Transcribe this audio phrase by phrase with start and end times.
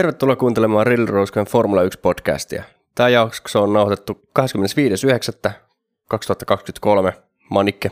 [0.00, 2.64] Tervetuloa kuuntelemaan Real Roscoen Formula 1 podcastia.
[2.94, 7.22] Tämä jakso on nauhoitettu 25.9.2023.
[7.50, 7.90] Manikke,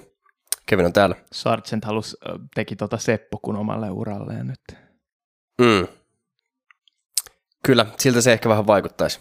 [0.66, 1.16] Kevin on täällä.
[1.32, 2.16] Sargent halus,
[2.54, 4.60] teki tota Seppo kun omalle uralleen nyt.
[5.60, 5.86] Mm.
[7.64, 9.20] Kyllä, siltä se ehkä vähän vaikuttaisi.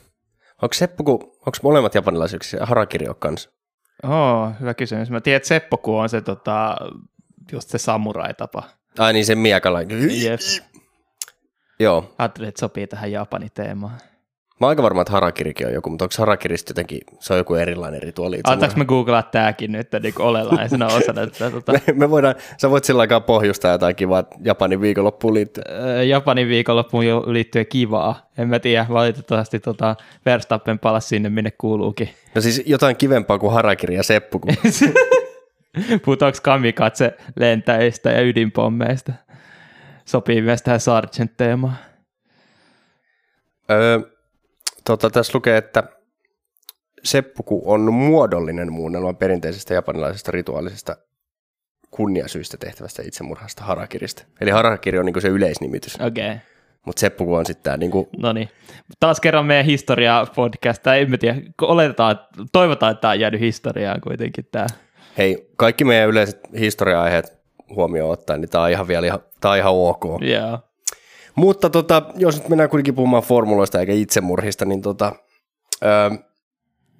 [0.62, 3.50] Onko Seppo, onko molemmat japanilaisiksi ja Harakiri on kanssa?
[4.04, 5.09] Oo, hyvä kysymys.
[5.09, 6.78] Mä tiedän, että Seppoku on se tota,
[7.52, 8.64] just se samurai-tapa.
[9.00, 9.81] Ai niin, se miekalla.
[9.81, 10.40] Jep.
[11.80, 12.13] Joo.
[12.17, 13.98] Ajattelin, että sopii tähän Japanin teemaan.
[14.59, 17.55] Mä oon aika varma, että Harakirikin on joku, mutta onko Harakirista jotenkin, se on joku
[17.55, 18.40] erilainen rituaali.
[18.44, 21.52] Antaanko me googlaa tääkin nyt niin olelaisena osana tätä?
[21.52, 21.72] Tota...
[21.72, 26.09] me, me, voidaan, sä voit sillä aikaa pohjustaa jotain kivaa Japanin viikonloppuun liittyen.
[26.09, 27.03] Japanin viikonloppuun
[27.34, 28.30] liittyen kivaa.
[28.38, 32.09] En mä tiedä, valitettavasti tota Verstappen palasi sinne, minne kuuluukin.
[32.36, 34.39] No siis jotain kivempaa kuin Harakiri ja Seppu.
[34.39, 34.53] Kun...
[36.06, 39.14] Puhutaanko kamikatse lentäjistä ja ydinpommeista?
[40.08, 41.77] Sopii myös tähän Sargent-teemaan.
[43.72, 44.00] Öö,
[44.83, 45.83] tota, tässä lukee, että
[47.03, 50.95] seppuku on muodollinen muunnelma perinteisestä japanilaisesta rituaalisesta
[51.91, 54.23] kunniasyistä tehtävästä itsemurhasta harakirista.
[54.41, 55.95] Eli harakiri on niinku se yleisnimitys.
[55.95, 56.28] Okei.
[56.28, 56.38] Okay.
[56.85, 58.09] Mutta seppuku on sitten tämä niinku...
[58.17, 58.50] No niin.
[59.00, 62.19] Taas kerran meidän historia podcast, tai en tiedä, oletetaan,
[62.52, 64.67] toivotaan, että tämä on jäänyt historiaan kuitenkin tämä.
[65.17, 67.37] Hei, kaikki meidän yleiset historia-aiheet
[67.76, 70.22] huomioon ottaen, niin tämä on ihan vielä ihan, tää on ihan ok.
[70.22, 70.60] Yeah.
[71.36, 75.16] Mutta tota, jos nyt mennään kuitenkin puhumaan formuloista eikä itsemurhista, niin tota,
[75.86, 76.09] öö,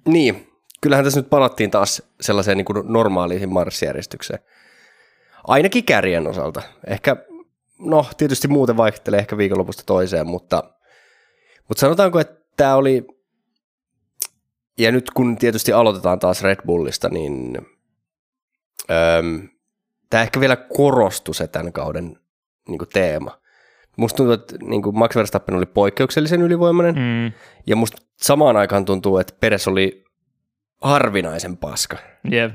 [0.08, 4.40] niin, kyllähän tässä nyt palattiin taas sellaiseen niin kuin normaaliin marssijärjestykseen.
[5.44, 6.62] Ainakin kärjen osalta.
[6.86, 7.16] Ehkä,
[7.78, 10.64] no tietysti muuten vaihtelee ehkä viikonlopusta toiseen, mutta,
[11.68, 13.06] mutta sanotaanko, että tämä oli,
[14.78, 17.58] ja nyt kun tietysti aloitetaan taas Red Bullista, niin
[18.90, 19.22] öö,
[20.10, 22.16] tämä ehkä vielä korostui se tämän kauden
[22.68, 23.38] niin kuin teema.
[23.96, 27.32] Musta tuntuu, että niin kuin Max Verstappen oli poikkeuksellisen ylivoimainen, mm.
[27.66, 30.04] ja musta samaan aikaan tuntuu, että Peres oli
[30.82, 31.96] harvinaisen paska.
[32.32, 32.52] Yep.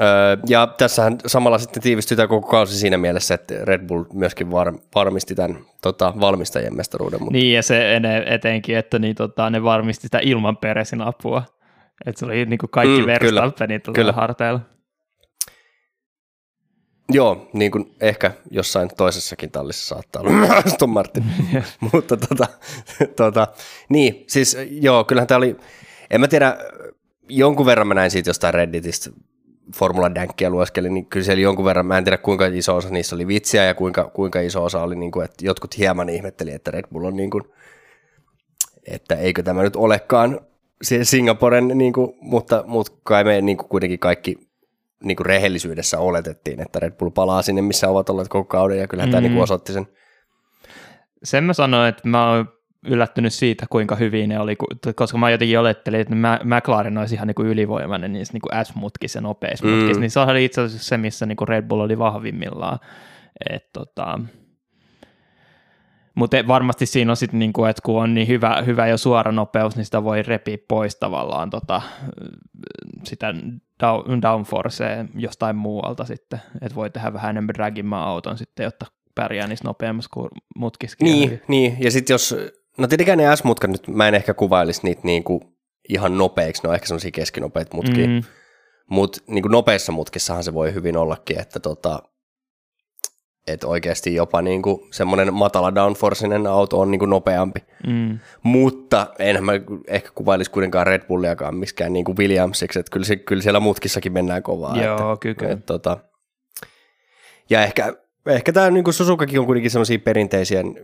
[0.00, 4.50] Öö, ja tässähän samalla sitten tiivistyi tämä koko kausi siinä mielessä, että Red Bull myöskin
[4.50, 7.20] var, varmisti tämän tota, valmistajien mestaruuden.
[7.20, 7.32] Mutta...
[7.32, 11.42] Niin, ja se etenkin, että niin, tota, ne varmisti sitä ilman Peresin apua.
[12.06, 14.60] Että se oli niin kuin kaikki mm, Verstappenit tuota harteilla.
[17.08, 21.24] Joo, niin kuin ehkä jossain toisessakin tallissa saattaa olla Aston Martin,
[21.92, 22.46] mutta tota,
[23.16, 23.48] tota,
[23.88, 25.56] niin, siis joo, kyllähän tämä oli,
[26.10, 26.56] en mä tiedä,
[27.28, 29.10] jonkun verran mä näin siitä jostain Redditistä,
[29.76, 33.16] Formula Dankkia lueskelin, niin kyllä siellä jonkun verran, mä en tiedä kuinka iso osa niissä
[33.16, 36.70] oli vitsiä ja kuinka, kuinka iso osa oli, niin kuin, että jotkut hieman ihmetteli, että
[36.70, 37.44] Red Bull on niin kuin,
[38.86, 40.40] että eikö tämä nyt olekaan
[41.02, 44.38] Singaporen, niin kuin, mutta, mutta kai me niin kuin kuitenkin kaikki
[45.04, 48.88] niin kuin rehellisyydessä oletettiin, että Red Bull palaa sinne, missä ovat olleet koko kauden, ja
[48.88, 49.10] kyllähän mm.
[49.10, 49.86] tämä niin kuin osoitti sen.
[51.24, 52.48] Sen mä sanoin, että mä oon
[52.86, 54.56] yllättynyt siitä, kuinka hyvin ne oli,
[54.94, 59.16] koska mä jotenkin olettelin, että McLaren olisi ihan niin kuin ylivoimainen niissä niin kuin S-mutkissa
[59.16, 59.72] ja nopeissa mm.
[59.72, 62.78] mutkissa, niin se oli itse asiassa se, missä niin kuin Red Bull oli vahvimmillaan.
[63.50, 64.18] Et, tota,
[66.14, 69.76] mutta varmasti siinä on sitten, niinku, että kun on niin hyvä, hyvä jo suora nopeus,
[69.76, 71.82] niin sitä voi repiä pois tavallaan tota,
[73.04, 73.34] sitä
[73.80, 79.46] down, downforcea jostain muualta sitten, että voi tehdä vähän enemmän dragimman auton sitten, jotta pärjää
[79.46, 81.04] niissä nopeammassa kuin mutkiskin.
[81.04, 82.36] Niin, niin, ja sitten jos,
[82.78, 85.54] no tietenkään ne S-mutkat nyt, mä en ehkä kuvailisi niitä niinku
[85.88, 88.22] ihan nopeiksi, ne on ehkä semmoisia keskinopeita mutkia, mm.
[88.90, 92.02] mutta niinku nopeissa mutkissahan se voi hyvin ollakin, että tota,
[93.46, 97.60] että oikeasti jopa niin kuin semmoinen matala downforceinen auto on niin kuin nopeampi.
[97.86, 98.18] Mm.
[98.42, 99.52] Mutta enhän mä
[99.88, 104.12] ehkä kuvailisi kuitenkaan Red Bulliakaan miskään niin kuin Williamsiksi, että kyllä, se, kyllä siellä mutkissakin
[104.12, 104.82] mennään kovaa.
[104.82, 105.52] Joo, että, kyllä.
[105.52, 105.98] Että, tota,
[107.50, 107.92] ja ehkä,
[108.26, 109.98] ehkä tämä niin kuin Suzukakin on kuitenkin semmoisia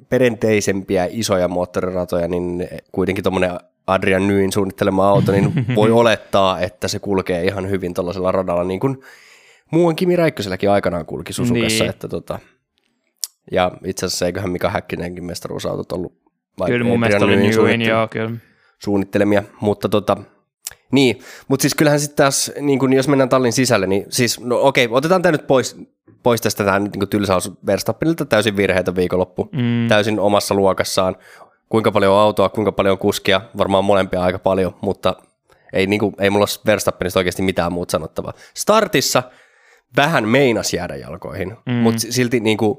[0.09, 3.51] perinteisempiä isoja moottoriratoja, niin kuitenkin tuommoinen
[3.87, 8.81] Adrian Nyin suunnittelema auto, niin voi olettaa, että se kulkee ihan hyvin tuollaisella radalla, niin
[8.81, 8.99] kuin
[9.71, 11.91] Muuan Kimi Räikköselläkin aikanaan kulki Susukassa, niin.
[11.91, 12.39] että tota,
[13.53, 16.21] ja itse asiassa eiköhän Mika Häkkinenkin mestaruusautot ollut
[16.67, 18.31] Kyllä mun mielestä oli Newin, joo, kyllä.
[18.79, 20.17] Suunnittelemia, mutta tota,
[20.93, 21.19] niin,
[21.49, 24.89] mutta siis kyllähän sitten taas, niin kun jos mennään tallin sisälle, niin siis, no okei,
[24.91, 25.77] otetaan tämä nyt pois,
[26.23, 29.89] pois tästä tämä niin tylsäys Verstappenilta täysin virheitä viikonloppu, mm.
[29.89, 31.17] täysin omassa luokassaan.
[31.69, 35.17] Kuinka paljon on autoa, kuinka paljon on kuskia, varmaan molempia aika paljon, mutta
[35.73, 38.33] ei, niin kuin, ei mulla ole Verstappenista oikeasti mitään muuta sanottavaa.
[38.55, 39.23] Startissa
[39.97, 41.73] vähän meinas jäädä jalkoihin, mm.
[41.73, 42.79] mutta silti niin kuin,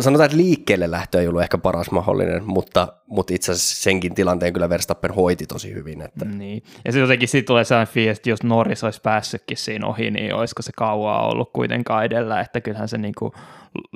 [0.00, 4.52] sanotaan, että liikkeelle lähtö ei ollut ehkä paras mahdollinen, mutta, mutta itse asiassa senkin tilanteen
[4.52, 6.02] kyllä Verstappen hoiti tosi hyvin.
[6.02, 6.24] Että.
[6.24, 6.62] Niin.
[6.84, 10.34] Ja sitten jotenkin siitä tulee sellainen fiilis, että jos Norris olisi päässytkin siinä ohi, niin
[10.34, 13.32] olisiko se kauaa ollut kuitenkaan edellä, että kyllähän se niin kuin,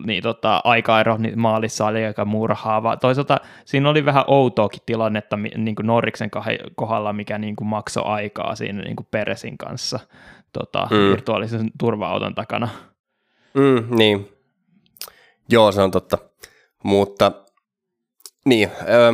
[0.07, 2.97] niin tota, aikaero niin maalissa oli aika murhaava.
[2.97, 6.31] Toisaalta siinä oli vähän outoakin tilannetta niin kuin Norriksen
[6.75, 10.01] kohdalla, mikä niin kuin maksoi aikaa siinä niin kuin Peresin kanssa
[10.55, 10.97] tota, mm.
[10.97, 12.69] virtuaalisen turva-auton takana.
[13.55, 14.35] Mm, niin,
[15.49, 16.19] Joo, se on totta.
[16.83, 17.33] Mutta
[18.45, 19.13] niin, öö,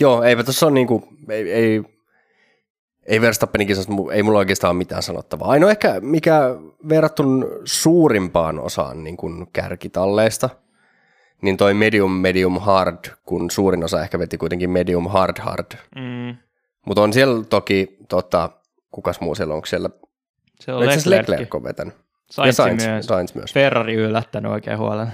[0.00, 1.82] joo, eipä tuossa ole niinku, ei, ei,
[3.06, 5.48] ei Verstappenin kisasta, ei mulla oikeastaan ole mitään sanottavaa.
[5.48, 6.40] Ainoa ehkä, mikä
[6.88, 10.50] verrattuna suurimpaan osaan niin kuin kärkitalleista,
[11.42, 15.66] niin toi medium, medium, hard, kun suurin osa ehkä veti kuitenkin medium, hard, hard.
[15.96, 16.36] Mm.
[16.86, 18.50] Mutta on siellä toki, tota,
[18.90, 19.90] kukas muu siellä, onko siellä?
[20.60, 21.06] Se on Leclerc.
[21.06, 21.94] Leclerc on vetänyt.
[22.30, 23.06] Sainz, Sainz, myös.
[23.06, 23.54] Sainz myös.
[23.54, 25.12] Ferrari yllättänyt oikein huolen.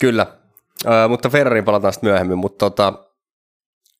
[0.00, 0.26] Kyllä,
[0.86, 2.92] uh, mutta Ferrarin palataan sitten myöhemmin, mutta tota,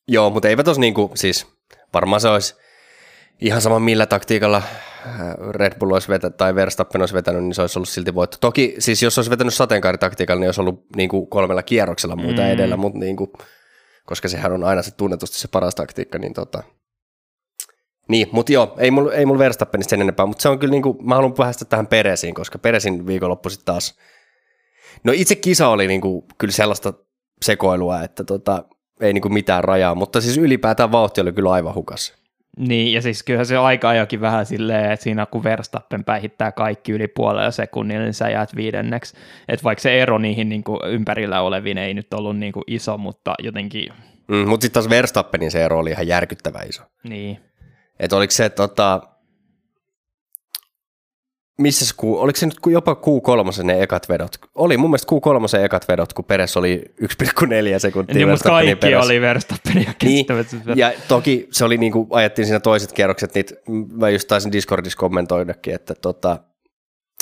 [0.07, 1.47] joo, mutta eipä tos niinku, siis
[1.93, 2.55] varmaan se olisi
[3.41, 4.61] ihan sama millä taktiikalla
[5.51, 8.37] Red Bull olisi vetänyt tai Verstappen olisi vetänyt, niin se olisi ollut silti voitto.
[8.41, 12.47] Toki siis jos olisi vetänyt sateenkaaritaktiikalla, niin olisi ollut niin kuin kolmella kierroksella muuta mm.
[12.47, 13.31] edellä, mutta niin kuin,
[14.05, 16.63] koska sehän on aina se tunnetusti se paras taktiikka, niin tota,
[18.07, 20.83] niin, mutta joo, ei mulla ei mul Verstappenista sen enempää, mutta se on kyllä niin
[20.83, 23.97] kuin, mä haluan päästä tähän Peresiin, koska Peresin viikonloppu sitten taas,
[25.03, 26.93] no itse kisa oli niin kuin, kyllä sellaista
[27.41, 28.63] sekoilua, että tota,
[29.01, 32.13] ei niin kuin mitään rajaa, mutta siis ylipäätään vauhti oli kyllä aivan hukas.
[32.57, 36.91] Niin, ja siis kyllähän se aika ajokin vähän silleen, että siinä kun Verstappen päihittää kaikki
[36.91, 39.15] yli puolella sekunnilla, niin sä jäät viidenneksi.
[39.47, 42.97] Että vaikka se ero niihin niin kuin ympärillä oleviin ei nyt ollut niin kuin iso,
[42.97, 43.93] mutta jotenkin...
[44.27, 46.83] Mm, mutta sitten taas Verstappenin se ero oli ihan järkyttävä iso.
[47.03, 47.39] Niin.
[47.99, 49.01] Että oliko se, tota,
[51.57, 54.31] missä ku, oliko se nyt jopa Q3 ne ekat vedot?
[54.55, 58.15] Oli mun mielestä Q3 ekat vedot, kun Peres oli 1,4 sekuntia.
[58.15, 59.05] Niin, mutta kaikki perässä.
[59.05, 60.25] oli Verstappenia niin,
[60.75, 63.45] ja toki se oli niin kuin ajettiin siinä toiset kierrokset, niin
[63.91, 66.37] mä just taisin Discordissa kommentoidakin, että, tota,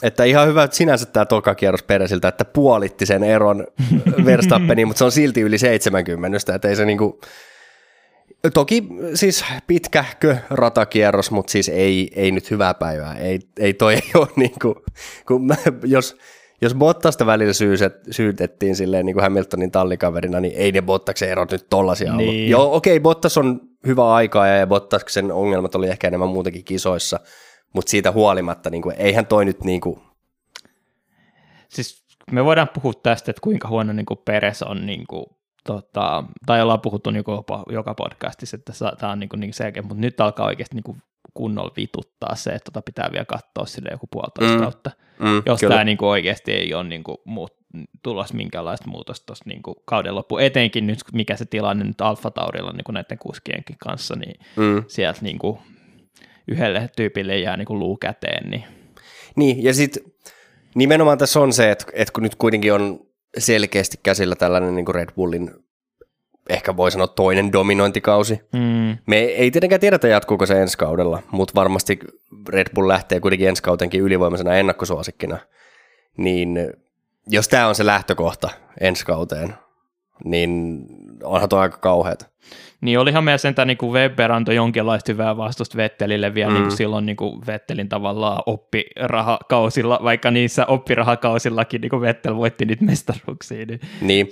[0.04, 3.68] että ihan hyvä että sinänsä tämä toka kierros Peresiltä, että puolitti sen eron
[4.26, 7.14] Verstappeniin, mutta se on silti yli 70, että ei se niin kuin,
[8.54, 13.18] Toki siis pitkähkö ratakierros, mutta siis ei, ei nyt hyvää päivää.
[13.18, 14.76] Ei, ei toi ei ole niin kuin,
[15.28, 16.18] kun mä, jos,
[16.62, 21.52] jos Bottasta välillä syyset, syytettiin silleen niin kuin Hamiltonin tallikaverina, niin ei ne Bottaksen erot
[21.52, 22.30] nyt tollasia niin.
[22.30, 22.50] ollut.
[22.50, 27.20] Joo, okei, okay, Bottas on hyvä aikaa ja Bottaksen ongelmat oli ehkä enemmän muutenkin kisoissa,
[27.74, 30.02] mutta siitä huolimatta niin kuin, eihän toi nyt niin kuin...
[31.70, 35.26] Siis me voidaan puhua tästä, että kuinka huono niin kuin Peres on niin kuin
[35.68, 40.02] tota, tai ollaan puhuttu niin joka, joka podcastissa, että tämä on niin, niin selkeä, mutta
[40.02, 41.02] nyt alkaa oikeasti niin
[41.34, 44.62] kunnolla vituttaa se, että tota pitää vielä katsoa sille joku puolitoista mm.
[44.62, 45.74] kautta, mm, jos kyllä.
[45.74, 47.54] tämä niin kuin oikeasti ei ole niin kuin muut,
[48.04, 52.32] tulossa minkäänlaista muutosta tuossa niin kuin kauden loppu, etenkin nyt mikä se tilanne nyt Alfa
[52.32, 54.84] Taurilla niin kuin näiden kuskienkin kanssa, niin mm.
[54.88, 55.60] sieltä niin kuin
[56.48, 58.50] yhdelle tyypille jää niin kuin luu käteen.
[58.50, 58.64] Niin,
[59.36, 60.04] niin ja sitten
[60.76, 63.00] nimenomaan tässä on se, että, että kun nyt kuitenkin on
[63.38, 65.52] selkeästi käsillä tällainen niin kuin Red Bullin
[66.50, 68.42] ehkä voi sanoa toinen dominointikausi.
[68.54, 68.98] Mm.
[69.08, 72.00] Me ei tietenkään tiedetä, jatkuuko se ensi kaudella, mutta varmasti
[72.50, 75.38] Red Bull lähtee kuitenkin ensi kautenkin ylivoimaisena ennakkosuosikkina.
[76.18, 76.74] Niin
[77.28, 78.50] jos tämä on se lähtökohta
[78.82, 79.54] ensi kauteen,
[80.24, 80.86] niin
[81.24, 82.26] onhan tuo aika kauheata.
[82.82, 86.54] Niin olihan meidän sentään niin kuin Weber antoi jonkinlaista hyvää vastusta Vettelille vielä mm.
[86.54, 92.66] niin kuin silloin niin kuin Vettelin tavallaan oppirahakausilla, vaikka niissä oppirahakausillakin niin kuin Vettel voitti
[92.66, 93.66] niitä mestaruuksia.
[93.66, 94.30] Niin, niin.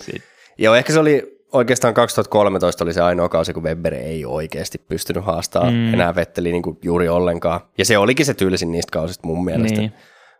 [0.58, 5.25] Joo, ehkä se oli oikeastaan 2013 oli se ainoa kausi, kun Weber ei oikeasti pystynyt
[5.25, 5.94] haastamaan mm.
[5.94, 7.62] enää Vetteliä niin kuin juuri ollenkaan.
[7.78, 9.80] Ja se olikin se tyylisin niistä kausista mun mielestä.
[9.80, 9.94] Niin.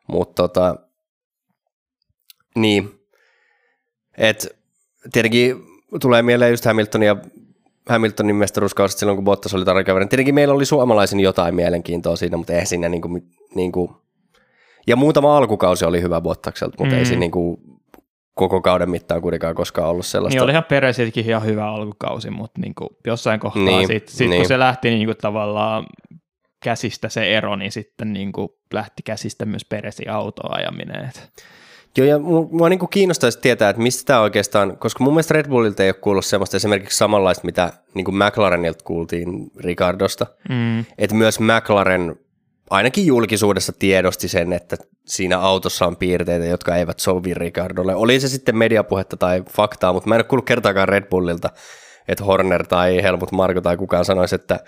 [0.08, 0.76] Mutta tota,
[2.56, 3.00] niin,
[4.18, 4.58] et
[5.12, 6.66] tietenkin tulee mieleen just
[7.06, 7.16] ja
[7.90, 10.10] Hamiltonin mestaruuskausit silloin, kun Bottas oli tarkkaavainen.
[10.10, 13.20] Tietenkin meillä oli suomalaisen jotain mielenkiintoa siinä, mutta ei siinä niinku,
[13.56, 14.02] niinku,
[14.88, 17.00] ja muutama alkukausi oli hyvä Bottakselta, mutta mm.
[17.00, 17.60] ei siinä niinku
[18.36, 20.36] koko kauden mittaan kuitenkaan koskaan ollut sellaista.
[20.36, 24.40] Niin olihan Peresilläkin ihan hyvä alkukausi, mutta niinku jossain kohtaa niin, sitten sit, niin.
[24.40, 25.86] kun se lähti niinku tavallaan
[26.64, 31.12] käsistä se ero, niin sitten niinku lähti käsistä myös Peresin autoajaminen.
[31.98, 32.20] Joo, ja
[32.52, 35.94] mua niin kiinnostaisi tietää, että mistä tämä oikeastaan, koska mun mielestä Red Bullilta ei ole
[35.94, 40.80] kuullut semmoista esimerkiksi samanlaista, mitä niin kuin McLarenilta kuultiin Ricardosta, mm.
[40.98, 42.16] että myös McLaren
[42.70, 47.96] ainakin julkisuudessa tiedosti sen, että siinä autossa on piirteitä, jotka eivät sovi Ricardolle.
[47.96, 51.50] Oli se sitten mediapuhetta tai faktaa, mutta mä en ole kuullut kertaakaan Red Bullilta,
[52.08, 54.60] että Horner tai Helmut Marko tai kukaan sanoisi, että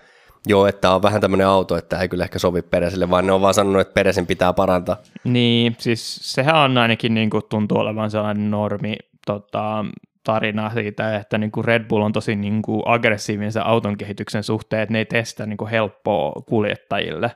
[0.45, 3.41] Joo, että on vähän tämmöinen auto, että ei kyllä ehkä sovi Peresille, vaan ne on
[3.41, 4.97] vaan sanonut, että Peresin pitää parantaa.
[5.23, 9.85] Niin, siis sehän on ainakin niin kuin tuntuu olevan sellainen normi tota,
[10.23, 14.43] tarina siitä, että niin kuin Red Bull on tosi niin kuin aggressiivinen sen auton kehityksen
[14.43, 17.31] suhteen, että ne ei testa niin kuin helppoa kuljettajille.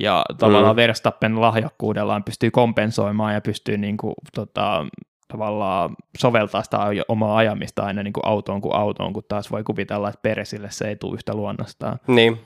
[0.00, 0.76] Ja tavallaan mm.
[0.76, 4.86] Verstappen lahjakkuudellaan pystyy kompensoimaan ja pystyy niin kuin, tota,
[5.28, 10.08] tavallaan soveltaa sitä omaa ajamista aina niin kuin autoon kuin autoon, kun taas voi kuvitella,
[10.08, 11.98] että Peresille se ei tule yhtä luonnostaan.
[12.06, 12.40] Niin,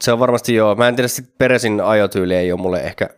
[0.00, 0.74] se on varmasti joo.
[0.74, 3.08] Mä en tiedä, että Peresin ajotyyli ei ole mulle ehkä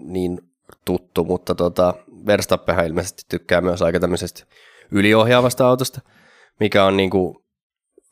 [0.00, 0.38] niin
[0.84, 1.94] tuttu, mutta tota,
[2.26, 4.44] Verstappenhan ilmeisesti tykkää myös aika tämmöisestä
[4.90, 6.00] yliohjaavasta autosta,
[6.60, 7.41] mikä on niinku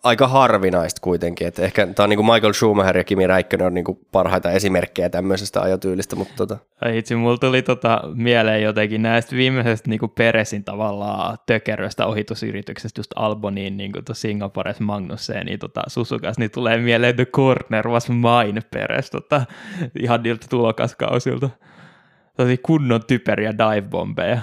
[0.02, 1.46] aika harvinaista kuitenkin.
[1.46, 4.50] Että ehkä tämä on niin kuin Michael Schumacher ja Kimi Räikkönen on niin kuin parhaita
[4.50, 6.16] esimerkkejä tämmöisestä ajotyylistä.
[6.16, 6.58] Mutta tota.
[6.92, 13.10] Itse mulla tuli tota mieleen jotenkin näistä viimeisestä niin kuin Peresin tavallaan tökeröstä ohitusyrityksestä just
[13.16, 18.60] Alboniin niin kuin Singapores Magnusseen, niin tota Susukas, niin tulee mieleen The Corner was mine
[18.70, 19.42] Peres tota,
[20.00, 21.50] ihan niiltä tulokaskausilta.
[22.36, 24.38] Tosi kunnon typeriä dive-bombeja.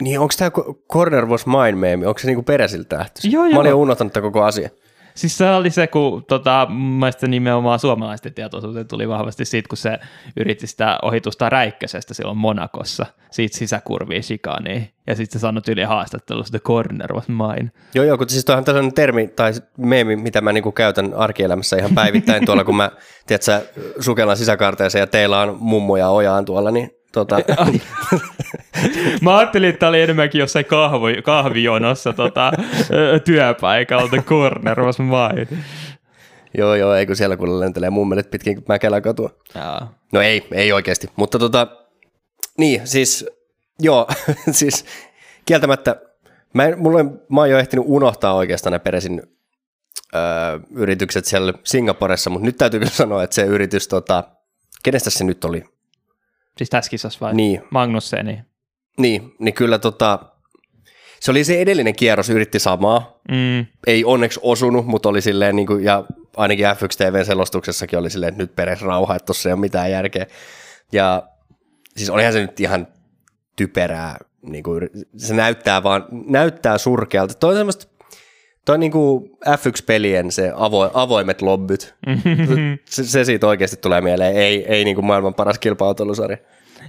[0.00, 0.50] Niin onko tämä
[0.92, 3.32] Corner was mine meemi, onko se niinku peräsiltä lähtöisin?
[3.32, 3.54] Joo, joo.
[3.54, 4.70] Mä olin unohtanut koko asia.
[5.14, 9.98] Siis se oli se, kun tota, mun nimenomaan suomalaisten tietoisuuteen tuli vahvasti siitä, kun se
[10.36, 16.50] yritti sitä ohitusta Räikkösestä silloin Monakossa, siitä sisäkurviin shikaniin, ja sitten se sanoi yli haastattelussa,
[16.50, 17.70] the corner was mine.
[17.94, 21.94] Joo, joo, kun siis toihan tällainen termi tai meemi, mitä mä niinku käytän arkielämässä ihan
[21.94, 22.90] päivittäin tuolla, kun mä,
[23.26, 27.36] tiedätkö, sukellan sisäkarteeseen ja teillä on mummoja ojaan tuolla, niin Tota.
[29.22, 32.52] Mä ajattelin, että tämä oli enemmänkin jossain kahvi, kahvijonossa tota,
[33.24, 35.62] työpaikalla, the corner was mine.
[36.58, 39.30] Joo, joo, ei kun siellä kun lentelee mummelit pitkin Mäkelän katua.
[39.54, 39.94] Jaa.
[40.12, 41.66] No ei, ei oikeasti, mutta tota,
[42.58, 43.26] niin, siis,
[43.78, 44.06] joo,
[44.50, 44.84] siis
[45.46, 45.96] kieltämättä,
[46.52, 49.22] mä, en, mulla en, mä oon jo ehtinyt unohtaa oikeastaan ne peresin
[50.14, 50.20] öö,
[50.74, 54.24] yritykset siellä Singaporessa, mutta nyt täytyy kyllä sanoa, että se yritys, tota,
[54.82, 55.64] kenestä se nyt oli?
[56.56, 57.34] Siis tässä kisassa vai?
[57.34, 57.62] Niin.
[57.70, 58.42] Magnusseni.
[58.98, 60.18] Niin, niin kyllä tota,
[61.20, 63.20] se oli se edellinen kierros, yritti samaa.
[63.28, 63.66] Mm.
[63.86, 66.04] Ei onneksi osunut, mutta oli silleen, niin kuin, ja
[66.36, 70.26] ainakin F1 TV-selostuksessakin oli silleen, että nyt peres rauha, että tuossa ei ole mitään järkeä.
[70.92, 71.22] Ja
[71.96, 72.86] siis olihan se nyt ihan
[73.56, 77.34] typerää, niin kuin, se näyttää vaan, näyttää surkealta.
[77.34, 77.86] Toi on semmoista,
[78.64, 81.94] toi on niin kuin F1-pelien se avo, avoimet lobbyt.
[82.84, 86.36] se, se, siitä oikeasti tulee mieleen, ei, ei niin kuin maailman paras kilpailutelusarja.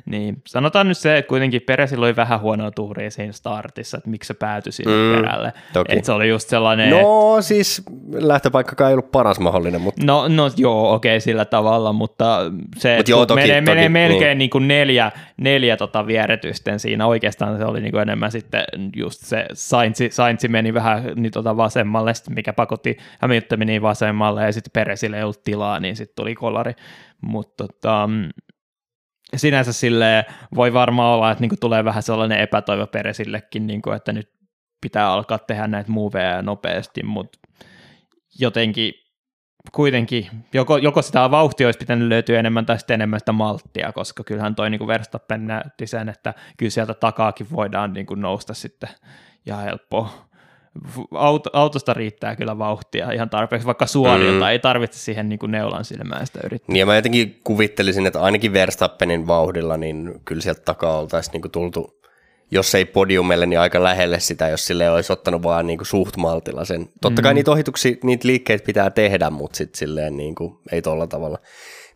[0.05, 4.27] Niin, sanotaan nyt se, että kuitenkin Peresillä oli vähän huonoa tuhria siinä startissa, että miksi
[4.27, 5.53] se päätyi sinne mm, perälle.
[5.73, 5.93] Toki.
[5.93, 6.89] Että se oli just sellainen...
[6.89, 6.97] No
[7.37, 7.41] että...
[7.47, 10.05] siis lähtöpaikka ei ollut paras mahdollinen, mutta...
[10.05, 12.39] No, no joo, okei okay, sillä tavalla, mutta
[12.77, 14.37] se Mut joo, toki, menee, toki, menee melkein niin.
[14.37, 17.07] Niin kuin neljä, neljä tota vieretysten siinä.
[17.07, 18.63] Oikeastaan se oli niin kuin enemmän sitten
[18.95, 24.53] just se Saintsi, Saintsi meni vähän niin tota vasemmalle, mikä pakotti Hamilton meni vasemmalle ja
[24.53, 26.73] sitten Peresille ei ollut tilaa, niin sitten tuli kolari.
[27.21, 28.09] Mutta tota,
[29.35, 34.29] sinänsä sille voi varmaan olla, että niinku tulee vähän sellainen epätoivo Peresillekin, niinku, että nyt
[34.81, 37.39] pitää alkaa tehdä näitä moveja nopeasti, mutta
[38.39, 38.93] jotenkin
[39.71, 44.23] kuitenkin, joko, joko sitä vauhtia olisi pitänyt löytyä enemmän tai sitten enemmän sitä malttia, koska
[44.23, 48.89] kyllähän toi niin Verstappen näytti sen, että kyllä sieltä takaakin voidaan niin kuin nousta sitten
[49.45, 50.30] ihan helppoa
[51.11, 54.51] auto, autosta riittää kyllä vauhtia ihan tarpeeksi, vaikka suorilta, mm.
[54.51, 56.73] ei tarvitse siihen niin kuin neulan silmään sitä yrittää.
[56.73, 61.41] Niin ja mä jotenkin kuvittelisin, että ainakin Verstappenin vauhdilla, niin kyllä sieltä takaa oltaisiin niin
[61.41, 62.01] kuin tultu,
[62.51, 66.17] jos ei podiumelle, niin aika lähelle sitä, jos sille olisi ottanut vaan niin kuin suht
[66.17, 66.89] maltilla sen.
[67.01, 67.35] Totta kai mm.
[67.35, 71.37] niitä ohituksia, niitä liikkeitä pitää tehdä, mutta sitten silleen niin kuin, ei tolla tavalla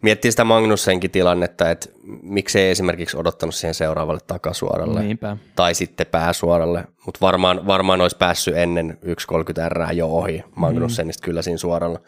[0.01, 1.89] miettii sitä Magnussenkin tilannetta, että
[2.21, 5.37] miksei esimerkiksi odottanut siihen seuraavalle takasuoralle Niinpä.
[5.55, 11.25] tai sitten pääsuoralle, mutta varmaan, varmaan olisi päässyt ennen 1.30 R jo ohi Magnussenista mm.
[11.25, 11.99] kyllä siinä suoralla,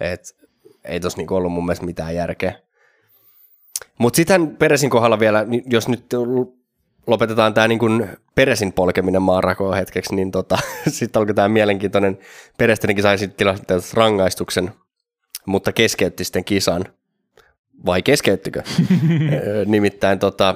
[0.00, 0.20] et
[0.84, 2.54] ei tuossa niinku ollut mun mielestä mitään järkeä.
[3.98, 6.06] Mutta sitten Peresin kohdalla vielä, jos nyt
[7.06, 12.18] lopetetaan tämä niin Peresin polkeminen maanrakoon hetkeksi, niin tota, sitten alkoi tämä mielenkiintoinen,
[12.58, 13.46] Perestänikin sai sitten
[13.94, 14.70] rangaistuksen,
[15.46, 16.84] mutta keskeytti sitten kisan
[17.86, 18.62] vai keskeyttikö?
[19.66, 20.54] Nimittäin tota,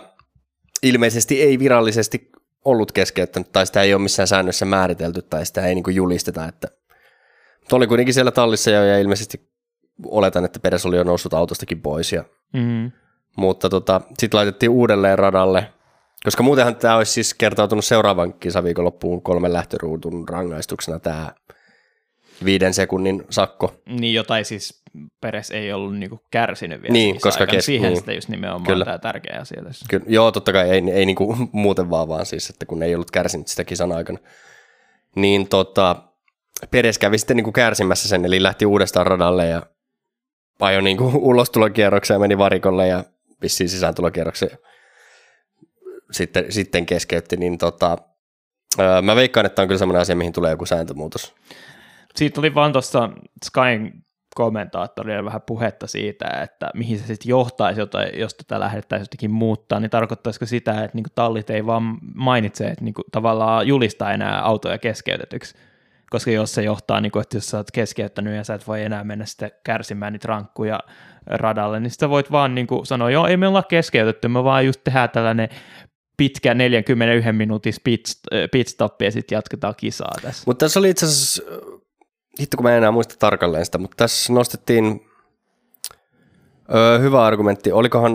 [0.83, 2.31] ilmeisesti ei virallisesti
[2.65, 6.49] ollut keskeyttänyt, tai sitä ei ole missään säännössä määritelty, tai sitä ei niin kuin julisteta,
[6.49, 6.69] että
[7.63, 9.49] mutta oli kuitenkin siellä tallissa jo, ja ilmeisesti
[10.07, 12.13] oletan, että Peres oli jo noussut autostakin pois.
[12.13, 12.93] Ja, mm-hmm.
[13.37, 15.73] Mutta tota, sitten laitettiin uudelleen radalle,
[16.25, 21.33] koska muutenhan tämä olisi siis kertautunut seuraavan kisaviikonloppuun kolmen lähtöruutun rangaistuksena tämä
[22.45, 23.75] viiden sekunnin sakko.
[23.87, 24.82] Niin, jotain siis
[25.21, 28.01] Peres ei ollut niinku kärsinyt vielä niin, koska kes- siihen niin.
[28.01, 28.85] sitä just nimenomaan Kyllä.
[28.85, 29.87] tämä tärkeä asia tässä.
[29.91, 30.05] Kyllä.
[30.09, 33.49] Joo, totta kai ei, ei niinku muuten vaan, vaan siis, että kun ei ollut kärsinyt
[33.49, 34.19] sitä kisan aikana.
[35.17, 35.97] Niin tota,
[36.71, 39.63] Peres kävi sitten niin kuin kärsimässä sen, eli lähti uudestaan radalle ja
[40.61, 43.05] ajoi niin kuin ulostulokierrokseen ja meni varikolle ja
[43.43, 44.59] vissiin sisääntulokierrokseen
[46.13, 47.99] sitten, sitten keskeytti, niin tota,
[48.81, 51.35] öö, mä veikkaan, että on kyllä semmoinen asia, mihin tulee joku sääntömuutos.
[52.17, 53.11] Siitä tuli vaan tuossa
[53.45, 53.93] Skyn
[54.35, 57.81] kommentaattorille vähän puhetta siitä, että mihin se sitten johtaisi,
[58.15, 62.85] jos tätä lähdettäisiin jotenkin muuttaa, niin tarkoittaisiko sitä, että niinku tallit ei vaan mainitse, että
[62.85, 65.55] niinku tavallaan julistaa enää autoja keskeytetyksi,
[66.11, 69.05] koska jos se johtaa, niinku, että jos sä oot keskeyttänyt ja sä et voi enää
[69.05, 70.81] mennä sitten kärsimään niitä rankkuja
[71.27, 74.81] radalle, niin sitä voit vaan niinku sanoa, joo, ei me olla keskeytetty, me vaan just
[74.85, 75.49] tehdään tällainen
[76.17, 77.73] pitkä 41 minuutin
[78.53, 80.43] pitstoppi ja sitten jatketaan kisaa tässä.
[80.47, 81.43] Mutta tässä oli itse asiassa,
[82.41, 85.07] hitto kun mä en enää muista tarkalleen sitä, mutta tässä nostettiin
[86.75, 87.73] öö, hyvä argumentti.
[87.73, 88.13] Olikohan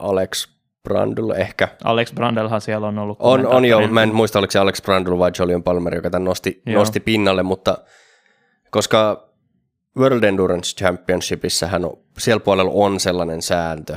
[0.00, 0.48] Alex
[0.82, 1.68] Brandl ehkä?
[1.84, 3.16] Alex Brandelhan siellä on ollut.
[3.20, 6.24] On, on joo, mä en muista oliko se Alex Brandl vai Julian Palmer, joka tämän
[6.24, 7.78] nosti, nosti pinnalle, mutta
[8.70, 9.28] koska
[9.98, 13.96] World Endurance Championshipissa hän on, siellä puolella on sellainen sääntö,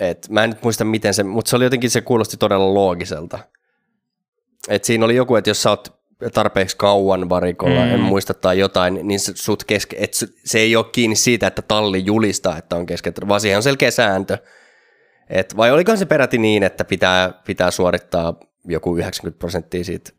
[0.00, 3.38] et mä en nyt muista miten se, mutta se oli jotenkin, se kuulosti todella loogiselta.
[4.68, 5.95] Et siinä oli joku, että jos sä oot
[6.34, 7.94] tarpeeksi kauan varikolla, mm.
[7.94, 11.62] en muista tai jotain, niin se, sut keske, et se ei ole kiinni siitä, että
[11.62, 14.38] talli julistaa, että on keskeytetty, vaan siihen on selkeä sääntö.
[15.28, 20.10] Et, vai olikohan se peräti niin, että pitää, pitää suorittaa joku 90 prosenttia siitä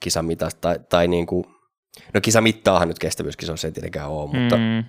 [0.00, 1.44] kisamitasta, tai, tai niin kuin,
[2.14, 4.84] no kisamittaahan nyt kestävyyskisoissa ei tietenkään ole, mutta mm.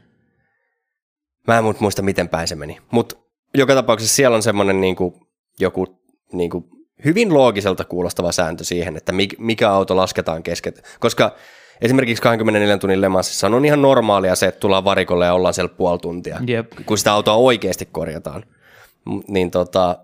[1.47, 2.77] mä en muista miten päin se meni.
[2.91, 3.15] Mutta
[3.53, 5.13] joka tapauksessa siellä on semmoinen niin kuin,
[5.59, 6.01] joku
[6.33, 6.65] niin kuin,
[7.05, 10.73] hyvin loogiselta kuulostava sääntö siihen, että mikä auto lasketaan kesken.
[10.99, 11.35] Koska
[11.81, 15.99] esimerkiksi 24 tunnin lemassissa on ihan normaalia se, että tullaan varikolle ja ollaan siellä puoli
[15.99, 16.71] tuntia, yep.
[16.85, 18.45] kun sitä autoa oikeasti korjataan.
[19.27, 19.97] Niin tota,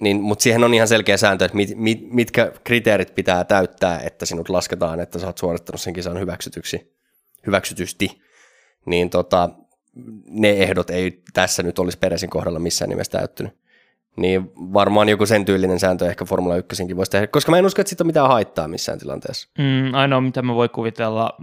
[0.00, 4.26] niin, mutta siihen on ihan selkeä sääntö, että mit, mit, mitkä kriteerit pitää täyttää, että
[4.26, 6.94] sinut lasketaan, että sä oot suorittanut sen kisan hyväksytyksi,
[7.46, 8.22] hyväksytysti.
[8.86, 9.50] Niin tota,
[10.28, 13.63] ne ehdot ei tässä nyt olisi Peresin kohdalla missään nimessä täyttynyt.
[14.16, 17.80] Niin varmaan joku sen tyylinen sääntö ehkä Formula 1 voisi tehdä, koska mä en usko,
[17.80, 19.48] että siitä on mitään haittaa missään tilanteessa.
[19.58, 21.36] Mm, ainoa, mitä mä voi kuvitella,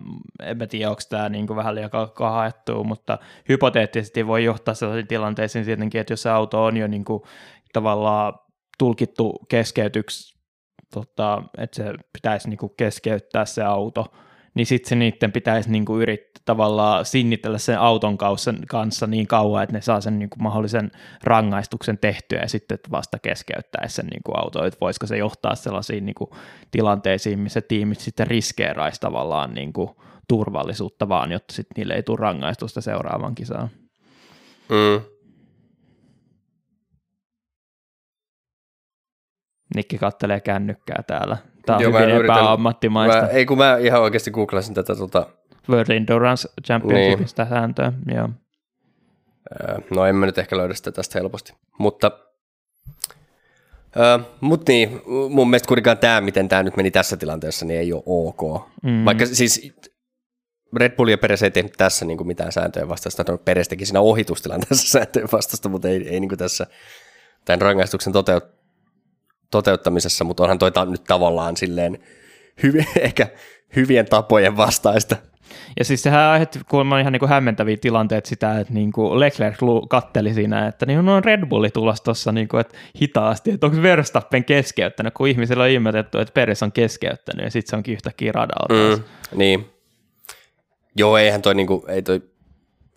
[0.43, 3.17] en mä tiedä, onko tämä niin vähän liikaa haettu, mutta
[3.49, 7.23] hypoteettisesti voi johtaa sellaisiin tilanteisiin tietenkin, että jos se auto on jo niin kuin,
[7.73, 8.33] tavallaan
[8.77, 10.39] tulkittu keskeytyksi,
[10.93, 14.13] tota, että se pitäisi niin kuin keskeyttää se auto,
[14.53, 18.17] niin sitten se niiden pitäisi niinku yrittää tavallaan sinnitellä sen auton
[18.67, 20.91] kanssa niin kauan, että ne saa sen niinku mahdollisen
[21.23, 26.35] rangaistuksen tehtyä ja sitten vasta keskeyttää sen niinku auto, että voisiko se johtaa sellaisiin niinku
[26.71, 32.81] tilanteisiin, missä tiimit sitten riskeeraisi tavallaan niinku turvallisuutta vaan, jotta sitten niille ei tule rangaistusta
[32.81, 33.69] seuraavan kisaan.
[34.69, 35.01] Mm.
[39.75, 41.37] Nikki kattelee kännykkää täällä.
[41.65, 43.21] Tämä on Joo, hyvin epäammattimaista.
[43.21, 45.27] Mä, ei kun mä ihan oikeasti googlasin tätä tota...
[45.69, 47.49] World Endurance Championshipista niin.
[47.49, 48.29] sääntöä, joo.
[49.95, 52.11] No en mä nyt ehkä löydä sitä tästä helposti, mutta
[53.95, 57.93] Uh, mutta niin, mun mielestä kuitenkaan tämä, miten tämä nyt meni tässä tilanteessa, niin ei
[57.93, 58.67] ole ok.
[58.83, 59.05] Mm.
[59.05, 59.73] Vaikka siis
[60.77, 63.85] Red Bull ja Peres ei tehnyt tässä niin kuin mitään sääntöjen vastaista, no Peres teki
[63.85, 66.67] siinä ohitustilanteessa sääntöjen vastaista, mutta ei, ei niin kuin tässä
[67.45, 68.43] tämän rangaistuksen toteut,
[69.51, 71.99] toteuttamisessa, mutta onhan toi nyt tavallaan silleen
[72.63, 73.27] hyvi, ehkä
[73.75, 75.15] hyvien tapojen vastaista.
[75.79, 79.57] Ja siis sehän aiheutti kuulemma ihan niin kuin hämmentäviä tilanteita sitä, että niin kuin Leclerc
[79.89, 83.81] katteli siinä, että niin on Red Bulli tulossa tuossa niin kuin, että hitaasti, että onko
[83.81, 88.31] Verstappen keskeyttänyt, kun ihmisillä on ilmoitettu, että Peres on keskeyttänyt ja sitten se onkin yhtäkkiä
[88.31, 88.95] radalla.
[88.97, 89.03] Mm,
[89.35, 89.69] niin.
[90.97, 92.21] Joo, eihän toi, niin kuin, ei toi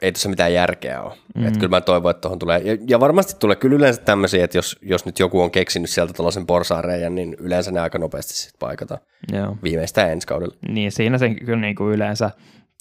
[0.05, 1.15] ei tuossa mitään järkeä ole.
[1.35, 1.47] Mm.
[1.47, 2.59] Että kyllä mä toivon, että tuohon tulee.
[2.59, 6.13] Ja, ja, varmasti tulee kyllä yleensä tämmöisiä, että jos, jos nyt joku on keksinyt sieltä
[6.13, 9.01] tällaisen porsaareijan, niin yleensä ne aika nopeasti sitten paikataan.
[9.33, 9.57] Joo.
[9.63, 10.55] Viimeistään ensi kaudella.
[10.69, 12.31] Niin, siinä se kyllä niin kuin yleensä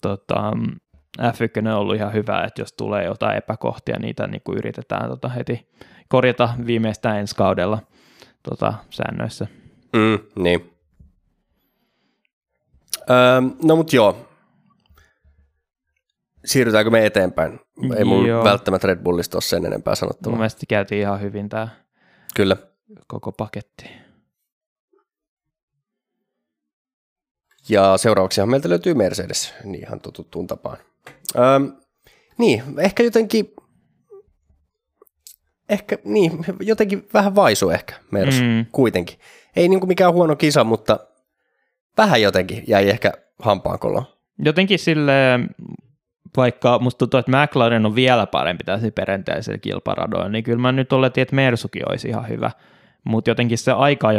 [0.02, 0.52] tota,
[1.22, 5.28] F1 on ollut ihan hyvä, että jos tulee jotain epäkohtia, niitä niin kuin yritetään tota,
[5.28, 5.68] heti
[6.08, 7.78] korjata viimeistään ensi kaudella
[8.42, 9.46] tota, säännöissä.
[9.92, 10.70] Mm, niin.
[13.10, 14.33] Öö, no mutta joo,
[16.44, 17.60] siirrytäänkö me eteenpäin?
[17.96, 18.44] Ei mulla Joo.
[18.44, 20.30] välttämättä Red Bullista ole sen enempää sanottavaa.
[20.32, 21.68] Mun mielestä käytiin ihan hyvin tämä
[22.34, 22.56] Kyllä.
[23.06, 23.90] koko paketti.
[27.68, 30.76] Ja seuraavaksihan meiltä löytyy Mercedes, niin ihan tuttuun tapaan.
[31.36, 31.72] Öm,
[32.38, 33.54] niin, ehkä jotenkin,
[35.68, 38.66] ehkä, niin, jotenkin vähän vaisu ehkä Mers mm.
[38.72, 39.18] kuitenkin.
[39.56, 41.00] Ei niin kuin mikään huono kisa, mutta
[41.96, 44.06] vähän jotenkin jäi ehkä hampaankoloon.
[44.38, 45.12] Jotenkin sille
[46.36, 50.92] vaikka musta tuntuu, että McLaren on vielä parempi tässä perinteisellä kilparadoilla, niin kyllä mä nyt
[50.92, 52.50] oletin, että Mersukin olisi ihan hyvä.
[53.04, 53.72] mutta jotenkin se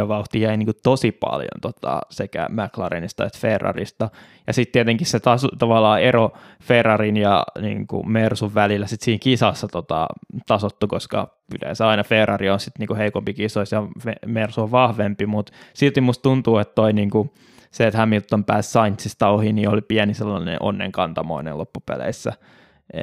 [0.08, 4.10] vauhti jäi niin kuin tosi paljon tota, sekä McLarenista että Ferrarista.
[4.46, 9.18] Ja sitten tietenkin se taas, tavallaan ero Ferrarin ja niin kuin Mersun välillä sit siinä
[9.18, 10.06] kisassa tota,
[10.46, 13.82] tasottu, koska yleensä aina Ferrari on sitten niin heikompi kisoissa ja
[14.26, 17.30] Mersu on vahvempi, mutta silti musta tuntuu, että toi niin kuin,
[17.76, 22.32] se, että Hamilton pääsi Sainzista ohi, niin oli pieni sellainen onnenkantamoinen loppupeleissä,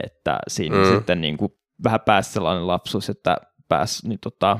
[0.04, 0.86] että siinä mm.
[0.86, 1.52] sitten niin kuin
[1.84, 3.38] vähän pääsi sellainen lapsus, että
[3.70, 4.60] pääsi niin tota,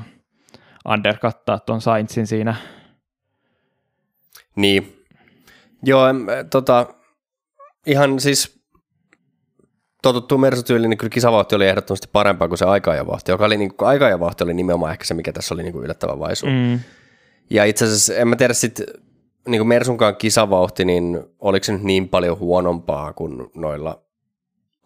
[0.88, 2.54] undercuttaa tuon Sainzin siinä.
[4.56, 5.04] Niin.
[5.82, 6.06] Joo,
[6.50, 6.86] tota,
[7.86, 8.64] ihan siis
[10.02, 13.88] totuttu Mersu-tyyli, niin kyllä kisavauhti oli ehdottomasti parempaa kuin se aikaajavauhti, joka oli, niin kuin,
[13.88, 16.46] aikaajavauhti oli nimenomaan ehkä se, mikä tässä oli niin kuin yllättävän vaisu.
[16.46, 16.80] Mm.
[17.50, 18.86] Ja itse asiassa, en mä tiedä sitten,
[19.48, 24.02] niin kuin Mersunkaan kisavauhti, niin oliko se nyt niin paljon huonompaa kuin noilla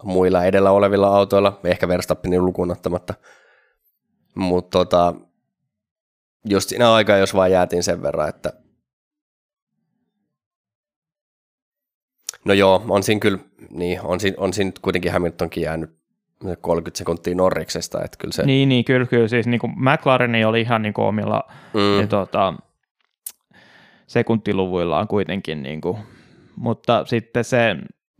[0.03, 3.15] muilla edellä olevilla autoilla, ehkä Verstappenin lukuun ottamatta.
[4.35, 5.15] Mutta tota,
[6.45, 8.53] just siinä aikaa, jos vaan jäätiin sen verran, että
[12.45, 13.39] No joo, on siinä kyllä,
[13.71, 15.91] niin, on siinä, on siinä kuitenkin Hamiltonkin jäänyt
[16.61, 18.47] 30 sekuntia Norriksesta, että kyllä se...
[18.47, 21.45] Niin, niin kyllä, kyllä, siis niin kuin McLaren oli ihan niin kuin omilla
[21.75, 21.81] mm.
[21.81, 22.55] niin, tota,
[24.09, 25.99] sekuntiluvuillaan kuitenkin, niin kuin,
[26.57, 27.77] mutta sitten se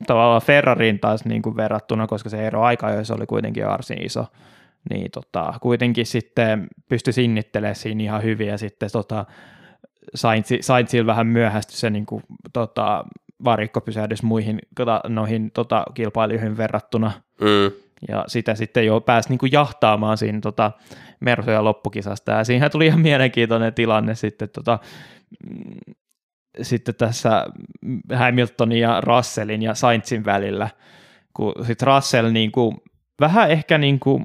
[0.07, 4.27] tavallaan Ferrariin taas niin kuin verrattuna, koska se ero aika se oli kuitenkin varsin iso,
[4.91, 9.25] niin tota, kuitenkin sitten pystyi sinnittelemään siinä ihan hyvin ja sitten tota,
[10.61, 12.23] Sainzilla vähän myöhästy se niin kuin,
[12.53, 13.05] tota,
[13.45, 14.59] varikkopysähdys muihin
[15.09, 17.13] noihin tota, kilpailijoihin verrattuna.
[17.41, 17.77] Mm.
[18.09, 20.73] Ja sitä sitten jo pääsi niin kuin jahtaamaan siinä tota,
[21.21, 22.33] Mersoja loppukisasta.
[22.33, 24.79] Ja siihen tuli ihan mielenkiintoinen tilanne sitten, tota,
[26.63, 27.47] sitten tässä
[28.15, 30.69] Hamiltonin ja Russellin ja Sainzin välillä,
[31.35, 32.77] kun sitten Russell niin kuin,
[33.21, 34.25] vähän ehkä niin kuin,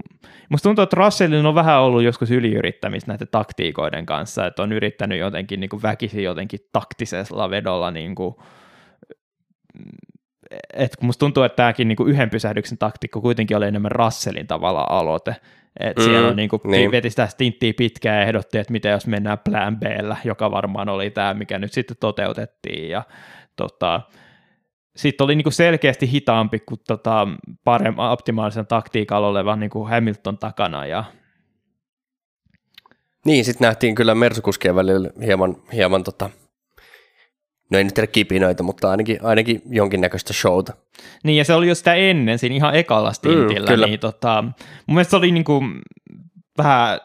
[0.49, 5.19] musta tuntuu, että Russellin on vähän ollut joskus yliyrittämistä näiden taktiikoiden kanssa, että on yrittänyt
[5.19, 8.35] jotenkin niin kuin väkisin jotenkin taktisella vedolla niin kuin,
[10.73, 15.35] että musta tuntuu, että tämäkin niinku yhden pysähdyksen taktiikka kuitenkin oli enemmän Russellin tavalla aloite.
[15.79, 16.91] Et mm, siellä on niinku, niin.
[16.91, 19.83] veti sitä stinttiä pitkään ja ehdotti, että mitä jos mennään plan b
[20.23, 22.89] joka varmaan oli tämä, mikä nyt sitten toteutettiin.
[22.89, 23.03] Ja,
[23.55, 24.01] tota,
[24.95, 27.27] sitten oli niinku selkeästi hitaampi kuin tota,
[27.63, 30.85] paremman optimaalisen taktiikalla oleva niinku Hamilton takana.
[30.85, 31.03] Ja...
[33.25, 36.29] Niin, sitten nähtiin kyllä Mersukuskien välillä hieman, hieman tota,
[37.71, 40.73] no ei nyt tiedä kipinöitä, mutta ainakin, ainakin jonkinnäköistä showta.
[41.23, 44.41] Niin, ja se oli jo sitä ennen, siinä ihan ekalla stintillä, mm, niin tota,
[44.87, 45.81] mun mielestä se oli niin kuin
[46.57, 46.99] vähän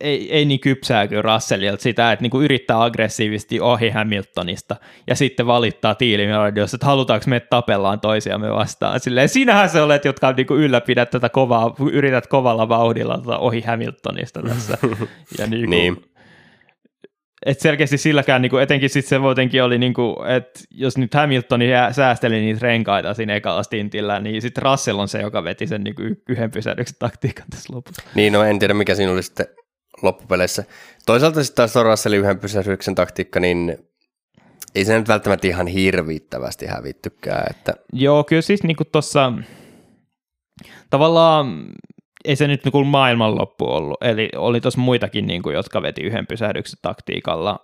[0.00, 5.46] ei, ei niin kypsää kuin Russellilta sitä, että niinku yrittää aggressiivisesti ohi Hamiltonista ja sitten
[5.46, 9.00] valittaa tiilimelodiossa, että halutaanko me tapellaan toisiamme vastaan.
[9.00, 14.42] Silleen, sinähän se olet, jotka niinku ylläpidät tätä kovaa, yrität kovalla vauhdilla tota ohi Hamiltonista
[14.42, 14.78] tässä.
[15.38, 16.04] ja niinku, niin
[17.44, 21.14] et selkeästi silläkään, niin kuin, etenkin sitten se jotenkin oli, niin kuin, että jos nyt
[21.14, 21.60] Hamilton
[21.92, 25.94] säästeli niitä renkaita siinä ekalla stintillä, niin sitten Russell on se, joka veti sen niin
[25.94, 28.02] kuin, yhden pysähdyksen taktiikan tässä lopussa.
[28.14, 29.46] Niin, no en tiedä mikä siinä oli sitten
[30.02, 30.64] loppupeleissä.
[31.06, 33.78] Toisaalta sitten taas Russellin yhden pysähdyksen taktiikka, niin
[34.74, 37.44] ei se nyt välttämättä ihan hirvittävästi hävittykään.
[37.50, 37.74] Että...
[37.92, 39.32] Joo, kyllä siis niin tuossa
[40.90, 41.66] tavallaan
[42.24, 46.26] ei se nyt niin maailmanloppu ollut, eli oli tuossa muitakin, niin kuin, jotka veti yhden
[46.26, 47.60] pysähdyksen taktiikalla,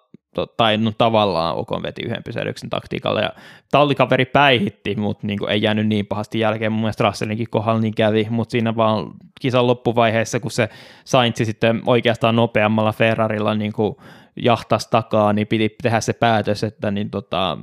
[0.57, 3.33] tai no tavallaan Okon veti yhden pysähdyksen taktiikalla, ja
[3.71, 7.95] tallikaveri päihitti, mutta niin kuin, ei jäänyt niin pahasti jälkeen, mun mielestä Russellinkin kohdalla niin
[7.95, 10.69] kävi, mutta siinä vaan kisan loppuvaiheessa, kun se
[11.05, 13.97] Saintsi sitten oikeastaan nopeammalla Ferrarilla niin kuin
[14.37, 17.59] jahtas takaa, niin piti tehdä se päätös, että niin tota,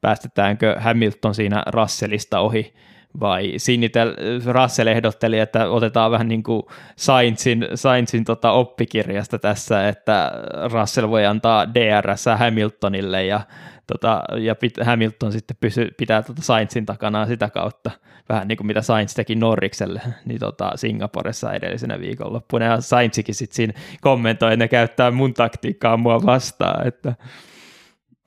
[0.00, 2.74] päästetäänkö Hamilton siinä Russellista ohi,
[3.20, 4.14] vai Sinitel,
[4.46, 6.62] Russell ehdotteli, että otetaan vähän niin kuin
[6.96, 10.32] Sainzin, Sainzin tota oppikirjasta tässä, että
[10.72, 13.40] Russell voi antaa DRS Hamiltonille ja,
[13.86, 17.90] tota, ja pit, Hamilton sitten pysy, pitää tota Sainzin takana sitä kautta,
[18.28, 23.56] vähän niin kuin mitä Sainz teki Norrikselle niin tota, Singaporessa edellisenä viikonloppuna, ja Sainzikin sitten
[23.56, 27.14] siinä kommentoi, että ne käyttää mun taktiikkaa mua vastaan, että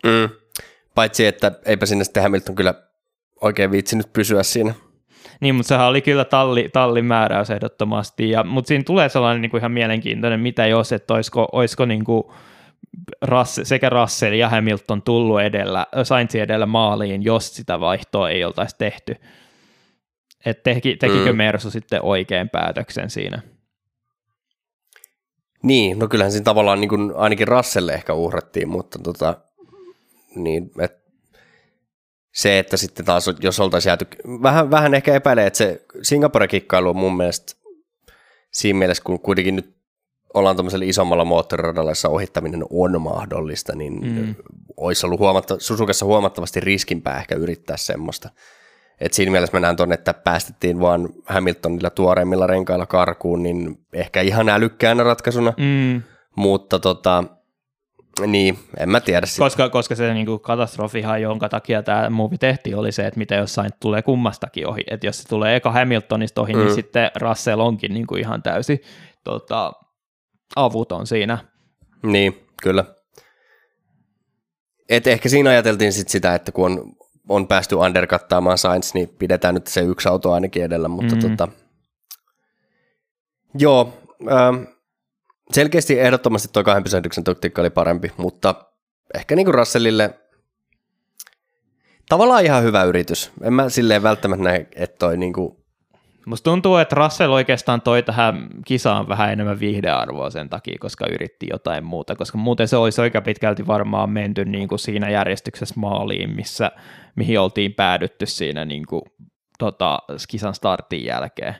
[0.06, 0.30] mm.
[0.96, 2.74] Paitsi, että eipä sinne sitten Hamilton kyllä
[3.43, 4.73] oikein viitsinyt pysyä siinä.
[5.41, 9.51] Niin, mutta sehän oli kyllä talli, tallin määräys ehdottomasti, ja, mutta siinä tulee sellainen niin
[9.51, 12.23] kuin ihan mielenkiintoinen, mitä jos, että olisiko, olisiko niin kuin
[13.21, 18.75] Russell, sekä Russell ja Hamilton tullut edellä, Sainz edellä maaliin, jos sitä vaihtoa ei oltaisi
[18.77, 19.15] tehty.
[20.45, 21.38] Et teki, tekikö mm.
[21.38, 23.41] Mersu sitten oikein päätöksen siinä?
[25.63, 29.38] Niin, no kyllähän siinä tavallaan niin kuin ainakin Russelle ehkä uhrattiin, mutta tota,
[30.36, 31.03] niin, et
[32.34, 34.08] se, että sitten taas, jos oltaisiin jääty,
[34.43, 37.54] vähän, vähän ehkä epäilee, että se Singapore-kikkailu on mun mielestä
[38.52, 39.76] siinä mielessä, kun kuitenkin nyt
[40.34, 44.36] ollaan tuommoisella isommalla moottoriradalla, jossa ohittaminen on mahdollista, niin mm.
[44.78, 48.30] olisi ollut huomatta, Susukassa huomattavasti riskimpää ehkä yrittää semmoista.
[49.00, 54.50] Et siinä mielessä mennään tuonne, että päästettiin vaan Hamiltonilla tuoreimmilla renkailla karkuun, niin ehkä ihan
[54.50, 56.02] älykkäänä ratkaisuna, mm.
[56.36, 57.24] mutta tota,
[58.28, 59.43] niin, en mä tiedä sitä.
[59.43, 63.36] Koska, koska se niin kuin katastrofihan, jonka takia tämä movie tehtiin, oli se, että mitä
[63.36, 64.84] jossain tulee kummastakin ohi.
[64.91, 66.65] Että jos se tulee eka Hamiltonista ohi, niin mm.
[66.65, 68.80] niin sitten Russell onkin niin kuin ihan täysin
[69.23, 69.73] tota,
[70.56, 71.38] avuton siinä.
[72.04, 72.86] Niin, kyllä.
[74.89, 76.93] Et ehkä siinä ajateltiin sit sitä, että kun on,
[77.30, 81.21] on päästy underkattaamaan Sainz, niin pidetään nyt se yksi auto ainakin edellä, mutta mm.
[81.21, 81.47] tota,
[83.60, 83.93] joo,
[84.32, 84.63] ähm,
[85.51, 88.56] selkeästi ehdottomasti tuo kahden pysähdyksen taktiikka oli parempi, mutta
[89.15, 90.19] ehkä niin kuin Russellille
[92.10, 93.32] tavallaan ihan hyvä yritys.
[93.41, 95.63] En mä silleen välttämättä näe, että toi niin kuin
[96.25, 101.47] Musta tuntuu, että Russell oikeastaan toi tähän kisaan vähän enemmän viihdearvoa sen takia, koska yritti
[101.49, 106.36] jotain muuta, koska muuten se olisi aika pitkälti varmaan menty niin kuin siinä järjestyksessä maaliin,
[106.36, 106.71] missä,
[107.15, 109.01] mihin oltiin päädytty siinä niin kuin,
[109.60, 111.56] tota, kisan startin jälkeen.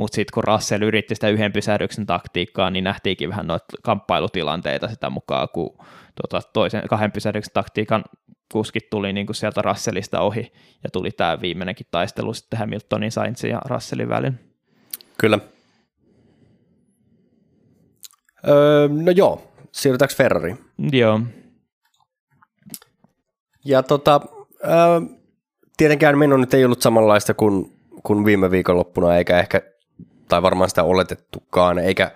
[0.00, 5.10] Mutta sitten kun Russell yritti sitä yhden pysähdyksen taktiikkaa, niin nähtiinkin vähän noita kamppailutilanteita sitä
[5.10, 5.78] mukaan, kun
[6.22, 8.04] tota, toisen kahden pysähdyksen taktiikan
[8.52, 10.52] kuskit tuli niin kuin sieltä Russellista ohi,
[10.84, 14.40] ja tuli tämä viimeinenkin taistelu sitten Hamiltonin, Sainzin ja Russellin välin.
[15.18, 15.38] Kyllä.
[18.48, 20.56] Öö, no joo, siirrytäänkö Ferrari?
[20.92, 21.20] Joo.
[23.64, 24.20] Ja tota,
[24.64, 25.00] öö,
[25.76, 29.69] tietenkään meno nyt ei ollut samanlaista kuin, kuin viime viikonloppuna, eikä ehkä,
[30.30, 32.10] tai varmaan sitä oletettukaan, eikä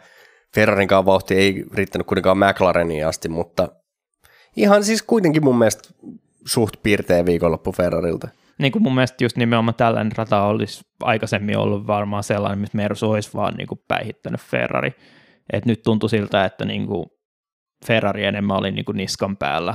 [0.55, 3.69] Ferrarinkaan vauhti ei riittänyt kuitenkaan McLareniin asti, mutta
[4.57, 5.89] ihan siis kuitenkin mun mielestä
[6.47, 8.29] suht piirteä viikonloppu Ferrarilta.
[8.59, 13.11] Niin kuin mun mielestä just nimenomaan tällainen rata olisi aikaisemmin ollut varmaan sellainen, missä Mersu
[13.11, 14.95] olisi vaan niin kuin päihittänyt Ferrari.
[15.53, 17.07] Et nyt tuntui siltä, että niin kuin
[17.87, 19.75] Ferrari enemmän oli niin kuin niskan päällä.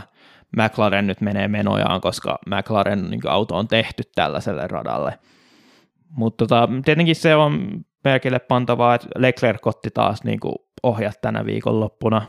[0.58, 5.20] McLaren nyt menee menojaan, koska McLaren niin auto on tehty tällaiselle radalle.
[6.10, 11.46] Mutta tota, tietenkin se on merkille pantavaa, että Leclerc otti taas niin kuin ohjat tänä
[11.46, 12.22] viikonloppuna.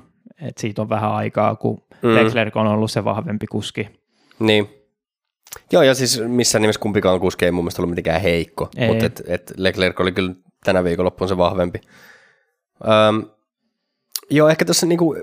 [0.42, 2.14] Et siitä on vähän aikaa, kun mm.
[2.14, 3.88] Leclerc on ollut se vahvempi kuski.
[4.38, 4.68] Niin.
[5.72, 8.88] Joo, ja siis missään nimessä kumpikaan kuski ei mun mielestä ollut mitenkään heikko, ei.
[8.88, 11.80] mutta et, et Leclerc oli kyllä tänä viikonloppuun se vahvempi.
[12.84, 13.24] Öm,
[14.30, 15.16] joo, ehkä tässä niinku,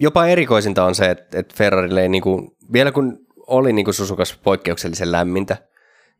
[0.00, 5.12] jopa erikoisinta on se, että, että Ferrarille ei niinku, vielä kun oli niinku Susukas poikkeuksellisen
[5.12, 5.56] lämmintä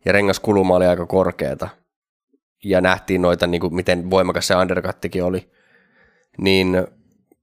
[0.05, 1.68] ja rengaskuluma oli aika korkeata
[2.64, 5.51] ja nähtiin noita, niinku, miten voimakas se undercuttikin oli,
[6.38, 6.87] niin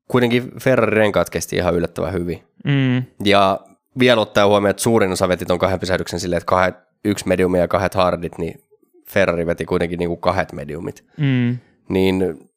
[0.07, 2.43] kuitenkin Ferrari-renkaat kesti ihan yllättävän hyvin.
[2.63, 3.03] Mm.
[3.23, 3.59] Ja
[3.99, 6.75] vielä ottaa huomioon, että suurin osa veti tuon kahden pysähdyksen silleen, että kahdet,
[7.05, 8.63] yksi mediumi ja kahdet hardit, niin
[9.09, 11.03] Ferrari veti kuitenkin niin kuin kahdet mediumit.
[11.17, 11.57] Mm.
[11.89, 12.49] Niin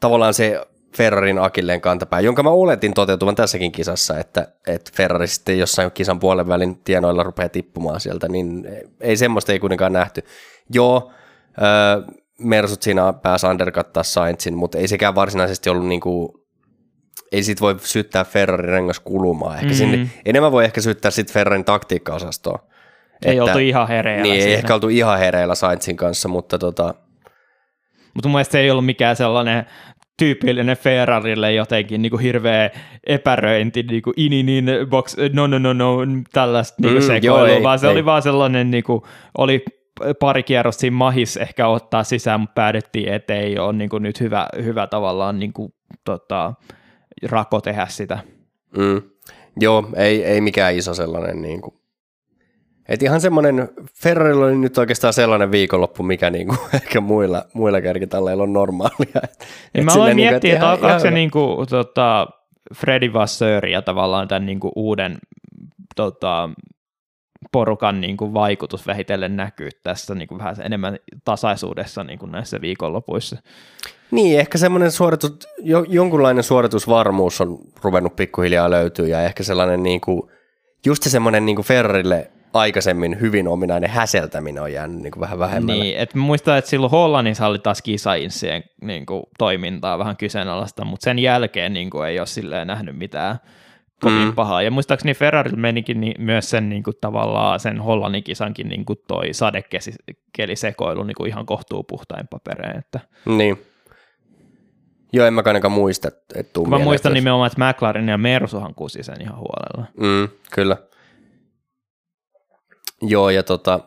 [0.00, 5.58] tavallaan se Ferrarin akilleen kantapää, jonka mä oletin toteutuvan tässäkin kisassa, että, että Ferrari sitten
[5.58, 8.68] jossain kisan puolen välin tienoilla rupeaa tippumaan sieltä, niin
[9.00, 10.22] ei semmoista ei kuitenkaan nähty.
[10.70, 11.12] Joo,
[11.58, 16.28] äh, Mersut siinä pääsi undercuttaa Sainzin, mutta ei sekään varsinaisesti ollut niin kuin
[17.32, 19.54] ei sit voi syyttää Ferrarin rengas kulumaan.
[19.56, 19.74] Ehkä mm.
[19.74, 22.58] sinne, enemmän voi ehkä syyttää sit Ferrarin taktiikkaosastoa.
[23.24, 24.48] Ei että, oltu ihan hereillä Niin, siinä.
[24.48, 26.94] ei ehkä oltu ihan hereillä Sainzin kanssa, mutta tota...
[28.14, 29.66] Mutta mun mielestä se ei ollut mikään sellainen
[30.18, 32.70] tyypillinen Ferrarille jotenkin niin kuin hirveä
[33.06, 35.96] epäröinti, niin kuin in, in, in, box, no, no, no, no,
[36.32, 37.92] tällaista niin mm, sekoilua, joo, ei, vaan se ei.
[37.92, 39.02] oli vaan sellainen, niin kuin,
[39.38, 39.64] oli
[40.20, 44.20] pari kierrosta siinä mahis ehkä ottaa sisään, mutta päädyttiin, että ei ole niin kuin nyt
[44.20, 45.72] hyvä, hyvä tavallaan niin kuin,
[46.04, 46.54] tota,
[47.28, 48.18] rako tehdä sitä.
[48.76, 49.02] Mm.
[49.60, 51.74] Joo, ei, ei mikään iso sellainen niin kuin.
[52.88, 53.68] Et ihan semmoinen,
[54.02, 59.20] Ferrarilla oli nyt oikeastaan sellainen viikonloppu, mikä niin kuin, ehkä muilla, muilla kärkitalleilla on normaalia.
[59.24, 62.26] Et, et mä aloin niinku, miettiä, että alkaako se niin kuin, tota,
[62.76, 65.18] Freddy Vasseur ja tavallaan tämän niin kuin, uuden
[65.96, 66.50] tota,
[67.52, 72.60] porukan niin kuin, vaikutus vähitellen näkyy tässä niin kuin, vähän enemmän tasaisuudessa niin kuin näissä
[72.60, 73.36] viikonlopuissa.
[74.10, 80.00] Niin, ehkä semmoinen suoritus, jo, jonkunlainen suoritusvarmuus on ruvennut pikkuhiljaa löytyä ja ehkä sellainen niin
[80.00, 80.22] kuin,
[80.86, 85.38] just se semmoinen niin kuin Ferrarille aikaisemmin hyvin ominainen häseltäminen on jäänyt niin kuin vähän
[85.38, 85.84] vähemmälle.
[85.84, 91.04] Niin, että muistaa, että silloin Hollannissa oli taas kisainsien niin kuin, toimintaa vähän kyseenalaista, mutta
[91.04, 93.36] sen jälkeen niin kuin, ei ole silleen nähnyt mitään
[94.00, 94.34] kovin mm.
[94.34, 94.62] pahaa.
[94.62, 98.98] Ja muistaakseni Ferrari menikin niin, myös sen niin kuin, tavallaan sen Hollannin kisankin niin kuin
[99.08, 102.78] toi sadekelisekoilu niin kuin ihan kohtuu puhtain papereen.
[102.78, 103.00] Että.
[103.26, 103.66] Niin.
[105.12, 106.08] Joo, en mä ainakaan muista.
[106.34, 109.86] Että mä muistan nimenomaan, että McLaren ja Mersuhan kusi sen ihan huolella.
[110.00, 110.76] Mm, kyllä.
[113.02, 113.80] Joo, ja tota,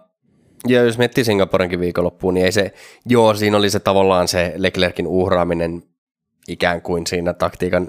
[0.68, 2.74] ja jos miettii Singaporenkin viikonloppuun, niin ei se,
[3.06, 5.84] joo, siinä oli se tavallaan se Leclerkin uhraaminen
[6.48, 7.88] ikään kuin siinä taktiikan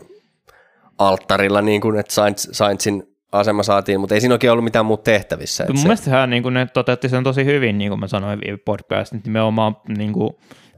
[0.99, 3.03] alttarilla, niin kuin, että Sainz, Sainzin
[3.33, 5.65] asema saatiin, mutta ei siinä oikein ollut mitään muuta tehtävissä.
[5.69, 5.83] Mun se...
[5.83, 9.77] mielestä hän, niin kuin ne toteutti sen tosi hyvin, niin kuin mä sanoin podcastin, nimenomaan
[9.99, 10.31] niin kuin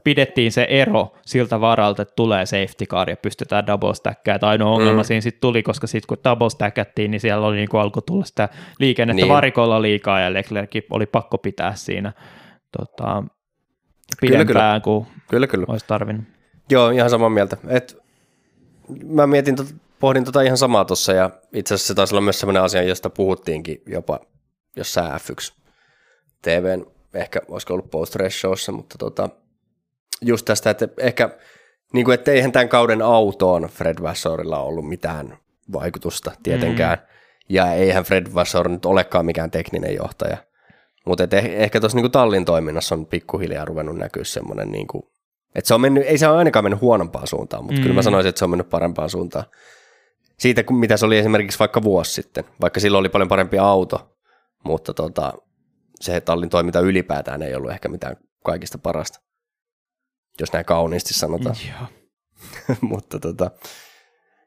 [0.03, 4.49] pidettiin se ero siltä varalta, että tulee safety car ja pystytään double stackkaamaan.
[4.49, 5.05] Ainoa ongelma mm.
[5.05, 8.25] siinä sitten tuli, koska sitten kun double stackattiin, niin siellä oli niin kuin alkoi tulla
[8.25, 8.49] sitä
[8.79, 9.33] liikennettä niin.
[9.33, 12.13] varikolla liikaa ja Leclerc oli pakko pitää siinä
[12.77, 13.23] tota,
[14.21, 14.79] pidempään kyllä, kyllä.
[14.83, 15.65] kuin kyllä, kyllä.
[15.67, 16.25] olisi tarvinnut.
[16.69, 17.57] Joo, ihan samaa mieltä.
[17.67, 17.97] Et,
[19.05, 19.55] mä mietin,
[19.99, 23.09] pohdin tota ihan samaa tuossa ja itse asiassa se taisi olla myös sellainen asia, josta
[23.09, 24.19] puhuttiinkin jopa
[24.75, 25.53] jossain F1
[26.41, 29.29] TVn, ehkä olisiko ollut post showssa, mutta tota,
[30.21, 31.29] just tästä, että ehkä,
[31.93, 35.37] niin kuin, että eihän tämän kauden autoon Fred Vassorilla ollut mitään
[35.73, 37.05] vaikutusta tietenkään, mm.
[37.49, 40.37] ja eihän Fred Vassor nyt olekaan mikään tekninen johtaja,
[41.05, 45.03] mutta eh, ehkä tuossa niin tallin toiminnassa on pikkuhiljaa ruvennut näkyä semmoinen, niin kuin,
[45.55, 47.81] että se on mennyt, ei se ole ainakaan mennyt huonompaan suuntaan, mutta mm.
[47.81, 48.03] kyllä mä mm.
[48.03, 49.45] sanoisin, että se on mennyt parempaan suuntaan.
[50.39, 54.17] Siitä, mitä se oli esimerkiksi vaikka vuosi sitten, vaikka silloin oli paljon parempi auto,
[54.63, 55.33] mutta tota,
[55.99, 59.27] se tallin toiminta ylipäätään ei ollut ehkä mitään kaikista parasta
[60.39, 61.55] jos näin kauniisti sanotaan.
[61.67, 61.87] Joo.
[62.81, 63.51] Mutta tota,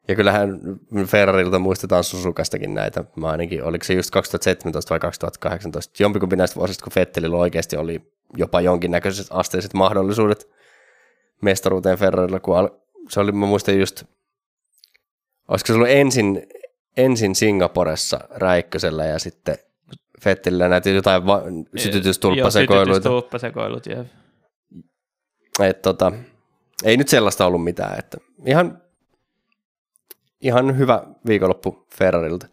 [0.08, 0.60] ja kyllähän
[1.06, 3.04] Ferrarilta muistetaan Susukastakin näitä.
[3.16, 8.12] Mä ainakin, oliko se just 2017 vai 2018, jompikumpi näistä vuosista, kun Fettelillä oikeasti oli
[8.36, 10.48] jopa jonkinnäköiset asteiset mahdollisuudet
[11.42, 12.70] mestaruuteen Ferrarilla, kun
[13.08, 14.04] se oli, mä muistan just,
[15.50, 16.46] olisiko se ollut ensin,
[16.96, 19.58] ensin Singaporessa Räikkösellä ja sitten
[20.22, 21.42] Fettelillä näitä jotain va-
[21.76, 22.88] sytytystulppasekoiluita.
[22.88, 24.04] Joo, sytytystulppasekoilut, joo.
[25.60, 26.12] Et tota,
[26.84, 27.98] ei nyt sellaista ollut mitään.
[27.98, 28.82] Että ihan,
[30.40, 32.46] ihan hyvä viikonloppu Ferrarilta.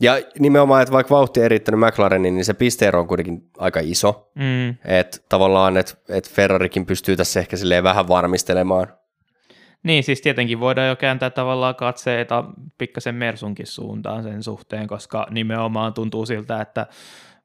[0.00, 4.30] Ja nimenomaan, että vaikka vauhti erittänyt McLarenin, niin se pisteero on kuitenkin aika iso.
[4.34, 4.68] Mm.
[4.84, 8.99] Että tavallaan, että et Ferrarikin pystyy tässä ehkä silleen vähän varmistelemaan.
[9.82, 12.44] Niin, siis tietenkin voidaan jo kääntää tavallaan katseita
[12.78, 16.86] pikkasen Mersunkin suuntaan sen suhteen, koska nimenomaan tuntuu siltä, että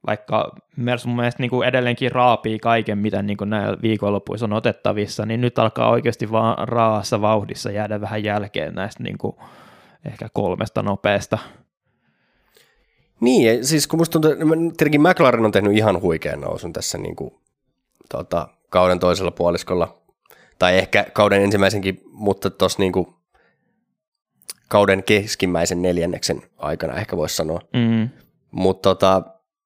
[0.07, 4.53] vaikka Mers mun mielestä niin kuin edelleenkin raapii kaiken, mitä niin kuin näillä viikonloppuissa on
[4.53, 9.35] otettavissa, niin nyt alkaa oikeasti vaan raassa vauhdissa jäädä vähän jälkeen näistä niin kuin
[10.05, 11.37] ehkä kolmesta nopeasta.
[13.19, 14.31] Niin, siis kun musta tuntuu,
[14.77, 17.33] tietenkin McLaren on tehnyt ihan huikean nousun tässä niin kuin,
[18.09, 20.04] tota, kauden toisella puoliskolla,
[20.59, 23.07] tai ehkä kauden ensimmäisenkin, mutta tuossa niin kuin,
[24.69, 27.61] kauden keskimmäisen neljänneksen aikana ehkä voisi sanoa.
[27.73, 28.09] Mm.
[28.51, 29.21] Mutta tota,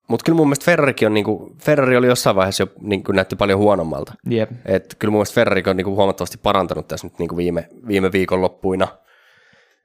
[0.07, 3.59] mutta kyllä mun mielestä Ferrarikin on, niinku, Ferrari oli jossain vaiheessa jo niinku, näytti paljon
[3.59, 4.13] huonommalta.
[4.31, 4.51] Yep.
[4.65, 8.87] Et kyllä mun mielestä Ferrari on niinku, huomattavasti parantanut tässä nyt niinku viime, viime viikonloppuina.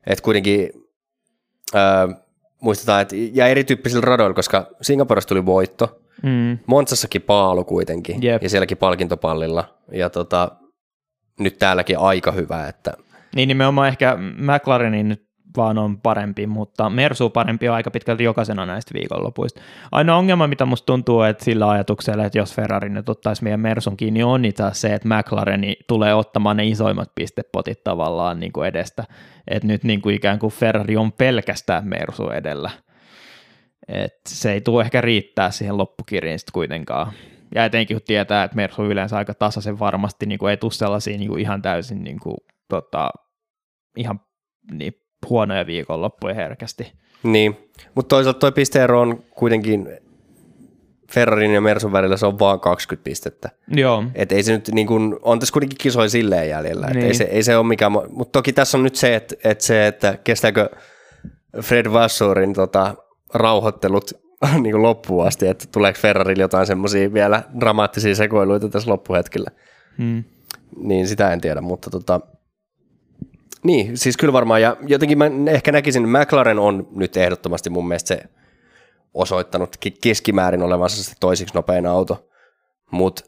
[0.06, 0.70] Et kuitenkin
[1.74, 2.08] ää,
[2.60, 6.58] muistetaan, että ja erityyppisillä radoilla, koska Singaporessa tuli voitto, mm.
[6.66, 8.42] Monsassakin paalu kuitenkin, yep.
[8.42, 10.50] ja sielläkin palkintopallilla, ja tota,
[11.38, 12.92] nyt täälläkin aika hyvä, että
[13.36, 15.24] niin nimenomaan ehkä McLarenin nyt
[15.56, 19.60] vaan on parempi, mutta Mersu parempi on aika pitkälti jokaisena näistä viikonlopuista.
[19.92, 23.96] Ainoa ongelma, mitä musta tuntuu, että sillä ajatuksella, että jos Ferrari nyt ottaisi meidän Mersun
[23.96, 29.04] kiinni, on niitä se, että McLareni tulee ottamaan ne isoimmat pistepotit tavallaan niin kuin edestä.
[29.48, 32.70] Että nyt niin kuin ikään kuin Ferrari on pelkästään Mersu edellä.
[33.88, 37.12] Et se ei tule ehkä riittää siihen loppukirjaan sitten kuitenkaan.
[37.54, 41.18] Ja etenkin kun tietää, että Mersu yleensä aika tasaisen varmasti niin kuin ei tule sellaisia
[41.18, 42.36] niin kuin ihan täysin niin kuin,
[42.68, 43.10] tota,
[43.96, 44.20] ihan
[44.72, 44.92] niin
[45.28, 46.92] huonoja viikonloppuja herkästi.
[47.22, 49.88] Niin, mutta toisaalta tuo pisteero on kuitenkin
[51.12, 53.50] Ferrarin ja Mersun välillä se on vaan 20 pistettä.
[53.68, 54.04] Joo.
[54.14, 57.06] Et ei se nyt niin kuin, on tässä kuitenkin kisoja silleen jäljellä, niin.
[57.06, 59.86] ei, se, ei se ole mikään, mutta toki tässä on nyt se, että, että se,
[59.86, 60.70] että kestääkö
[61.60, 62.94] Fred Vassurin tota,
[63.34, 64.23] rauhoittelut
[64.62, 69.50] niin kuin loppuun asti, että tuleeko Ferrarilla jotain semmoisia vielä dramaattisia sekoiluita tässä loppuhetkellä.
[69.98, 70.24] Hmm.
[70.76, 72.20] Niin sitä en tiedä, mutta tota,
[73.64, 74.62] niin, siis kyllä varmaan.
[74.62, 78.22] Ja jotenkin mä ehkä näkisin, että McLaren on nyt ehdottomasti mun mielestä se
[79.14, 82.28] osoittanut keskimäärin olevansa se toisiksi nopein auto.
[82.90, 83.24] Mutta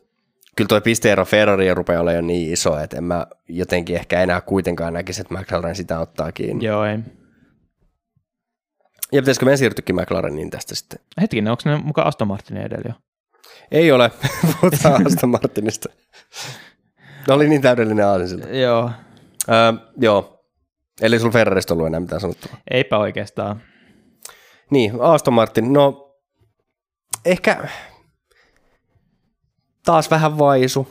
[0.57, 4.41] kyllä tuo pisteero Ferrari rupeaa olemaan jo niin iso, että en mä jotenkin ehkä enää
[4.41, 6.65] kuitenkaan näkisi, että McLaren sitä ottaa kiinni.
[6.65, 6.99] Joo, ei.
[9.17, 10.99] Ja pitäisikö meidän siirtyäkin McLareniin tästä sitten?
[11.21, 12.95] Hetkinen, onko ne mukaan Aston Martinin edellä jo?
[13.71, 14.11] Ei ole,
[14.61, 15.89] puhutaan Aston Martinista.
[17.29, 18.49] Ne oli niin täydellinen aasinsilta.
[18.49, 18.91] Joo.
[19.49, 20.45] Öö, joo.
[21.03, 22.59] Eli sulla Ferrarista ollut enää mitään sanottavaa?
[22.71, 23.63] Eipä oikeastaan.
[24.71, 26.15] Niin, Aston Martin, no
[27.25, 27.69] ehkä
[29.85, 30.89] taas vähän vaisu.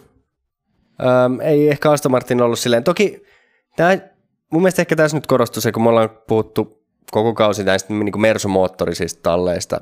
[1.01, 2.83] Öö, ei ehkä Aston Martin ollut silleen.
[2.83, 3.23] Toki
[3.75, 3.97] tämä,
[4.51, 8.21] mun mielestä ehkä tässä nyt korostui se, kun me ollaan puhuttu koko kausi näistä niin
[8.21, 9.81] Mersu-moottorisista talleista,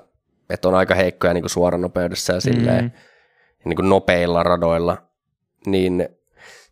[0.50, 3.70] että on aika heikkoja niin suoranopeudessa ja silleen, mm-hmm.
[3.70, 4.98] niin kuin nopeilla radoilla,
[5.66, 6.10] niin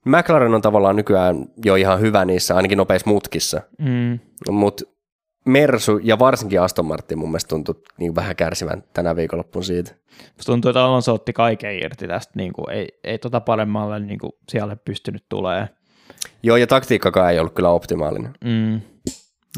[0.05, 4.19] McLaren on tavallaan nykyään jo ihan hyvä niissä, ainakin nopeissa mutkissa, Mm.
[4.49, 4.83] mutta
[5.45, 9.95] Mersu ja varsinkin Aston Martin mun mielestä tuntui niin vähän kärsivän tänä viikonloppuna siitä.
[10.37, 14.19] Musta tuntuu, että Alonso otti kaiken irti tästä, niin kuin, ei, ei tota paremmalle niin
[14.19, 15.69] kuin, siellä pystynyt tulee.
[16.43, 18.33] Joo, ja taktiikkakaan ei ollut kyllä optimaalinen.
[18.45, 18.81] Mm.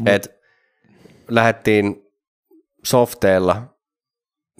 [0.06, 0.43] Et
[1.28, 2.02] lähdettiin
[2.84, 3.62] softeella.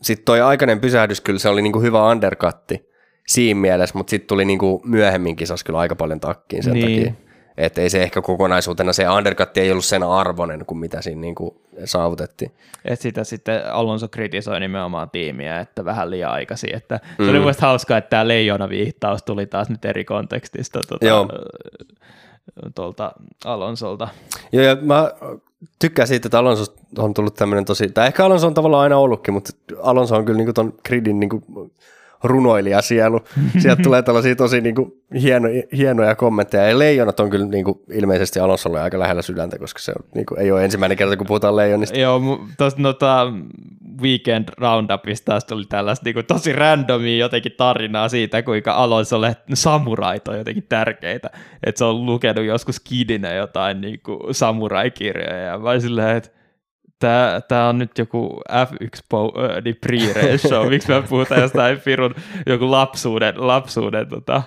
[0.02, 2.88] Sitten toi aikainen pysähdys kyllä se oli niinku hyvä undercutti
[3.26, 7.04] siinä mielessä, mutta sitten tuli niinku myöhemmin kisas kyllä aika paljon takkiin sen Niin.
[7.04, 7.24] takia.
[7.56, 11.62] Että ei se ehkä kokonaisuutena, se undercut ei ollut sen arvoinen kuin mitä siinä niinku
[11.84, 12.52] saavutettiin.
[12.84, 16.74] Et sitä sitten Alonso kritisoi nimenomaan tiimiä, että vähän liian aikaisin.
[16.76, 17.24] Että se Mm.
[17.28, 21.28] oli mun mielestä hauskaa, että tämä leijona-viittaus tuli taas nyt eri kontekstista tuota, Joo.
[22.74, 23.12] tuolta
[23.44, 24.08] Alonsolta.
[24.52, 25.10] Joo, ja mä
[25.78, 29.34] tykkään siitä, että Alonso on tullut tämmöinen tosi, tai ehkä Alonso on tavallaan aina ollutkin,
[29.34, 29.52] mutta
[29.82, 31.70] Alonso on kyllä niinku ton gridin niinku
[32.24, 33.20] runoilija sielu.
[33.58, 38.80] Sieltä tulee tällaisia tosi niinku hieno, hienoja kommentteja, ja leijonat on kyllä niinku ilmeisesti Alonsolle
[38.80, 41.98] aika lähellä sydäntä, koska se on, niinku, ei ole ensimmäinen kerta, kun puhutaan leijonista.
[41.98, 42.20] Joo,
[42.58, 43.32] tuosta noita
[44.02, 50.66] Weekend Roundupista tuli tällaista niin tosi randomia jotenkin tarinaa siitä, kuinka Alonsolle samurait on jotenkin
[50.68, 51.30] tärkeitä.
[51.66, 54.00] Että se on lukenut joskus kidinä jotain niin
[54.30, 56.30] samurai-kirjoja ja mä silleen, että
[56.98, 61.80] Tää, tää on nyt joku F1 po, äh, niin pre-race show, miksi me puhutaan jostain
[61.80, 62.14] pirun
[62.46, 64.42] joku lapsuuden, lapsuuden, tota,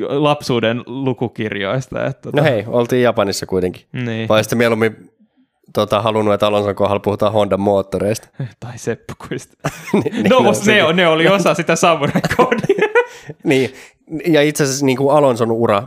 [0.00, 2.04] lapsuuden lukukirjoista.
[2.06, 3.82] Että, tota, No hei, oltiin Japanissa kuitenkin.
[3.92, 4.28] niin.
[4.28, 5.10] Vai sitten mieluummin
[5.74, 8.28] tota, halunnut, että Alonson kohdalla puhutaan Honda moottoreista.
[8.60, 9.56] Tai seppukuista.
[9.92, 10.96] Niin, No, no, ne, sekin.
[10.96, 12.88] ne oli osa sitä samurai-koodia.
[13.44, 13.74] Niin,
[14.26, 15.82] ja itse asiassa niin kuin Alonson ura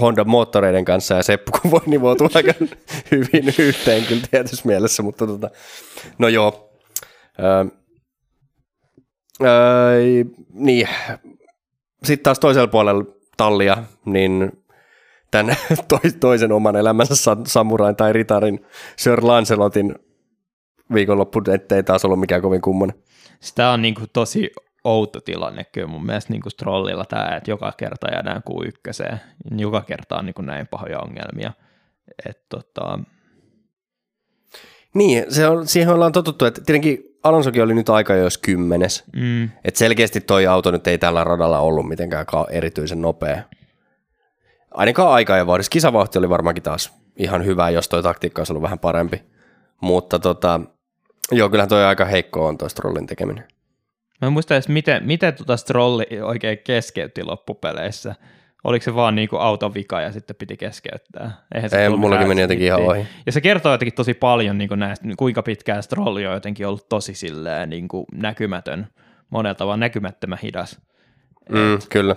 [0.00, 2.52] Honda moottoreiden kanssa ja Seppu voi nivoutua aika
[3.10, 5.50] hyvin yhteen kyllä tietyssä mielessä, mutta tota,
[6.18, 6.70] no joo.
[7.40, 7.64] Öö,
[9.42, 10.00] öö,
[10.52, 10.88] niin,
[12.04, 13.04] sitten taas toisella puolella
[13.36, 14.52] tallia, niin
[15.30, 15.56] tämän
[16.20, 18.66] toisen oman elämänsä sa- samurain tai ritarin
[18.96, 19.94] Sir Lancelotin
[20.94, 22.96] viikonloppu, ettei taas ollut mikään kovin kummonen.
[23.40, 24.50] Sitä on niinku tosi
[24.84, 29.20] outo tilanne kyllä mun mielestä niinku Strollilla tämä, että joka kerta jäädään kuin ykköseen.
[29.56, 31.52] Joka kerta on niinku näin pahoja ongelmia.
[32.28, 32.98] Et tota,
[34.94, 39.04] Niin, se on, siihen ollaan totuttu, että tietenkin Alonsokin oli nyt aika jos kymmenes.
[39.16, 43.42] mm, Et selkeästi toi auto nyt ei tällä radalla ollut mitenkään erityisen nopea.
[44.70, 45.70] Ainakaan aika ja vuodessa.
[45.70, 49.22] Kisavauhti oli varmaankin taas ihan hyvä, jos toi taktiikka olisi ollut vähän parempi.
[49.80, 50.60] Mutta tota,
[51.32, 53.44] joo, kyllähän toi aika heikko on toi Strollin tekeminen.
[54.20, 58.14] Mä en muista edes, miten, miten tota Strolli oikein keskeytti loppupeleissä.
[58.64, 61.32] Oliko se vaan niinku auton vika ja sitten piti keskeyttää?
[61.54, 63.06] Eihän se Ei, mullakin meni jotenkin ihan ohi.
[63.26, 67.14] Ja se kertoo jotenkin tosi paljon niin näistä, kuinka pitkään Strolli on jotenkin ollut tosi
[67.14, 68.86] silleen, niin kuin näkymätön,
[69.30, 70.80] monella tavalla näkymättömän hidas.
[71.48, 72.16] Mm, kyllä.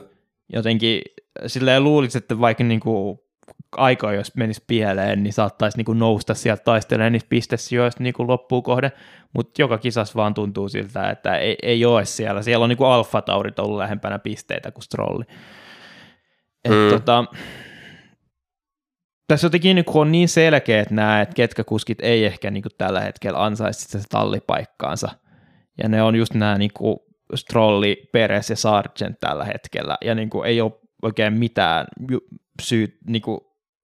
[0.53, 1.01] Jotenkin
[1.47, 3.19] silleen luulisi, että vaikka niin kuin
[3.77, 8.27] aika, jos menisi pieleen, niin saattaisi niin kuin nousta sieltä taistelemaan niistä pistesijoista niin kuin
[8.27, 8.91] loppuun kohde,
[9.33, 12.41] mutta joka kisas vaan tuntuu siltä, että ei, ei ole siellä.
[12.41, 15.23] Siellä on niin kuin alfa-taurit ollut lähempänä pisteitä kuin Strolli.
[16.65, 16.89] Et Mm.
[16.89, 17.25] tota,
[19.27, 23.01] tässä jotenkin niin on niin selkeät nämä, että ketkä kuskit ei ehkä niin kuin tällä
[23.01, 25.09] hetkellä ansaisi sitä tallipaikkaansa.
[25.83, 26.97] Ja ne on just nämä niin kuin
[27.35, 29.97] Strolli, Peres ja Sargent tällä hetkellä.
[30.05, 30.71] Ja niin kuin ei ole
[31.03, 31.85] oikein mitään
[32.61, 33.39] syyt, niin kuin,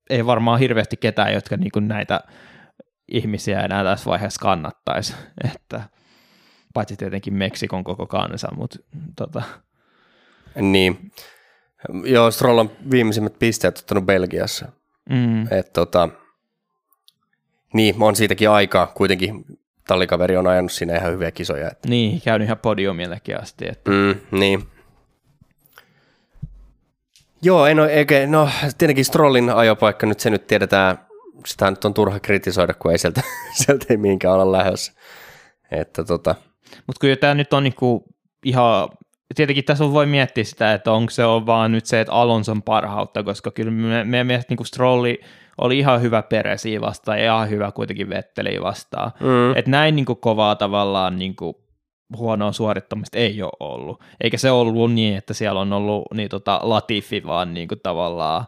[0.10, 2.22] ei varmaan hirveästi ketään, jotka niin kuin näitä
[3.08, 5.16] ihmisiä enää tässä vaiheessa kannattaisi.
[5.54, 5.82] Että,
[6.74, 8.80] paitsi tietenkin Meksikon koko kansa, mutta
[9.16, 9.42] tota,
[10.62, 11.12] Niin.
[12.04, 14.72] Joo, Stroll on viimeisimmät pisteet ottanut Belgiassa.
[15.10, 16.10] mm, Et tota,
[17.74, 18.88] niin, on siitäkin aikaa.
[18.88, 19.46] Kuitenkin
[19.88, 21.68] tallikaveri on ajanut siinä ihan hyviä kisoja.
[21.72, 23.66] Et, niin, käynyt ihan podiumillekin asti.
[23.70, 24.64] Että, mm, niin.
[27.42, 31.00] Joo, en ole, eikä, no tietenkin Strollin ajopaikka nyt se nyt tiedetään,
[31.46, 33.22] sitä nyt on turha kritisoida, kun ei sieltä,
[33.66, 34.94] sieltä ei mihinkään olla lähdössä.
[35.72, 36.36] Että tota,
[36.88, 38.06] Mutta kyllä tämä nyt on niinku
[38.46, 38.90] ihan,
[39.36, 43.24] tietenkin tässä voi miettiä sitä, että onko se on vaan nyt se, että Alonson parhautta,
[43.24, 45.20] koska kyllä me, meidän mielestä niinku Strolli
[45.58, 49.12] oli ihan hyvä peresiä vastaan ja ihan hyvä kuitenkin Vetteliä vastaan.
[49.20, 51.69] mm, Et näin niinku kovaa tavallaan niinku
[52.18, 54.02] huonoa suorittamista ei ole ollut.
[54.22, 58.46] Eikä se ollut niin, että siellä on ollut niin tota Latifi vaan niinku tavallaan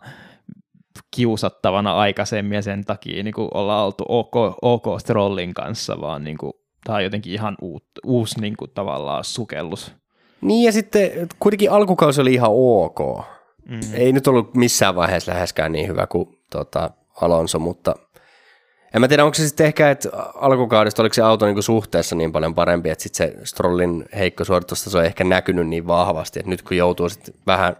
[1.16, 6.95] kiusattavana aikaisemmin ja sen takia niinku ollaan oltu OK, OK Strollin kanssa, vaan niinku, tämä
[6.95, 9.93] on jotenkin ihan uut, uusi niinku tavallaan sukellus.
[10.41, 12.99] niin ja sitten kuitenkin alkukausi oli ihan ok.
[13.70, 13.80] Mm.
[13.93, 16.89] Ei nyt ollut missään vaiheessa läheskään niin hyvä kuin tota,
[17.22, 17.95] Alonso, mutta
[18.93, 22.31] en mä tiedä, onko se sitten ehkä, että alkukaudesta oliko se auto niinku suhteessa niin
[22.31, 26.61] paljon parempi, että sitten se Strollin heikko suoritustaso on ehkä näkynyt niin vahvasti, että nyt
[26.61, 27.75] kun joutuu sitten vähän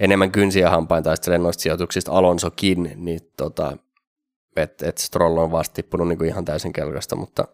[0.00, 3.76] enemmän kynsiä hampain taistelemaan noista sijoituksista Alonsokin, niin tota,
[4.56, 7.48] että et Stroll on vasta tippunut niinku ihan täysin kelkasta, mutta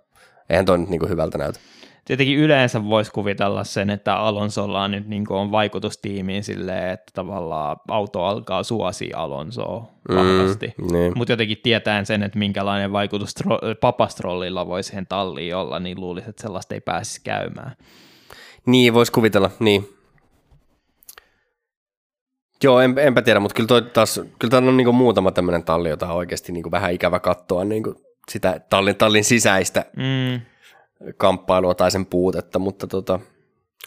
[0.50, 1.60] eihän toi nyt niinku hyvältä näytä.
[2.05, 7.76] Tietenkin yleensä voisi kuvitella sen, että Alonsolla on nyt niin on vaikutustiimiin silleen, että tavallaan
[7.88, 10.74] auto alkaa suosia Alonsoa vahvasti.
[10.78, 11.12] Mm, niin.
[11.16, 13.34] Mutta jotenkin tietäen sen, että minkälainen vaikutus
[13.80, 17.76] papastrollilla voi siihen talliin olla, niin luulisin, että sellaista ei pääsisi käymään.
[18.66, 19.88] Niin, voisi kuvitella, niin.
[22.64, 25.88] Joo, en, enpä tiedä, mutta kyllä, toi taas, kyllä tämä on niinku muutama tämmöinen talli,
[25.88, 27.94] jota on oikeasti niinku vähän ikävä katsoa niinku
[28.30, 30.40] sitä tallin, tallin sisäistä mm.
[31.16, 33.20] Kamppailua tai sen puutetta, mutta tota,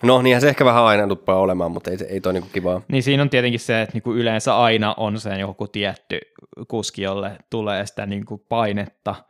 [0.03, 2.81] No niinhän se ehkä vähän aina tuppaa olemaan, mutta ei, ei toi niinku kivaa.
[2.87, 6.19] Niin siinä on tietenkin se, että niinku yleensä aina on se joku tietty
[6.67, 9.15] kuski, jolle tulee sitä niinku painetta–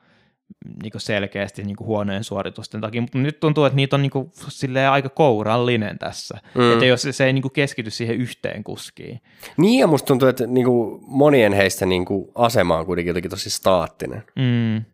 [0.84, 6.00] niin selkeästi niin huoneen suoritusten takia, mutta nyt tuntuu, että niitä on niin aika kourallinen
[6.00, 6.74] tässä, mm.
[6.74, 9.22] että jos se ei niin keskity siihen yhteen kuskiin.
[9.58, 10.68] Niin ja musta tuntuu, että niin
[11.02, 12.06] monien heistä niin
[12.36, 14.24] asema on kuitenkin jotenkin tosi staattinen.
[14.36, 14.86] Mm.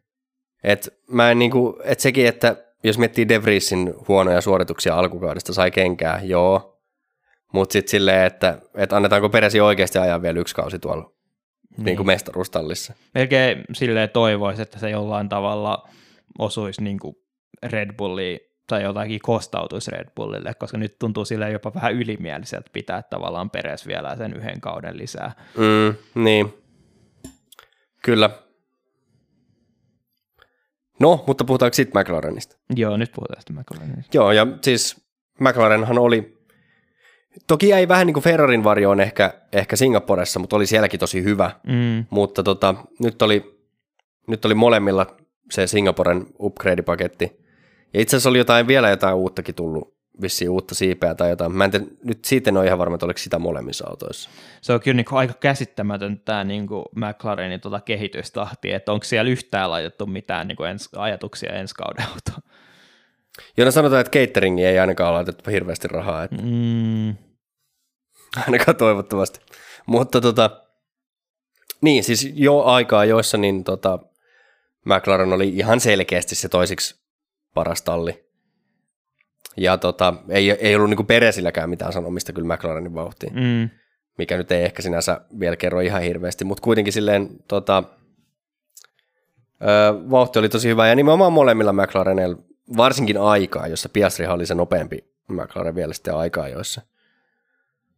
[0.63, 5.53] Et mä en, niin kuin, et sekin, että jos miettii De Vriesin huonoja suorituksia alkukaudesta,
[5.53, 6.79] sai kenkää, joo,
[7.53, 11.11] mutta sitten silleen, että, että annetaanko Peresi oikeasti ajaa vielä yksi kausi tuolla
[11.77, 11.85] niin.
[11.85, 12.93] niin kuin mestaruustallissa.
[13.13, 15.89] Melkein silleen toivoisi, että se jollain tavalla
[16.39, 17.15] osuisi niin kuin
[17.63, 23.03] Red Bulliin tai jotakin kostautuisi Red Bullille, koska nyt tuntuu sille jopa vähän ylimieliseltä pitää
[23.03, 25.31] tavallaan Peres vielä sen yhden kauden lisää.
[25.57, 26.53] Mm, niin,
[28.03, 28.29] kyllä.
[30.99, 32.57] No, mutta puhutaanko sitten McLarenista?
[32.75, 34.17] Joo, nyt puhutaan sitten McLarenista.
[34.17, 35.01] Joo, ja siis
[35.39, 36.39] McLarenhan oli
[37.47, 41.51] Toki jäi vähän niin kuin Ferrarin varjoon ehkä, ehkä Singaporessa, mutta oli sielläkin tosi hyvä.
[41.67, 42.05] Mm.
[42.09, 43.59] Mutta tota, nyt, oli,
[44.27, 45.17] nyt oli molemmilla
[45.51, 47.45] se Singaporen upgrade-paketti.
[47.93, 51.51] Ja itse asiassa oli jotain, vielä jotain uuttakin tullut, vissiin uutta siipeä tai jotain.
[51.51, 54.29] Mä en te, nyt siitä en ole ihan varma, että oliko sitä molemmissa autoissa.
[54.61, 59.71] Se on kyllä niin aika käsittämätön tämä niin McLarenin tuota kehitystahti, että onko siellä yhtään
[59.71, 62.41] laitettu mitään niin ens, ajatuksia ensi kauden autoon.
[63.57, 66.23] Jona sanotaan, että cateringi ei ainakaan laitettu hirveästi rahaa.
[66.23, 66.41] Että...
[66.41, 67.15] Mm.
[68.45, 69.39] Ainakaan toivottavasti.
[69.85, 70.63] Mutta tota,
[71.81, 73.99] niin, siis jo aikaa joissa niin tota,
[74.85, 76.95] McLaren oli ihan selkeästi se toisiksi
[77.53, 78.28] paras talli.
[79.59, 83.69] Ja tota, ei, ei ollut niinku Peresilläkään mitään sanomista kyllä McLarenin vauhtiin, mm.
[84.17, 87.83] mikä nyt ei ehkä sinänsä vielä kerro ihan hirveästi, mutta kuitenkin silleen tota,
[89.61, 89.65] ö,
[90.09, 92.37] vauhti oli tosi hyvä ja nimenomaan molemmilla McLarenilla
[92.77, 94.97] varsinkin aikaa, jossa Piastri oli se nopeampi
[95.27, 96.81] McLaren vielä sitten aikaa joissa.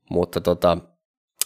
[0.10, 0.78] Mutta tota,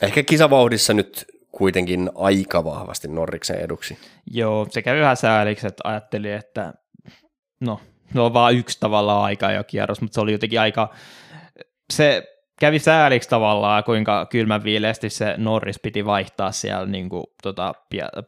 [0.02, 3.98] ehkä kisavauhdissa nyt kuitenkin aika vahvasti Norriksen eduksi.
[4.32, 6.74] Joo, se kävi vähän sääliksi, että ajattelin, että
[7.60, 7.80] no,
[8.14, 10.94] no on vaan yksi tavallaan aika jo kierros, mutta se oli jotenkin aika,
[11.94, 12.24] se
[12.60, 17.74] kävi sääliksi tavallaan, kuinka kylmän viileästi se Norris piti vaihtaa siellä niin kuin, tota,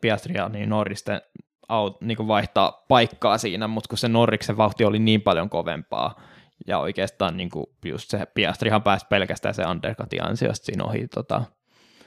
[0.02, 1.22] Piastria niin Norristen
[1.70, 6.22] aut, niin kuin vaihtaa paikkaa siinä, mutta kun se Norriksen vauhti oli niin paljon kovempaa,
[6.68, 11.08] ja oikeastaan niin kuin just se Piastrihan pääsi pelkästään se undercutin ansiosta siinä ohi.
[11.08, 11.44] Tota.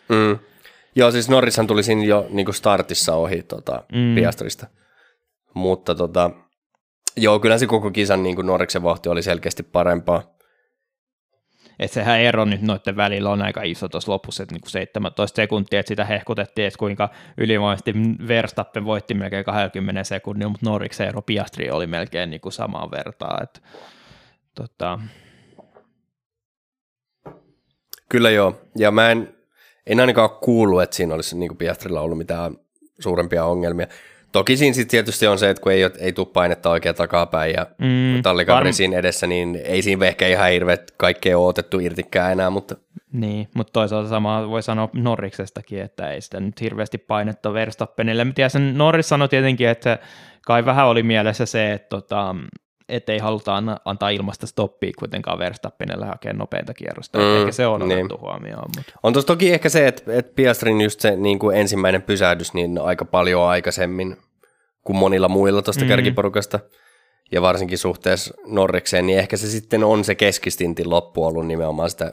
[0.09, 0.39] Mm.
[0.95, 4.14] Joo, siis Norrishan tuli siinä jo niin kuin startissa ohi tota, mm.
[4.14, 4.66] Piastrista.
[5.55, 6.31] Mutta tota,
[7.17, 10.23] joo, kyllä se koko kisan niin kuin Norriksen vauhti oli selkeästi parempaa.
[11.79, 15.81] Että sehän ero nyt noiden välillä on aika iso tuossa lopussa, että niin 17 sekuntia,
[15.81, 17.09] että sitä hehkutettiin, että kuinka
[17.39, 17.95] ylivoimaisesti
[18.29, 23.39] Verstappen voitti melkein 20 sekunnia, mutta Norriksen ero Piastri oli melkein niin kuin samaa vertaa.
[23.43, 23.61] Että
[24.55, 24.99] Tota...
[28.09, 29.35] Kyllä joo, ja mä en,
[29.87, 32.57] en ainakaan kuullut, että siinä olisi niin Piastrilla ollut mitään
[32.99, 33.87] suurempia ongelmia.
[34.33, 37.66] Toki siinä sitten tietysti on se, että kun ei, ei tule painetta oikein takapäin ja
[37.78, 42.76] mm, tallikaveri siinä edessä, niin ei siinä ehkä ihan hirveät kaikkea otettu irtikään enää, mutta...
[43.12, 48.24] Niin, mutta toisaalta sama voi sanoa Norriksestakin, että ei sitä nyt hirveästi painetta Verstappenille.
[48.24, 49.99] Mä tiedän, sen Norris sanoi tietenkin, että
[50.47, 52.35] kai vähän oli mielessä se, että tota,
[52.91, 57.18] ettei haluta antaa ilmasta stoppia kuitenkaan Verstappenille hakea nopeinta kierrosta.
[57.18, 57.93] Mm, Ehkä se on niin.
[57.93, 58.70] otettu huomioon.
[58.76, 58.93] Mutta.
[59.03, 62.78] On tuossa toki ehkä se, että, että Piastrin just se niin kuin ensimmäinen pysähdys niin
[62.78, 64.16] aika paljon aikaisemmin
[64.84, 65.88] kuin monilla muilla tuosta mm.
[65.88, 66.61] kärkiporukasta.
[67.32, 72.12] Ja varsinkin suhteessa Norrikseen, niin ehkä se sitten on se keskistintin loppu ollut nimenomaan sitä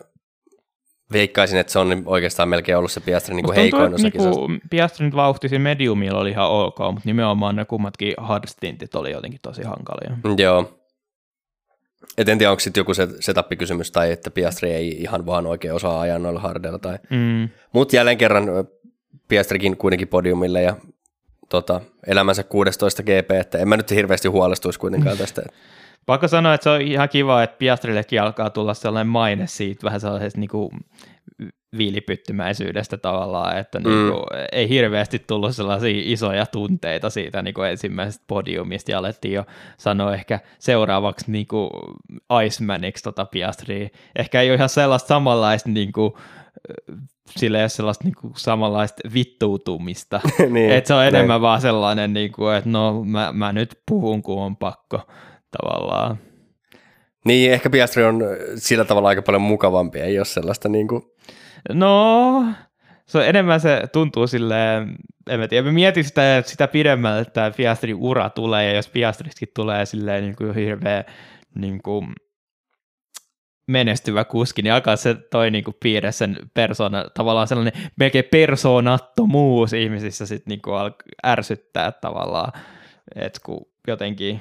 [1.14, 5.50] Veikkaisin, että se on oikeastaan melkein ollut se Piastrin niin heikoin osa niinku, Piastrin vauhti
[5.50, 10.18] siinä mediumilla oli ihan ok, mutta nimenomaan ne kummatkin hardstintit oli jotenkin tosi hankalia.
[10.24, 10.74] Mm, joo.
[12.18, 15.74] Et en tiedä, onko sitten joku se setup-kysymys tai että Piastri ei ihan vaan oikein
[15.74, 16.80] osaa ajaa noilla hardeilla.
[16.80, 17.00] Tai...
[17.10, 17.50] Mm.
[17.74, 18.48] Mutta jälleen kerran
[19.28, 20.76] Piastrikin kuitenkin podiumille ja
[21.50, 25.42] tota, elämänsä 16 GP, että en mä nyt hirveästi huolestuisi kuitenkaan tästä.
[26.08, 30.00] Pakko sanoa, että se on ihan kiva, että Piastrillekin alkaa tulla sellainen maine siitä vähän
[30.00, 30.70] sellaisesta niin kuin
[31.78, 33.90] viilipyttymäisyydestä tavallaan, että mm.
[33.90, 39.34] niin kuin, ei hirveästi tullut sellaisia isoja tunteita siitä niin kuin ensimmäisestä podiumista ja alettiin
[39.34, 39.46] jo
[39.78, 41.70] sanoa ehkä seuraavaksi niin kuin
[42.46, 43.90] Icemaniksi tota Piastria.
[44.16, 46.14] Ehkä ei ole ihan sellaista samanlaista niin kuin,
[47.30, 50.22] sillä ei ole sellaista niin kuin, samanlaista vittuutumista.
[50.50, 51.42] niin, että se on enemmän ne.
[51.42, 55.02] vaan sellainen, niin kuin, että no mä, mä nyt puhun, kun on pakko
[55.52, 56.20] tavallaan.
[57.26, 58.24] Niin, ehkä Piastri on
[58.56, 61.04] sillä tavalla aika paljon mukavampi, ei ole sellaista niin kuin...
[61.74, 62.46] No,
[63.06, 64.96] se on enemmän se tuntuu silleen,
[65.30, 69.52] en mä tiedä, mä mietin sitä, sitä pidemmälle, että Piastrin ura tulee, ja jos Piastristakin
[69.56, 71.04] tulee silleen niin kuin hirveä
[71.56, 72.08] niin kuin
[73.68, 79.74] menestyvä kuski, niin alkaa se toi niin kuin piirre sen persona, tavallaan sellainen melkein persoonattomuus
[79.74, 80.94] ihmisissä sitten niin kuin
[81.26, 82.52] ärsyttää tavallaan,
[83.16, 84.40] että kun jotenkin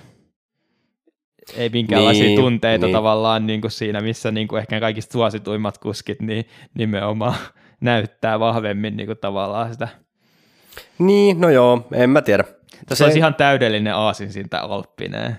[1.55, 2.95] ei minkäänlaisia niin, tunteita niin.
[2.95, 6.45] tavallaan niin kuin siinä, missä niin kuin ehkä kaikista suosituimmat kuskit, niin
[6.75, 7.35] nimenomaan
[7.81, 9.89] näyttää vahvemmin niin kuin tavallaan sitä.
[10.99, 12.45] Niin, no joo, en mä tiedä.
[12.45, 13.05] Tässä se...
[13.05, 15.37] olisi ihan täydellinen aasinsinta Alppineen.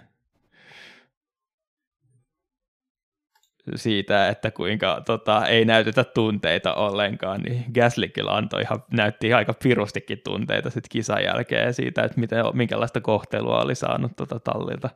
[3.76, 9.54] siitä, että kuinka tota, ei näytetä tunteita ollenkaan, niin Gasly kyllä antoi ihan, näytti aika
[9.64, 14.90] pirustikin tunteita sitten kisan jälkeen siitä, että miten, minkälaista kohtelua oli saanut tota tallilta.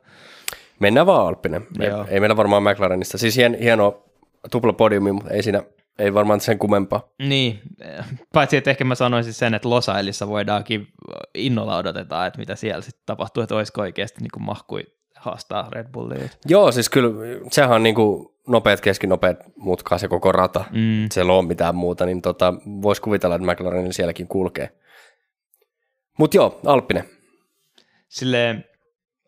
[0.80, 1.66] Mennään vaan Alppinen.
[1.80, 3.18] Ei, ei meillä varmaan McLarenista.
[3.18, 4.04] Siis hien, hieno
[4.50, 5.62] tuplapodiumi, mutta ei siinä
[5.98, 7.08] ei varmaan sen kummempaa.
[7.18, 7.60] Niin,
[8.32, 10.88] paitsi että ehkä mä sanoisin sen, että Losailissa voidaankin
[11.34, 14.82] innolla odotetaan, että mitä siellä sitten tapahtuu, että olisiko oikeasti niin kuin mahkui
[15.16, 16.28] haastaa Red Bullia.
[16.46, 17.08] Joo, siis kyllä
[17.50, 20.64] sehän on niin kuin nopeat, keskinopeat mutkaa se koko rata.
[20.70, 21.06] Mm.
[21.12, 24.70] Se ei ole mitään muuta, niin tota, voisi kuvitella, että McLaren sielläkin kulkee.
[26.18, 27.04] Mutta joo, Alppinen.
[28.08, 28.64] Silleen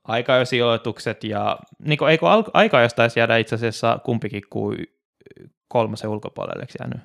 [0.04, 4.86] aikajosijoitukset ja niin kuin, eikö aikajosta taisi jäädä itse asiassa kumpikin kuin
[5.68, 7.00] kolmosen ulkopuolelle jäänyt?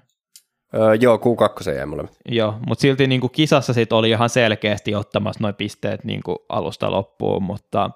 [0.74, 2.04] Öö, joo, Q2 jäi mulle.
[2.26, 6.38] Joo, mutta silti niin kuin kisassa sit oli ihan selkeästi ottamassa noin pisteet niin kuin
[6.50, 7.90] alusta loppuun, mutta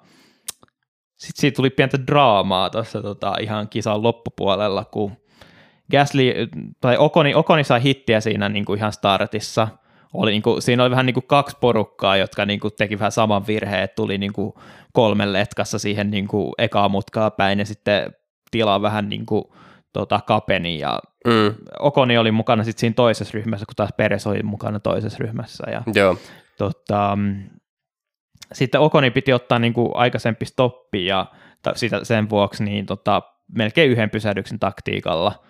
[1.16, 5.12] sitten siitä tuli pientä draamaa tuossa tota, ihan kisan loppupuolella, kun
[5.90, 6.34] Gasly,
[6.80, 9.68] tai Okoni, Okoni sai hittiä siinä niin kuin ihan startissa–
[10.14, 13.12] oli niin kuin, siinä oli vähän niin kuin kaksi porukkaa, jotka niin kuin teki vähän
[13.12, 14.52] saman virheen, että tuli niin kuin
[14.92, 18.14] kolmen letkassa siihen niin kuin ekaa mutkaa päin ja sitten
[18.50, 19.44] tilaa vähän niin kuin,
[19.92, 21.54] tota, kapeni ja mm.
[21.78, 25.70] Okoni oli mukana sitten siinä toisessa ryhmässä, kun taas Peres oli mukana toisessa ryhmässä.
[25.70, 26.16] Ja, Joo.
[26.58, 27.18] Tota,
[28.52, 31.26] sitten Okoni piti ottaa niin kuin aikaisempi stoppi ja
[31.74, 35.44] sitä, sen vuoksi niin tota, melkein yhden pysähdyksen taktiikalla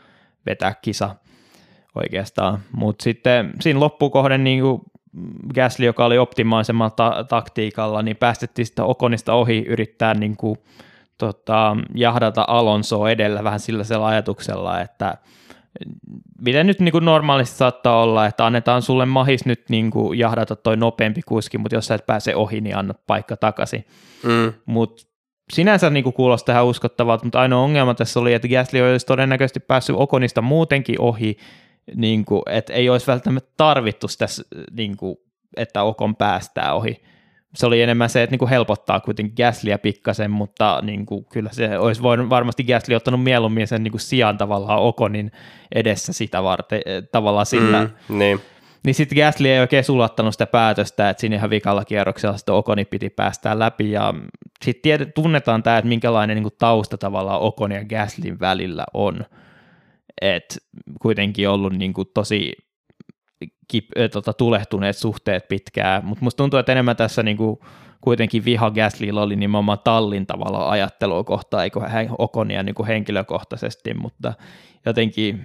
[0.46, 1.16] vetää kisa
[1.95, 2.59] oikeastaan.
[2.72, 4.80] Mutta sitten siinä loppukohden niin kuin
[5.55, 10.57] Gasly, joka oli optimaisemmalla ta- taktiikalla, niin päästettiin sitä Okonista ohi yrittää niin kuin,
[11.18, 15.16] tota, jahdata Alonsoa edellä vähän sillä ajatuksella, että
[16.40, 20.57] miten nyt niin kuin normaalisti saattaa olla, että annetaan sulle mahis nyt niin kuin jahdata
[20.57, 23.84] toi nopeampi kuski, mutta jos sä et pääse ohi, niin annat paikka takaisin.
[24.22, 24.53] Mm.
[24.66, 25.03] Mutta
[25.53, 29.61] sinänsä niin kuin kuulostaa tähän uskottavalta, mutta ainoa ongelma tässä oli, että Gasly olisi todennäköisesti
[29.61, 31.36] päässyt Okonista muutenkin ohi,
[31.95, 34.26] niin kuin, että ei olisi välttämättä tarvittu sitä,
[34.76, 35.16] niin kuin,
[35.57, 37.03] että Okon päästää ohi.
[37.55, 41.51] Se oli enemmän se, että niin kuin helpottaa kuitenkin Gaslyä pikkasen, mutta niin kuin, kyllä
[41.53, 45.32] se olisi voinut varmasti Gasly ottanut mieluummin sen niin kuin sijaan tavallaan Okonin
[45.74, 47.89] edessä sitä varten, eh, tavallaan sillä.
[48.09, 48.41] Mm, niin.
[48.85, 52.85] Niin sitten Gasly ei oikein sulattanut sitä päätöstä, että siinä ihan vikalla kierroksella sitten Okoni
[52.85, 54.14] piti päästää läpi ja
[54.64, 59.24] sitten tunnetaan tämä, että minkälainen niin kuin tausta tavallaan Okon ja Gaslyn välillä on
[60.32, 60.56] että
[61.02, 62.52] kuitenkin ollut niin kuin tosi
[63.68, 67.56] kip, tota, tulehtuneet suhteet pitkään, mutta musta tuntuu, että enemmän tässä niin kuin,
[68.00, 73.94] kuitenkin viha Gaslylla oli nimenomaan tallin tavalla ajattelua kohtaan, eikö hän Okonia niin kuin henkilökohtaisesti,
[73.94, 74.32] mutta
[74.86, 75.44] jotenkin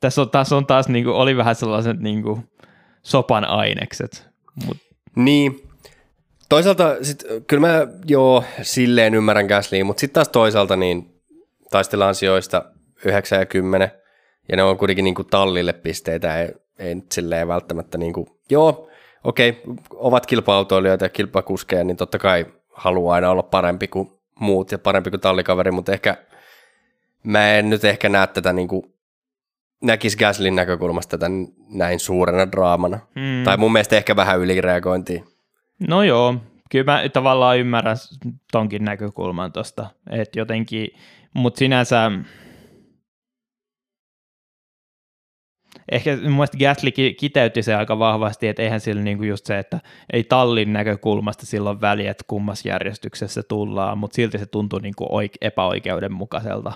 [0.00, 2.48] tässä on taas, on taas niin kuin, oli vähän sellaiset niin kuin,
[3.02, 4.28] sopan ainekset.
[4.66, 4.76] Mut.
[5.16, 5.68] Niin,
[6.48, 11.11] toisaalta sit, kyllä mä joo silleen ymmärrän Gaslyin, mutta sitten taas toisaalta niin
[11.72, 12.64] taistellaan sijoista
[13.04, 13.90] 9 ja 10,
[14.48, 16.48] ja ne on kuitenkin niin kuin tallille pisteitä, ei,
[16.78, 18.90] ei nyt silleen välttämättä niin kuin, joo,
[19.24, 24.10] okei, okay, ovat kilpa-autoilijoita ja kilpakuskeja, niin totta kai haluaa aina olla parempi kuin
[24.40, 26.16] muut ja parempi kuin tallikaveri, mutta ehkä
[27.22, 28.82] mä en nyt ehkä näe tätä niin kuin,
[29.82, 31.30] näkisi Gaslin näkökulmasta tätä
[31.68, 32.98] näin suurena draamana.
[33.14, 33.44] Hmm.
[33.44, 35.24] Tai mun mielestä ehkä vähän ylireagointia.
[35.88, 36.34] No joo,
[36.70, 37.96] kyllä mä tavallaan ymmärrän
[38.52, 40.88] tonkin näkökulman tuosta, että jotenkin
[41.34, 42.10] mutta sinänsä
[45.92, 49.80] ehkä mun mielestä Gasly kiteytti se aika vahvasti, että eihän sillä niinku just se, että
[50.12, 55.38] ei tallin näkökulmasta silloin väliä, että kummassa järjestyksessä tullaan, mutta silti se tuntuu niinku oik-
[55.40, 56.72] epäoikeudenmukaiselta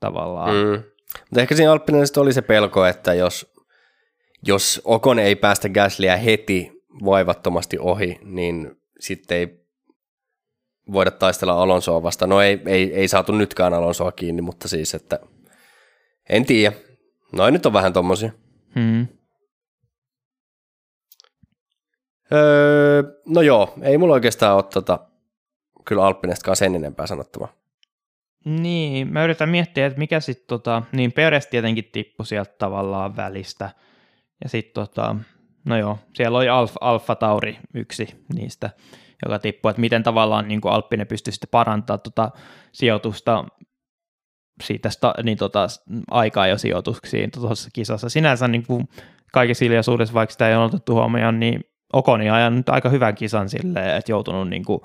[0.00, 0.54] tavallaan.
[0.54, 0.82] Mm.
[1.20, 3.54] Mutta ehkä siinä Alppinen oli se pelko, että jos,
[4.46, 6.72] jos Okon ei päästä Gaslyä heti
[7.04, 9.61] vaivattomasti ohi, niin sitten ei
[10.92, 12.28] voida taistella Alonsoa vastaan.
[12.28, 15.18] No ei, ei, ei saatu nytkään Alonsoa kiinni, mutta siis, että
[16.28, 16.76] en tiedä.
[17.32, 18.32] Noin nyt on vähän tommosia.
[18.74, 19.06] Hmm.
[22.32, 24.98] Öö, no joo, ei mulla oikeastaan ole tota,
[25.84, 27.52] kyllä Alppinestakaan sen enempää sanottavaa.
[28.44, 33.70] Niin, mä yritän miettiä, että mikä sitten, tota, niin Peres tietenkin tippui sieltä tavallaan välistä.
[34.42, 35.16] Ja sitten, tota,
[35.64, 38.70] no joo, siellä oli Alfa, Alfa Tauri yksi niistä,
[39.24, 42.30] joka tippui, että miten tavallaan niin kuin Alppinen pystyi sitten parantaa tota
[42.72, 43.44] sijoitusta
[44.62, 45.66] siitä sta, niin tota,
[46.10, 48.08] aikaa jo sijoituksiin tuossa kisassa.
[48.08, 48.88] Sinänsä niin kuin
[49.32, 51.60] kaikessa hiljaisuudessa, vaikka sitä ei ole otettu huomioon, niin
[51.92, 54.80] Okoni on ajanut aika hyvän kisan silleen, että joutunut niin kuin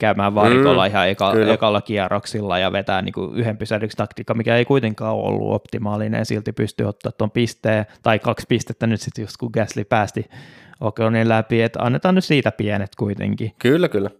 [0.00, 4.56] käymään varikolla mm, ihan eka, ekalla kierroksilla ja vetää niin kuin yhden pysähdyksen taktiikka, mikä
[4.56, 9.36] ei kuitenkaan ollut optimaalinen, silti pystyy ottaa tuon pisteen, tai kaksi pistettä nyt sitten just
[9.36, 10.24] kun Gasly päästi
[10.80, 13.52] Okonin läpi, että annetaan nyt siitä pienet kuitenkin.
[13.58, 14.10] Kyllä, kyllä.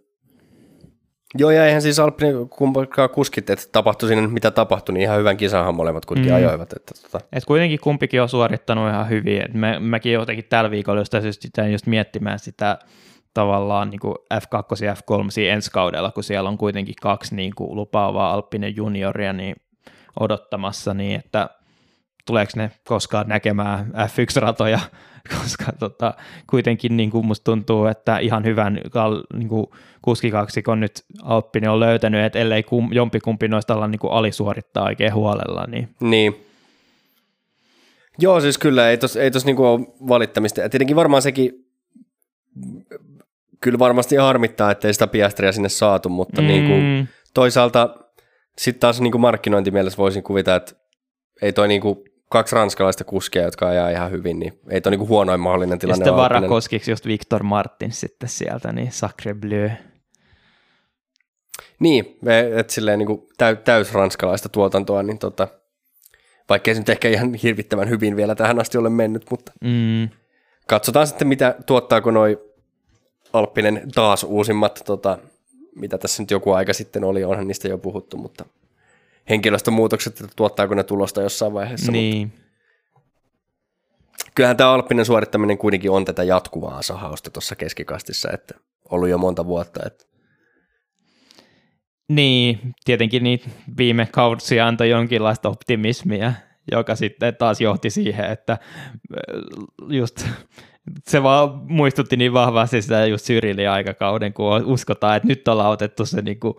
[1.38, 5.36] Joo, ja eihän siis Alppinen kumpikaan kuskit, että tapahtui siinä mitä tapahtui, niin ihan hyvän
[5.36, 6.36] kisahan molemmat kuitenkin mm.
[6.36, 6.72] ajoivat.
[6.72, 7.24] Että, tota.
[7.32, 9.42] Et kuitenkin kumpikin on suorittanut ihan hyvin.
[9.42, 11.14] Et me, mäkin jotenkin tällä viikolla just,
[11.72, 12.78] just miettimään sitä
[13.34, 17.76] tavallaan niin kuin F2 ja F3 ensi kaudella, kun siellä on kuitenkin kaksi niin kuin
[17.76, 19.56] lupaavaa Alppinen junioria niin
[20.20, 21.48] odottamassa, niin että
[22.26, 24.80] tuleeko ne koskaan näkemään F1-ratoja,
[25.40, 26.14] koska tota,
[26.50, 28.80] kuitenkin niin kuin musta tuntuu, että ihan hyvän
[29.34, 29.66] niin kuin
[30.02, 35.14] kuskikaksikon nyt Alppinen on löytänyt, että ellei kum, jompikumpi noista olla niin kuin alisuorittaa oikein
[35.14, 35.64] huolella.
[35.68, 35.88] Niin.
[36.00, 36.46] niin.
[38.18, 40.60] Joo, siis kyllä ei tos, ei tos niinku ole valittamista.
[40.60, 41.52] Ja tietenkin varmaan sekin
[43.60, 46.46] kyllä varmasti harmittaa, ettei sitä piastria sinne saatu, mutta mm.
[46.46, 47.96] niin kuin, toisaalta
[48.58, 50.74] sitten taas niin kuin markkinointimielessä voisin kuvita, että
[51.42, 51.98] ei toi niin kuin
[52.32, 55.92] kaksi ranskalaista kuskia, jotka ajaa ihan hyvin, niin ei toi niin kuin huonoin mahdollinen tilanne.
[55.92, 59.70] Ja sitten varakoskiksi just Victor Martin sitten sieltä, niin Sacre Bleu.
[61.78, 62.18] Niin,
[62.56, 65.48] että silleen niin kuin täy, täys ranskalaista tuotantoa, niin tota,
[66.48, 70.08] vaikka ei se nyt ehkä ihan hirvittävän hyvin vielä tähän asti ole mennyt, mutta mm.
[70.68, 72.52] katsotaan sitten, mitä tuottaako noi
[73.32, 75.18] Alppinen taas uusimmat, tota,
[75.76, 78.44] mitä tässä nyt joku aika sitten oli, onhan niistä jo puhuttu, mutta
[79.30, 81.92] henkilöstömuutokset, että tuottaako ne tulosta jossain vaiheessa.
[81.92, 82.32] Niin.
[82.94, 88.54] Mutta kyllähän tämä Alppinen suorittaminen kuitenkin on tätä jatkuvaa sahausta tuossa keskikastissa, että
[88.90, 89.80] ollut jo monta vuotta.
[89.86, 90.04] Että
[92.08, 93.40] niin, tietenkin niin
[93.76, 96.32] viime kautsia antoi jonkinlaista optimismia,
[96.72, 98.58] joka sitten taas johti siihen, että
[99.88, 100.26] just
[101.08, 106.06] se vaan muistutti niin vahvasti sitä just Syrilin aikakauden, kun uskotaan, että nyt ollaan otettu
[106.06, 106.54] se niin kuin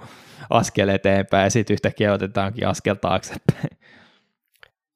[0.50, 3.70] askel eteenpäin ja sitten yhtäkkiä otetaankin askel taaksepäin.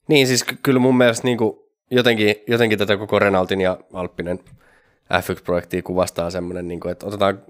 [0.08, 1.60] Niin, siis ky- kyllä mun mielestä niin kuin
[1.92, 4.40] jotenkin, jotenkin tätä koko Renaultin ja Alppinen
[5.14, 7.42] F1-projektia kuvastaa semmoinen, niin kuin, että otetaan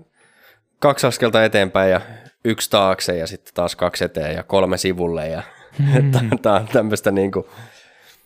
[0.80, 2.02] kaksi askelta eteenpäin ja
[2.46, 5.44] yksi taakse ja sitten taas kaksi eteen ja kolme sivulle ja
[5.78, 6.12] hmm.
[6.42, 7.46] tämä on tämmöistä niin kuin,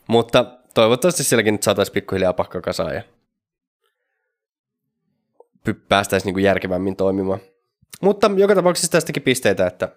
[0.08, 3.02] mutta toivottavasti sielläkin nyt saataisiin pikkuhiljaa pakka kasaan ja
[5.90, 7.40] päästäisiin niin kuin järkevämmin toimimaan.
[8.02, 9.96] Mutta joka tapauksessa tästäkin pisteitä, että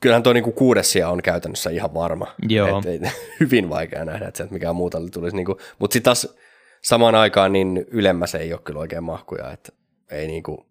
[0.00, 2.34] kyllähän tuo niinku kuudes sija on käytännössä ihan varma.
[2.48, 2.78] Joo.
[2.78, 3.00] Et, ei,
[3.40, 5.36] hyvin vaikea nähdä, että sieltä mikään muuta tulisi.
[5.36, 6.36] Niinku, mutta sitten taas
[6.82, 9.72] samaan aikaan niin ylemmäs ei ole kyllä oikein mahkuja, että
[10.10, 10.67] ei niinku,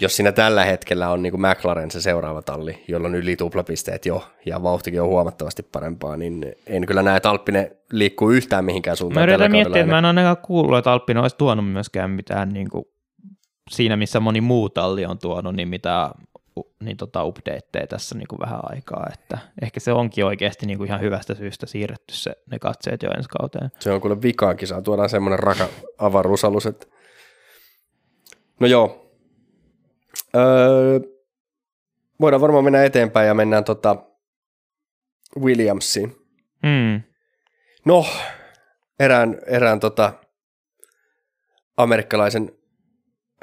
[0.00, 4.06] jos siinä tällä hetkellä on niin kuin McLaren se seuraava talli, jolla on yli tuplapisteet
[4.06, 8.96] jo ja vauhtikin on huomattavasti parempaa, niin en kyllä näe, että Alppinen liikkuu yhtään mihinkään
[8.96, 9.26] suuntaan.
[9.26, 12.70] Mä yritän miettiä, että mä en ainakaan kuullut, että Alppinen olisi tuonut myöskään mitään niin
[12.70, 12.84] kuin
[13.70, 16.10] siinä, missä moni muu talli on tuonut, niin mitä
[16.80, 20.88] niin tota updateja tässä niin kuin vähän aikaa, että ehkä se onkin oikeasti niin kuin
[20.88, 23.70] ihan hyvästä syystä siirretty se, ne katseet jo ensi kauteen.
[23.80, 25.68] Se on kuule vikaankin, saa tuodaan semmoinen raka
[25.98, 26.86] avaruusalus, että
[28.60, 29.03] no joo,
[30.36, 31.00] Öö,
[32.20, 33.96] voidaan varmaan mennä eteenpäin ja mennään tota
[35.40, 36.16] Williamsiin.
[36.62, 37.02] Mm.
[37.84, 38.06] No,
[39.00, 40.12] erään, erään tota
[41.76, 42.52] amerikkalaisen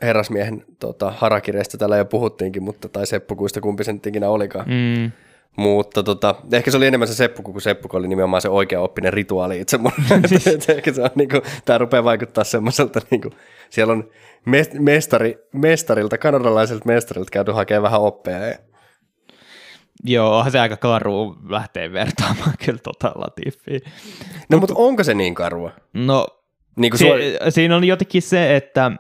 [0.02, 4.66] herrasmiehen tota, harakireista täällä jo puhuttiinkin, mutta tai seppukuista kumpi sen ikinä olikaan.
[4.68, 5.12] Mm.
[5.58, 9.14] Mutta tota, ehkä se oli enemmän se seppuku, kun seppuku oli nimenomaan se oikea oppinen
[9.14, 9.80] rituaali itse
[10.76, 13.34] ehkä se on, niin kuin, tämä rupeaa vaikuttaa semmoiselta, niin kuin,
[13.70, 14.10] siellä on
[14.80, 18.38] mestari, mestarilta, kanadalaiselta mestarilta käyty hakemaan vähän oppia.
[18.38, 18.56] Ja...
[20.04, 23.82] Joo, onhan se aika karu lähtee vertaamaan kyllä tota Latifiin.
[24.50, 25.72] No, mutta onko se niin karua?
[25.94, 26.28] No,
[26.76, 27.20] niin si- suor...
[27.50, 28.92] siinä on jotenkin se, että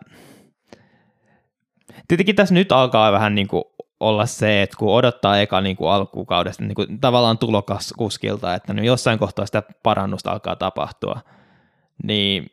[2.08, 3.64] tietenkin tässä nyt alkaa vähän niin kuin
[4.02, 8.86] olla se, että kun odottaa eka niin kuin alkukaudesta niin kuin tavallaan tulokuskilta, että niin
[8.86, 11.22] jossain kohtaa sitä parannusta alkaa tapahtua,
[12.04, 12.50] niin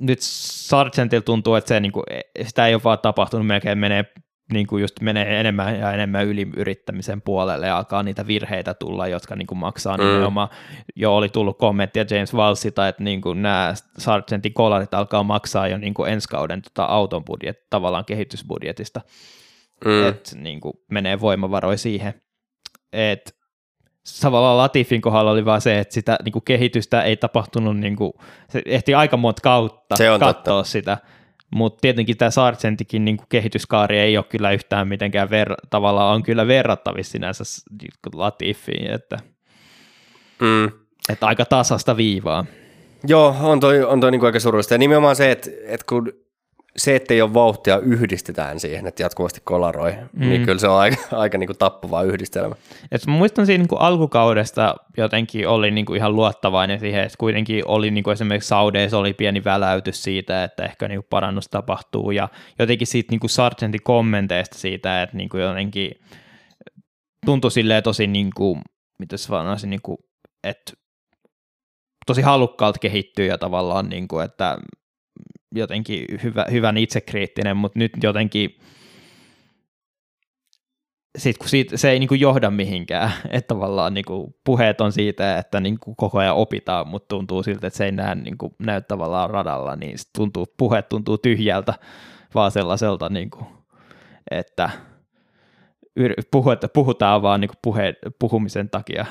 [0.00, 2.04] nyt Sargentilla tuntuu, että se, niin kuin,
[2.46, 4.04] sitä ei ole vaan tapahtunut, melkein menee
[4.52, 9.36] niin kuin just menee enemmän ja enemmän yliyrittämisen puolelle ja alkaa niitä virheitä tulla, jotka
[9.36, 10.04] niin kuin maksaa mm.
[10.04, 10.48] nimenomaan.
[10.96, 15.78] Jo oli tullut kommenttia James Valsilta, että niin kuin nämä Sargentin kolarit alkaa maksaa jo
[15.78, 19.00] niin kuin ensi kauden tota auton budjet, tavallaan kehitysbudjetista.
[19.84, 20.08] Mm.
[20.08, 22.14] Että niin kuin menee voimavaroja siihen.
[22.92, 23.30] Että
[24.20, 28.12] tavallaan Latifin kohdalla oli vaan se, että sitä niin kuin kehitystä ei tapahtunut, niin kuin,
[28.48, 30.70] se ehti aika monta kautta se on katsoa totta.
[30.70, 30.98] sitä
[31.54, 36.46] mutta tietenkin tämä Sargentikin niin kehityskaari ei ole kyllä yhtään mitenkään ver- tavallaan on kyllä
[36.46, 37.44] verrattavissa sinänsä
[38.14, 39.18] Latifiin, että,
[40.40, 40.70] mm.
[41.08, 42.44] että aika tasasta viivaa.
[43.06, 44.74] Joo, on toi, on toi niin aika surullista.
[44.74, 46.12] Ja nimenomaan se, että, että kun
[46.76, 50.28] se, että ei ole vauhtia, yhdistetään siihen, että jatkuvasti kolaroi, niin mm.
[50.28, 52.54] niin kyllä se on aika, aika niin kuin tappava yhdistelmä.
[52.92, 57.18] Et mä muistan siinä niin kuin alkukaudesta jotenkin oli niin kuin ihan luottavainen siihen, että
[57.18, 61.48] kuitenkin oli niin kuin esimerkiksi Saudeissa oli pieni väläytys siitä, että ehkä niin kuin parannus
[61.48, 65.90] tapahtuu, ja jotenkin siitä niin kuin Sargentin kommenteista siitä, että niin kuin jotenkin
[67.26, 68.60] tuntui silleen tosi, niin kuin,
[68.98, 69.98] mitä se sanoisin, niin kuin,
[70.44, 70.72] että
[72.06, 74.58] tosi halukkaalta kehittyy ja tavallaan, niin kuin, että
[75.54, 78.58] jotenkin hyvä, hyvän itsekriittinen, mutta nyt jotenkin
[81.18, 84.92] sit, kun siitä, se ei niin kuin johda mihinkään, että tavallaan niin kuin puheet on
[84.92, 88.38] siitä, että niin kuin koko ajan opitaan, mutta tuntuu siltä, että se ei näe, niin
[88.38, 91.74] kuin, näy tavallaan radalla, niin tuntuu, puheet tuntuu tyhjältä,
[92.34, 93.46] vaan sellaiselta, niin kuin,
[94.30, 94.70] että
[96.72, 99.06] puhutaan vaan niin puhe, puhumisen takia.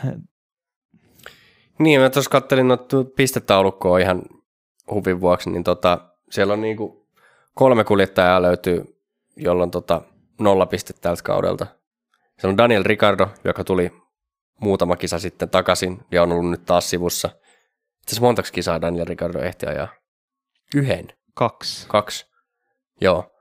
[1.80, 4.22] Niin, mä tuossa kattelin noita pistetaulukkoa ihan
[4.92, 7.06] huvin vuoksi, niin tota, siellä on niin kuin
[7.54, 8.98] kolme kuljettajaa löytyy,
[9.36, 10.02] jolla on tota
[10.40, 11.68] nolla pistettä tältä kaudelta.
[12.40, 13.92] Siellä on Daniel Ricardo, joka tuli
[14.60, 17.30] muutama kisa sitten takaisin ja on ollut nyt taas sivussa.
[18.02, 19.88] Itse montaksi kisaa Daniel Ricardo ehti ajaa?
[20.76, 21.08] Yhden.
[21.34, 21.88] Kaksi.
[21.88, 22.26] Kaksi.
[23.02, 23.36] Joo.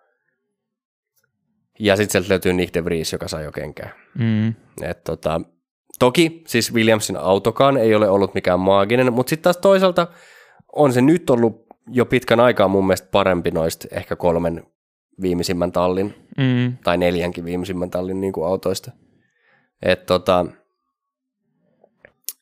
[1.78, 3.90] Ja sitten sieltä löytyy Nick de Vries, joka sai jo kenkää.
[4.18, 4.54] Mm.
[4.82, 5.40] Et tota,
[5.98, 10.06] toki siis Williamsin autokaan ei ole ollut mikään maaginen, mutta sitten taas toisaalta
[10.72, 14.66] on se nyt ollut jo pitkän aikaa mun mielestä parempi noista ehkä kolmen
[15.22, 16.76] viimeisimmän tallin, mm.
[16.84, 18.92] tai neljänkin viimeisimmän tallin niin kuin autoista.
[19.82, 20.46] Et tota,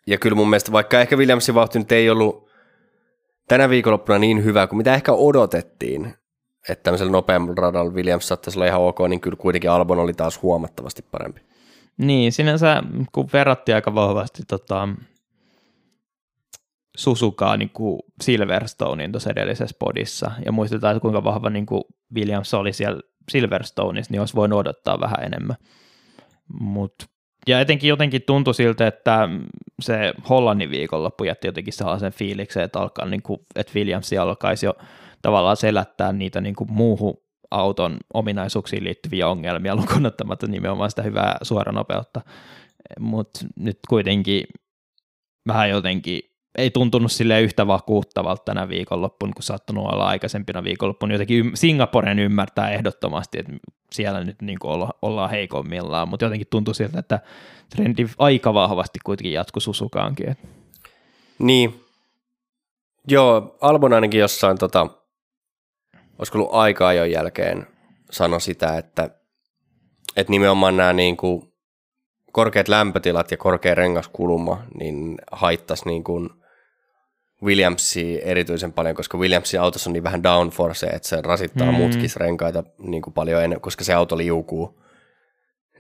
[0.07, 2.51] ja kyllä mun mielestä, vaikka ehkä Williamsin vauhti nyt ei ollut
[3.49, 6.15] tänä viikonloppuna niin hyvä kuin mitä ehkä odotettiin,
[6.69, 10.43] että tämmöisellä nopeammalla radalla Williams saattaisi olla ihan ok, niin kyllä kuitenkin Albon oli taas
[10.43, 11.41] huomattavasti parempi.
[11.97, 12.83] Niin, sinänsä
[13.13, 14.89] kun verrattiin aika vahvasti tota,
[17.01, 21.83] Susukaa niin kuin Silverstonein tuossa edellisessä podissa, ja muistetaan, että kuinka vahva niin kuin
[22.15, 25.57] Williams oli siellä Silverstoneissa, niin olisi voinut odottaa vähän enemmän.
[26.61, 26.95] Mut,
[27.49, 29.29] ja etenkin jotenkin tuntui siltä, että
[29.83, 34.75] se Hollannin viikonloppu jätti jotenkin sellaisen fiiliksen, että, alkaa, niin kuin, että Williams alkaisi jo
[35.23, 37.15] tavallaan selättää niitä niin kuin muuhun
[37.51, 42.21] auton ominaisuuksiin liittyviä ongelmia, lukunottamatta nimenomaan sitä hyvää suoranopeutta.
[43.01, 44.45] Mutta nyt kuitenkin
[45.47, 51.13] vähän jotenkin ei tuntunut sille yhtä vakuuttavalta tänä viikonloppuun, kun saattanut olla aikaisempina viikonloppuun.
[51.13, 53.53] Jotenkin Singaporen ymmärtää ehdottomasti, että
[53.93, 57.21] siellä nyt niin olla, ollaan heikommillaan, mutta jotenkin tuntui siltä, että
[57.77, 60.37] trendi aika vahvasti kuitenkin jatkui Susukaankin.
[61.39, 61.85] Niin.
[63.09, 64.87] Joo, Albon ainakin jossain, tota,
[66.19, 67.67] olisiko ollut aika jo jälkeen,
[68.11, 69.11] sano sitä, että,
[70.17, 71.53] että nimenomaan nämä niin kuin
[72.33, 76.31] korkeat lämpötilat ja korkea rengaskulma niin haittaisi niin kuin
[77.43, 81.79] Williamsia erityisen paljon, koska Williamsin autossa on niin vähän downforce, että se rasittaa mm.
[81.79, 84.81] mutkisrenkaita niin kuin paljon enemmän, koska se auto liukuu.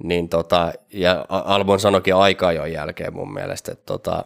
[0.03, 4.25] Niin tota, ja Albon sanoikin aika jo jälkeen mun mielestä, että tota,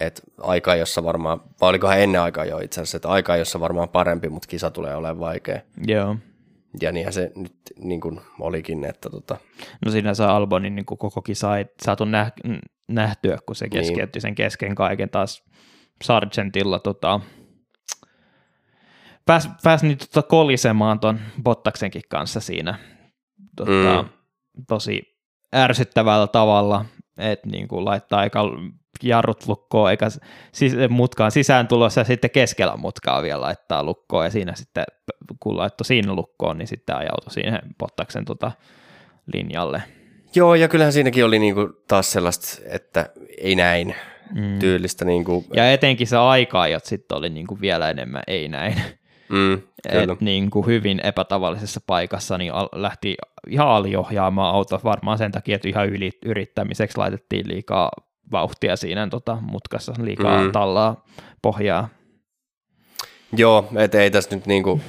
[0.00, 3.88] että aika, jossa varmaan, vai olikohan ennen aikaa jo itse asiassa, että aika, jossa varmaan
[3.88, 5.60] parempi, mutta kisa tulee olemaan vaikea.
[5.86, 6.16] Joo.
[6.80, 9.36] Ja niinhän se nyt niin kuin olikin, että tota...
[9.84, 12.04] No siinä saa Albonin niin kuin koko kisa ei saatu
[12.88, 13.72] nähtyä, kun se niin.
[13.72, 14.22] keskeytti niin.
[14.22, 15.44] sen kesken kaiken taas
[16.02, 17.20] Sargentilla tota,
[19.26, 22.78] pääsi pääs nyt tota kolisemaan tuon Bottaksenkin kanssa siinä
[23.56, 24.08] tota, mm.
[24.68, 25.02] tosi
[25.54, 26.84] ärsyttävällä tavalla,
[27.18, 28.42] että niin kuin laittaa aika
[29.02, 30.06] jarrut lukkoon, eikä
[30.52, 34.84] sis, mutkaan sisään tulossa ja sitten keskellä mutkaa vielä laittaa lukkoon ja siinä sitten
[35.40, 38.52] kun laittoi siinä lukkoon, niin sitten ajautui siihen Bottaksen tota
[39.32, 39.82] linjalle.
[40.34, 43.06] Joo, ja kyllähän siinäkin oli niinku taas sellaista, että
[43.38, 43.94] ei näin,
[44.34, 44.58] mm.
[44.58, 45.04] tyylistä.
[45.04, 45.44] Niin kuin.
[45.54, 48.74] Ja etenkin se aika-ajat sitten oli niin kuin vielä enemmän ei näin.
[49.28, 49.62] Mm,
[49.92, 50.12] kyllä.
[50.12, 53.16] Et niin kuin hyvin epätavallisessa paikassa niin lähti
[53.48, 57.90] ihan aliohjaamaan auto varmaan sen takia, että ihan yli, yrittämiseksi laitettiin liikaa
[58.32, 60.44] vauhtia siinä tota, mutkassa, liikaa Mm.
[60.46, 60.52] mm.
[60.52, 61.04] tallaa
[61.42, 61.88] pohjaa.
[63.32, 64.80] Joo, et ei tässä nyt niinku,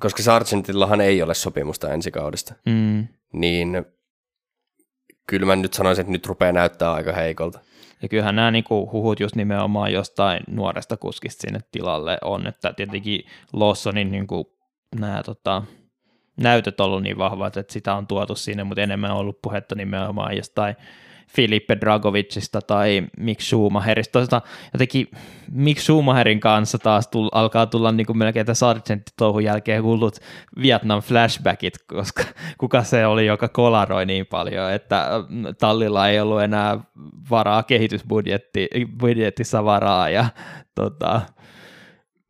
[0.00, 3.06] koska Sargentillahan ei ole sopimusta ensi kaudesta, Mm.
[3.32, 3.84] niin
[5.26, 7.60] kyllä mä nyt sanoisin, että nyt rupeaa näyttää aika heikolta.
[8.04, 13.20] Ja kyllähän nämä niinku huhut just nimenomaan jostain nuoresta kuskista sinne tilalle on, että tietenkin
[13.52, 14.56] Lawsonin niinku
[15.00, 15.62] nämä tota,
[16.36, 19.74] näytöt on ollut niin vahvat, että sitä on tuotu sinne, mutta enemmän on ollut puhetta
[19.74, 20.76] nimenomaan jostain
[21.34, 24.12] Filippe Dragovicista tai Mick Schumacherista.
[24.12, 25.08] Toisaalta jotenkin
[25.52, 30.18] Mick Schumacherin kanssa taas tull, alkaa tulla niin kuin melkein tämän Sargentti-touhun jälkeen hullut
[30.62, 32.24] Vietnam flashbackit, koska
[32.60, 36.78] kuka se oli, joka kolaroi niin paljon, että mm, tallilla ei ollut enää
[37.30, 40.26] varaa kehitysbudjetissa varaa ja
[40.74, 41.20] tota,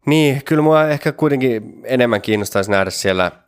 [0.07, 3.44] Niin, kyllä mua ehkä kuitenkin enemmän kiinnostaisi nähdä siellä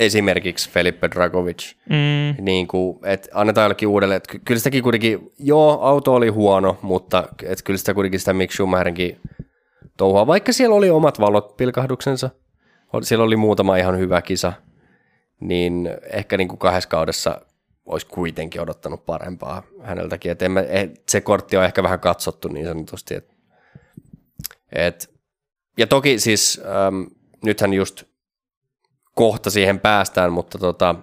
[0.00, 5.32] esimerkiksi Felipe Dragovic, mm, niin kuin, että annetaan jollekin uudelle, että ky- kyllä sitäkin kuitenkin,
[5.38, 9.20] joo, auto oli huono, mutta että kyllä sitä kuitenkin sitä Mick Schumacherinkin
[9.96, 12.30] touhua, vaikka siellä oli omat valot pilkahduksensa,
[13.02, 14.52] siellä oli muutama ihan hyvä kisa,
[15.40, 17.40] niin ehkä niin kuin kahdessa kaudessa
[17.86, 23.14] olisi kuitenkin odottanut parempaa häneltäkin, että eh, se kortti on ehkä vähän katsottu niin sanotusti,
[23.14, 23.34] että
[24.72, 25.14] et,
[25.78, 27.06] ja toki siis äm,
[27.44, 28.04] nythän just
[29.14, 30.94] kohta siihen päästään, mutta tota,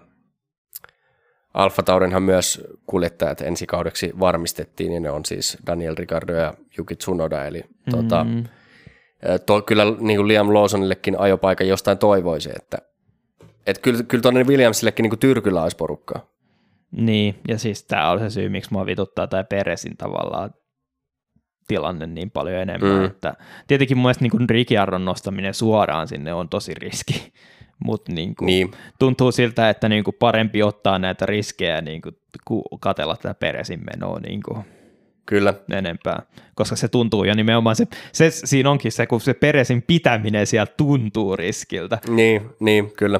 [1.53, 6.95] Alfa Taurinhan myös kuljettajat ensi kaudeksi varmistettiin, ja ne on siis Daniel Ricardo ja Yuki
[6.95, 7.91] Tsunoda, eli mm.
[7.91, 8.43] tota, mm,
[9.45, 12.77] to, kyllä niin kuin Liam Lawsonillekin ajopaikan jostain toivoisi, että
[13.67, 16.25] et kyllä, kyllä tuonne Williamsillekin niin kuin Tyrkyllä olisi porukkaa.
[16.91, 20.53] Niin, ja siis tämä on se syy, miksi mua vituttaa tämä Peresin tavallaan
[21.67, 23.05] tilanne niin paljon enemmän, Mm.
[23.05, 23.33] että
[23.67, 27.33] tietenkin mun mielestä niin Ricciardon nostaminen suoraan sinne on tosi riski,
[27.85, 32.15] mutta niin kuin Niin, tuntuu siltä, että niin kuin parempi ottaa näitä riskejä niin kuin,
[32.45, 34.65] kuin katella tätä Peresin menoa niin kuin
[35.25, 35.53] kyllä.
[35.71, 36.21] enempää,
[36.55, 40.71] koska se tuntuu jo nimenomaan, se, se, siinä onkin se, kun se Peresin pitäminen siellä
[40.77, 41.99] tuntuu riskiltä.
[42.09, 43.19] Niin, niin, kyllä.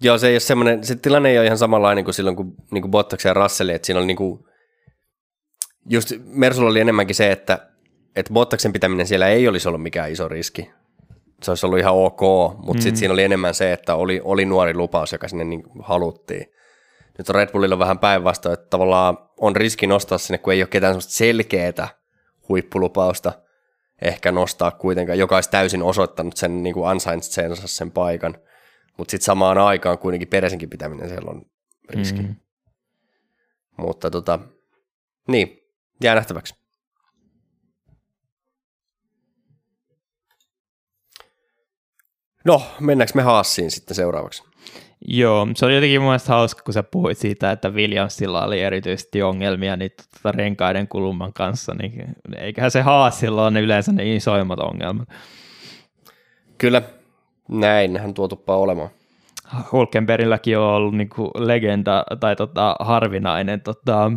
[0.00, 2.82] Joo, se ei ole semmoinen, se tilanne ei ole ihan samanlainen kuin silloin, kun niin
[2.82, 4.44] kuin Bottas ja Russell, että siinä oli niin kuin,
[5.90, 7.68] just Mersulla oli enemmänkin se, että,
[8.16, 10.70] että Bottaksen pitäminen siellä ei olisi ollut mikään iso riski.
[11.42, 12.20] Se olisi ollut ihan ok,
[12.56, 12.80] mutta mm.
[12.80, 16.46] sitten siinä oli enemmän se, että oli, oli nuori lupaus, joka sinne niin haluttiin.
[17.18, 20.68] Nyt on Red Bullilla vähän päinvastoin, että tavallaan on riski nostaa sinne, kun ei ole
[20.68, 21.88] ketään selkeää
[22.48, 23.32] huippulupausta
[24.02, 28.38] ehkä nostaa kuitenkaan, joka olisi täysin osoittanut sen niin kuin ansainnsensa sen paikan.
[28.96, 31.42] Mutta sitten samaan aikaan kuitenkin Peresinkin pitäminen siellä on
[31.88, 32.22] riski.
[32.22, 32.36] Mm.
[33.76, 34.38] Mutta tota,
[35.28, 35.58] niin,
[36.02, 36.61] jää nähtäväksi.
[42.44, 44.42] No, mennäänkö me Haassiin sitten seuraavaksi?
[45.08, 49.22] Joo, se oli jotenkin mun mielestä hauska, kun sä puhuit siitä, että Williamsilla oli erityisesti
[49.22, 52.04] ongelmia niin tota renkaiden kulman kanssa, niin
[52.36, 55.08] eiköhän se Haasilla on ne yleensä ne isoimmat ongelmat.
[56.58, 56.82] Kyllä,
[57.48, 58.90] näin tuo tuppaa olemaan.
[59.72, 64.12] Hulkenbergilläkin on ollut niinku legenda tai tota, harvinainen tota,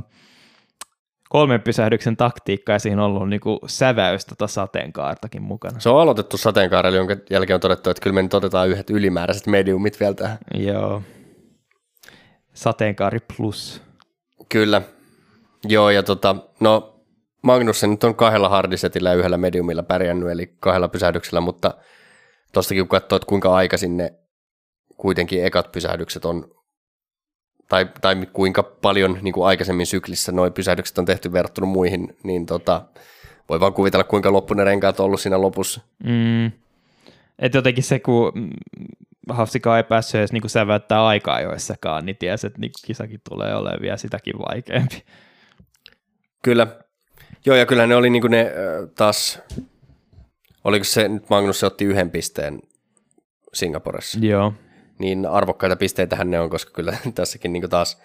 [1.30, 5.80] kolmen pysähdyksen taktiikka ja siinä on ollut niinku säväys tota sateenkaartakin mukana.
[5.80, 9.48] Se on aloitettu sateenkaarella, jonka jälkeen on todettu, että kyllä me nyt otetaan yhdet ylimääräiset
[9.48, 10.38] mediumit vielä tähän.
[10.54, 11.02] Joo.
[12.54, 13.82] Sateenkaari plus.
[14.50, 14.82] Kyllä.
[15.68, 16.96] Joo, ja tota, no
[17.42, 21.74] Magnussen nyt on kahdella hardisetillä ja yhdellä mediumilla pärjännyt, eli kahdella pysähdyksellä, mutta
[22.54, 24.14] tostakin kun katsoo, että kuinka aikaisin ne
[24.98, 26.55] kuitenkin ekat pysähdykset on,
[27.70, 32.46] tai, tai kuinka paljon niin kuin aikaisemmin syklissä noin pysähdykset on tehty verrattuna muihin, niin
[32.46, 32.82] tota,
[33.50, 35.82] voi vaan kuvitella, kuinka loppu ne renkaat on ollut siinä lopussa.
[36.04, 36.46] Mm.
[37.40, 38.50] Et jotenkin se, kun mm,
[39.30, 43.82] Hafsika ei päässyt edes niinku säväyttää aikaa joissakaan, niin tiesi, että niinku kisakin tulee olemaan
[43.82, 45.04] vielä sitäkin vaikeampi.
[46.42, 46.68] Kyllä.
[47.46, 49.40] Joo, ja kyllä ne oli niin ne äh, taas,
[50.64, 52.60] oliko se nyt Magnus se otti yhden pisteen
[53.54, 54.20] Singaporessa.
[54.22, 54.54] Joo.
[55.00, 58.02] Niin arvokkaita pisteitähän ne on, koska kyllä tässäkin niin taas,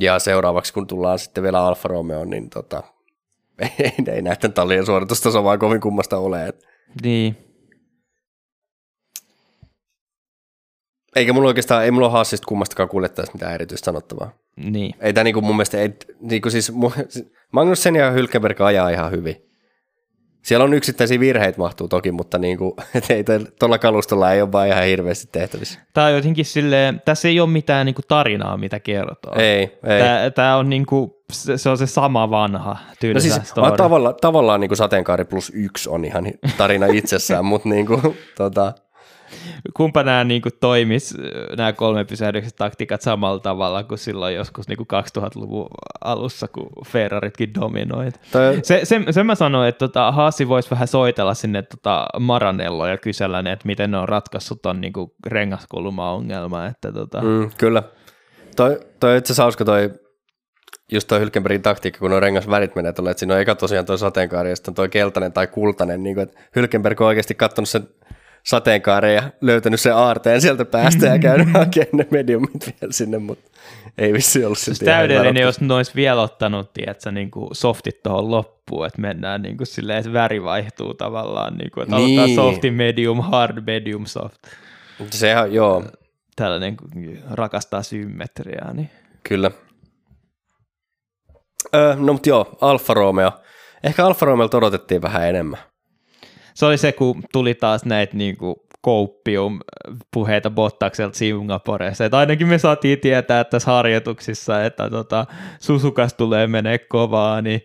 [0.00, 2.82] ja seuraavaksi kun tullaan sitten vielä Alfa Romeo, niin tota,
[3.78, 6.46] ei, ei näiden tallien suoritustaso vaan kovin kummasta ole.
[6.48, 6.64] Et,
[7.02, 7.36] Niin.
[11.16, 14.38] eikä mulla oikeastaan, ei mulla ole Haasista kummastakaan kuljettajasta mitään erityistä sanottavaa.
[14.56, 14.94] Niin.
[15.00, 15.90] Ei tämä niinku mun mielestä, ei,
[16.20, 19.43] niinku siis, mu- Magnussen ja Hylkenberg ajaa ihan hyvin.
[20.44, 22.72] Siellä on yksittäisiä virheitä mahtuu toki, mutta niin kuin,
[23.10, 23.24] ei
[23.58, 25.80] tuolla kalustolla ei ole vaan ihan hirveästi tehtävissä.
[25.92, 29.32] Tämä on jotenkin silleen, tässä ei ole mitään niin kuin tarinaa, mitä kertoo.
[29.36, 30.00] Ei, ei.
[30.00, 32.76] Tämä, tämä on niin kuin, se, on se sama vanha
[33.14, 33.40] no siis.
[33.76, 36.24] Tavalla, tavallaan niin kuin Sateenkaari plus yksi on ihan
[36.58, 38.72] tarina itsessään, mutta niin kuin, tota,
[39.74, 41.14] kumpa nämä niin kuin, toimis,
[41.56, 45.66] nämä kolme pysähdykset taktiikat samalla tavalla kuin silloin joskus niin kuin 2000-luvun
[46.04, 48.20] alussa, kun Ferraritkin dominoit.
[48.32, 48.58] Toi...
[48.62, 52.96] Se, se, sen mä sanoin, että tota, Haasi voisi vähän soitella sinne tota, Maranello ja
[52.96, 56.66] kysellä, että miten ne on ratkaissut ton niin kuin, rengaskulma-ongelma.
[56.66, 57.22] Että, tota...
[57.22, 57.82] mm, kyllä.
[58.56, 59.90] Toi, toi itse asiassa hauska toi
[60.92, 63.86] just toi Hylkenbergin taktiikka, kun on rengas värit menee tuolle, että siinä on eka tosiaan
[63.86, 67.68] toi sateenkaari ja sitten toi keltainen tai kultainen, niin kuin, että Hylkenberg on oikeasti katsonut
[67.68, 67.88] sen
[68.44, 73.50] sateenkaaren ja löytänyt sen aarteen sieltä päästä ja käynyt hakemaan ne mediumit vielä sinne, mutta
[73.98, 78.30] ei vissi ollut siis täydellinen, jos ne olisi vielä ottanut, tiedätkö, niin kuin softit tuohon
[78.30, 82.20] loppuun, että mennään niin kuin silleen, että väri vaihtuu tavallaan, niin kuin, että niin.
[82.20, 84.46] aloittaa softi, medium, hard, medium, soft.
[85.10, 85.84] Sehän, joo.
[86.36, 86.76] Tällainen
[87.30, 88.72] rakastaa symmetriaa.
[88.72, 88.90] Niin.
[89.28, 89.50] Kyllä.
[91.74, 93.32] Öö, no mutta joo, Alfa Romeo.
[93.84, 95.58] Ehkä Alfa Romeolta odotettiin vähän enemmän
[96.54, 102.04] se oli se, kun tuli taas näitä niin kuin Copium-puheita Bottakselta Singaporessa.
[102.04, 105.26] Että ainakin me saatiin tietää tässä harjoituksissa, että tota,
[105.60, 107.60] Susukas tulee menee kovaa, niin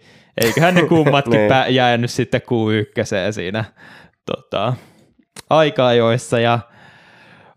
[0.45, 1.51] eiköhän ne kummatkin niin.
[1.51, 3.65] pä- jäänyt sitten Q1 siinä
[4.25, 4.73] tota,
[5.49, 6.39] aika-ajoissa.
[6.39, 6.59] Ja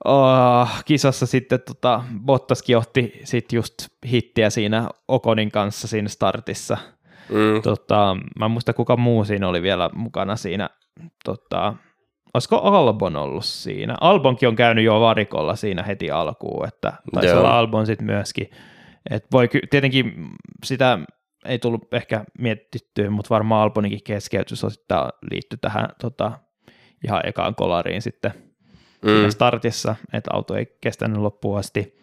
[0.05, 3.75] oh, kisassa sitten tota, Bottaskin otti sit just
[4.07, 6.79] hittiä siinä Okonin kanssa siinä startissa.
[7.29, 7.63] Mm.
[7.63, 10.71] Tota, mä en muista kuka muu siinä oli vielä mukana siinä
[11.25, 11.75] tota,
[12.35, 13.97] olisiko Albon ollut siinä?
[14.01, 17.39] Albonkin on käynyt jo varikolla siinä heti alkuun, että taisi Joo.
[17.39, 18.51] olla Albon sitten myöskin.
[19.11, 20.29] Et voi tietenkin
[20.65, 20.99] sitä
[21.45, 26.33] ei tullut ehkä mietittyä, mutta varmaan Albonikin keskeytys osittain liittyy tähän tota,
[27.05, 28.33] ihan ekaan kolariin sitten
[29.03, 29.31] mm.
[29.31, 32.02] startissa, että auto ei kestänyt loppuun asti.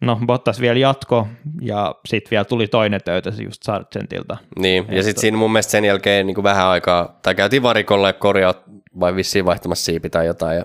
[0.00, 1.28] No, Bottas vielä jatko,
[1.60, 4.36] ja sitten vielä tuli toinen töytä just Sargentilta.
[4.58, 8.12] Niin, ja sitten siinä mun mielestä sen jälkeen niin kuin vähän aikaa, tai käytiin varikolle
[8.12, 8.54] korjaa,
[9.00, 10.64] vai vissiin vaihtamassa siipi tai jotain, ja,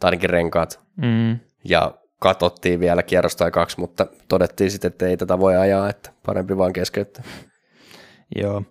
[0.00, 0.80] tai ainakin renkaat.
[0.96, 1.38] Mm.
[1.64, 6.10] Ja katottiin vielä kierros tai kaksi, mutta todettiin sitten, että ei tätä voi ajaa, että
[6.26, 7.24] parempi vaan keskeyttää.
[8.36, 8.62] Joo.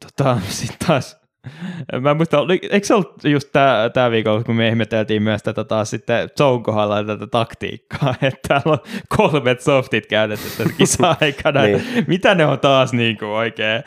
[0.00, 1.23] Tota, sitten taas
[2.00, 2.38] Mä en muista,
[2.70, 6.62] eikö se ollut just tämä, tämä viikolla, kun me ihmeteltiin myös tätä taas sitten Joun
[6.62, 8.78] kohdalla tätä taktiikkaa, että täällä on
[9.16, 11.62] kolmet softit käytetty tässä kisa-aikana.
[11.62, 12.04] niin.
[12.06, 13.82] Mitä ne on taas niin kuin oikein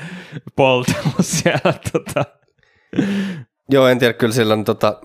[0.55, 1.73] poltellut siellä?
[1.91, 2.25] Tota.
[3.69, 5.01] Joo, en tiedä, kyllä siellä on, tota,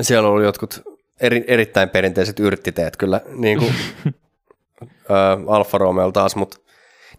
[0.00, 0.82] siellä on ollut jotkut
[1.20, 3.74] eri, erittäin perinteiset yrttiteet kyllä, niin kuin
[5.48, 6.56] Alfa Romeo taas, mutta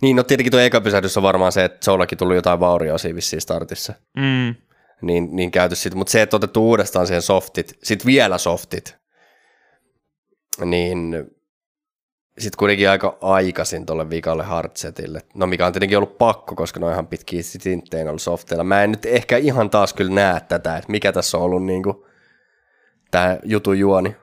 [0.01, 3.15] niin, no tietenkin tuo eka pysähdys on varmaan se, että Soulakin tuli jotain vaurioa siinä
[3.15, 3.93] vissiin startissa.
[4.17, 4.55] Mm.
[5.01, 8.97] Niin, niin käyty sitten, mutta se, että otettu uudestaan siihen softit, sitten vielä softit,
[10.65, 11.15] niin
[12.37, 15.21] sitten kuitenkin aika aikaisin tuolle vikalle hardsetille.
[15.35, 18.63] No mikä on tietenkin ollut pakko, koska ne on ihan pitkiä sinttejä ollut softeilla.
[18.63, 22.07] Mä en nyt ehkä ihan taas kyllä näe tätä, että mikä tässä on ollut niinku
[23.12, 24.16] tämä jutun juoni.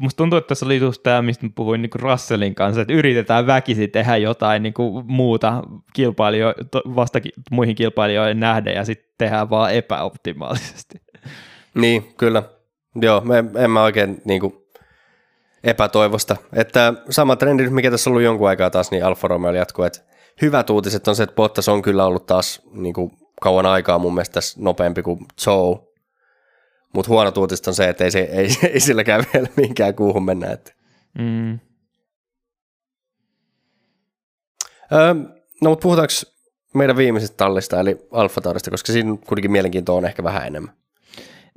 [0.00, 3.90] Musta tuntuu, että tässä oli just tämä, mistä puhuin niin Russellin kanssa, että yritetään väkisin
[3.90, 5.62] tehdä jotain niin kuin muuta
[5.92, 7.18] kilpailijo, vasta
[7.50, 11.00] muihin kilpailijoihin nähden ja sitten tehdään vaan epäoptimaalisesti.
[11.74, 12.42] Niin, kyllä.
[13.02, 14.62] Joo, me, en mä oikein niin kuin,
[15.64, 16.36] epätoivosta.
[16.52, 20.00] Että sama trendi, mikä tässä on ollut jonkun aikaa taas, niin Alfa Romeo jatkuu, että
[20.42, 24.14] hyvät uutiset on se, että Bottas on kyllä ollut taas niin kuin, kauan aikaa mun
[24.14, 25.91] mielestä tässä nopeampi kuin Joe,
[26.94, 30.50] mutta huono uutista on se, että ei, se, ei, ei silläkään vielä minkään kuuhun mennä.
[30.50, 30.72] Että.
[31.18, 31.58] Mm.
[34.92, 35.14] Öö,
[35.62, 36.12] no mutta puhutaanko
[36.74, 40.74] meidän viimeisestä tallista, eli Alfa Taurista, koska siinä kuitenkin mielenkiintoa on ehkä vähän enemmän.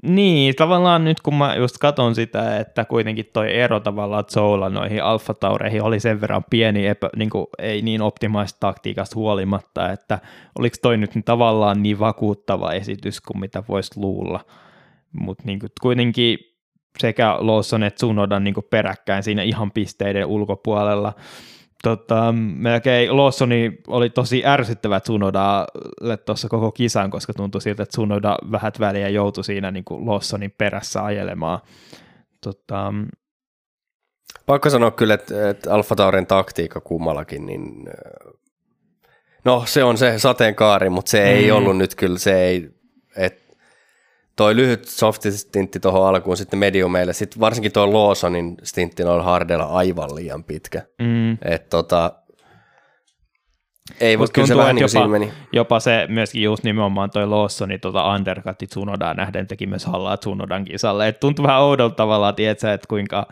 [0.04, 5.04] Niin, tavallaan nyt kun mä just katson sitä, että kuitenkin toi ero tavallaan Zoula noihin
[5.04, 10.20] Alfa Taureihin oli sen verran pieni, epä, niin kuin, ei niin optimaista taktiikasta huolimatta, että
[10.60, 14.40] oliko toi nyt tavallaan niin vakuuttava esitys kuin mitä voisi luulla
[15.20, 16.40] mutta niin kuitenkin
[17.00, 21.14] sekä Lawson että Tsunodan niin peräkkäin siinä ihan pisteiden ulkopuolella.
[21.84, 28.38] Tota, melkein Lawsoni oli tosi ärsyttävä Tsunodalle tuossa koko kisan, koska tuntui siltä, että Tsunoda
[28.52, 31.60] vähät väliä joutui siinä niin kuin Lawsonin perässä ajelemaan.
[32.44, 32.94] Tota,
[34.46, 37.90] Pakko sanoa kyllä, että, että Alfa Taurin taktiikka kummallakin, niin
[39.46, 41.58] no se on se sateenkaari, mutta se ei mm.
[41.58, 42.70] ollut nyt kyllä, se ei,
[43.18, 43.45] että
[44.38, 50.16] toi lyhyt softistintti tuohon alkuun sitten mediumeille, sitten varsinkin tuo Lawsonin stintti noilla hardella aivan
[50.16, 50.82] liian pitkä.
[51.02, 51.32] Mm.
[51.32, 52.12] Et tota,
[54.00, 55.32] Ei, mutta kyllä se vähän niin jopa- meni.
[55.54, 60.66] Jopa se myöskin just nimenomaan toi Lawsonin tota undercutti Tsunodaa nähden teki myös hallaa Tsunodan
[60.66, 61.08] kisalle.
[61.08, 63.28] Et tuntui vähän oudolta tavallaan, tiedätkö, että kuinka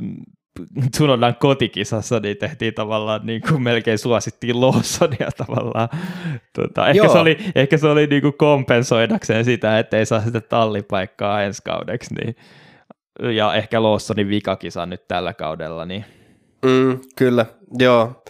[0.00, 0.16] mm,
[0.92, 5.88] Tsunodan kotikisassa niin tehtiin tavallaan niin kuin melkein suosittiin Lawsonia tavallaan.
[6.52, 7.12] Tota, ehkä, Joo.
[7.12, 11.62] se oli, ehkä se oli niin kuin kompensoidakseen sitä, että ei saa sitä tallipaikkaa ensi
[11.64, 12.14] kaudeksi.
[12.14, 12.36] Niin.
[13.36, 15.84] Ja ehkä Lawsonin vikakisa nyt tällä kaudella.
[15.84, 16.04] Niin.
[16.64, 17.46] Mm, kyllä,
[17.78, 18.24] joo.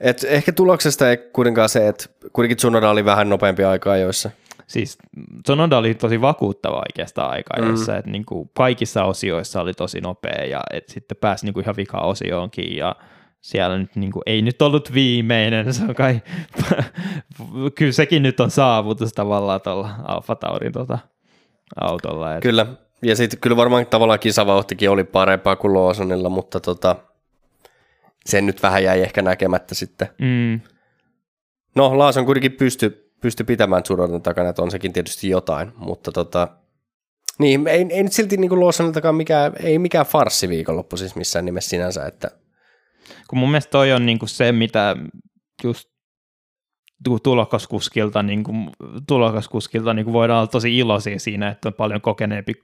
[0.00, 4.30] Et ehkä tuloksesta ei kuitenkaan se, että kuitenkin Tsunoda oli vähän nopeampi aikaa joissa.
[4.66, 4.98] Siis
[5.46, 7.70] Sonoda oli tosi vakuuttava oikeastaan aika Mm.
[7.70, 11.64] jossa, että niin kuin kaikissa osioissa oli tosi nopea ja et sitten pääsi niin kuin
[11.64, 12.96] ihan vika-osioonkin ja
[13.40, 16.20] siellä nyt niin kuin, ei nyt ollut viimeinen, se on kai,
[17.78, 20.98] kyllä sekin nyt on saavutus tavallaan tuolla Alfa Taurin tota,
[21.80, 22.34] autolla.
[22.36, 22.66] Et, Kyllä,
[23.02, 26.96] ja sitten kyllä varmaan tavallaan kisavauhtikin oli parempaa kuin Lawsonilla, mutta tota,
[28.26, 30.08] sen nyt vähän jäi ehkä näkemättä sitten.
[30.18, 30.60] mm,
[31.74, 36.48] No, Lawson kuitenkin pysty, pysty pitämään Tsunodan takana, että on sekin tietysti jotain, mutta tota,
[37.38, 41.70] niin, ei, ei nyt silti niin Lawsoniltakaan mikään, ei mikään farssi viikonloppu siis missään nimessä
[41.70, 42.30] sinänsä, että
[43.28, 44.96] kun mun mielestä toi on niin kuin se, mitä
[45.64, 45.88] just
[47.04, 48.70] tu- tulokaskuskilta, niin kuin,
[49.08, 52.54] tulokaskuskilta niin kuin voidaan olla tosi iloisia siinä, että on paljon kokeneempi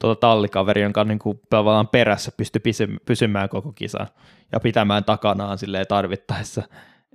[0.00, 4.08] tuota tallikaveri, jonka niin kuin tavallaan perässä pystyy pysy- pysymään koko kisan
[4.52, 6.62] ja pitämään takanaan silleen tarvittaessa.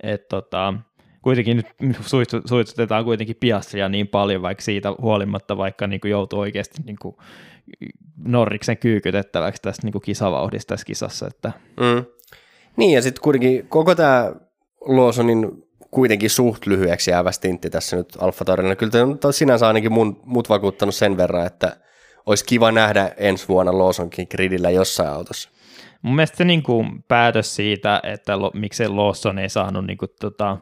[0.02, 0.74] Et, tota,
[1.22, 6.38] kuitenkin nyt suitsu- suitsutetaan kuitenkin Piastria niin paljon, vaikka siitä huolimatta, vaikka niin kuin joutuu
[6.38, 7.16] oikeasti niin kuin
[8.24, 12.04] Norriksen kyykytettäväksi tästä niin kuin kisavauhdista tässä kisassa, että Mm.
[12.76, 14.32] Niin, ja sitten kuitenkin koko tämä
[14.80, 18.76] Lawsonin kuitenkin suht lyhyeksi jäävä stintti tässä nyt Alfa Taurilla.
[18.76, 21.76] Kyllä tämä on sinänsä ainakin mun, mut vakuuttanut sen verran, että
[22.26, 25.50] olisi kiva nähdä ensi vuonna Lawsonkin gridillä jossain autossa.
[26.02, 30.10] Mun mielestä se niin kuin päätös siitä, että lo, miksei Lawson ei saanut niin kuin,
[30.20, 30.58] tota,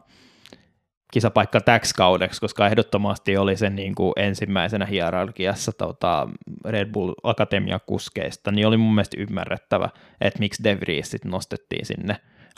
[1.13, 6.27] kisapaikka täksi kaudeksi, koska ehdottomasti oli sen niin kuin ensimmäisenä hierarkiassa tota,
[6.65, 9.89] Red Bull Akatemia kuskeista, niin oli mun mielestä ymmärrettävä,
[10.21, 12.15] että miksi De Vries sit nostettiin sinne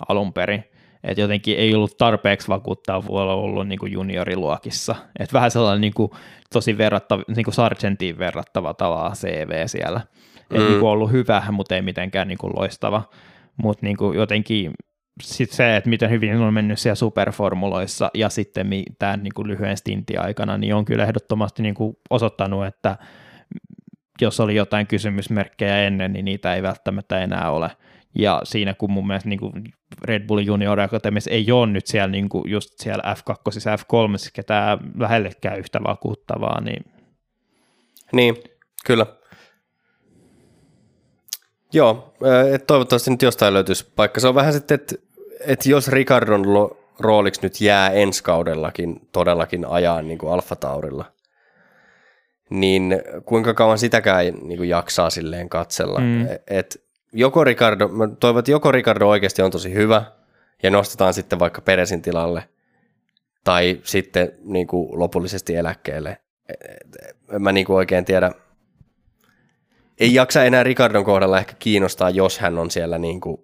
[0.09, 0.63] alun perin.
[1.03, 4.95] Et jotenkin ei ollut tarpeeksi vakuuttaa vuonna ollut niin kuin junioriluokissa.
[5.19, 6.11] Et vähän sellainen niin kuin,
[6.53, 10.01] tosi verrattava, niin kuin Sargentiin verrattava tavalla CV siellä.
[10.51, 10.65] Et Mm.
[10.65, 13.03] niin kuin ollut hyvä, mutta ei mitenkään niin kuin loistava.
[13.57, 14.71] Mutta niin kuin jotenkin
[15.21, 18.69] sit se, että miten hyvin on mennyt siellä superformuloissa ja sitten
[18.99, 22.97] tämän niin kuin lyhyen stintin aikana, niin on kyllä ehdottomasti niin kuin osoittanut, että
[24.21, 27.71] jos oli jotain kysymysmerkkejä ennen, niin niitä ei välttämättä enää ole.
[28.19, 29.53] Ja siinä kun mun mielestä niin kuin
[30.03, 33.33] Red Bull Junior Academissa ei ole nyt siellä niin kuin just siellä F2,
[33.79, 36.85] F3, ketään lähellekään yhtä vakuuttavaa, niin
[38.13, 38.35] Niin,
[38.85, 39.05] kyllä.
[41.73, 42.13] Joo,
[42.53, 44.19] et toivottavasti nyt jostain löytyisi paikka.
[44.19, 44.95] Se on vähän sitten, että
[45.39, 51.05] et jos Ricardon lo- rooliksi nyt jää ensi kaudellakin todellakin ajaa niin kuin Alfa Taurilla,
[52.49, 55.99] niin kuinka kauan sitäkään niin kuin jaksaa silleen katsella.
[55.99, 56.05] Mm.
[56.05, 56.27] Mm.
[56.47, 56.83] Et
[57.13, 60.03] joko Ricardo, mä toivon, että joko Ricardo oikeasti on tosi hyvä
[60.63, 62.43] ja nostetaan sitten vaikka Peresin tilalle,
[63.43, 66.17] tai sitten niin kuin lopullisesti eläkkeelle.
[67.33, 68.31] En mä niin kuin oikein tiedä.
[69.99, 73.37] Ei jaksa enää Ricardon kohdalla ehkä kiinnostaa, jos hän on siellä niin kuin,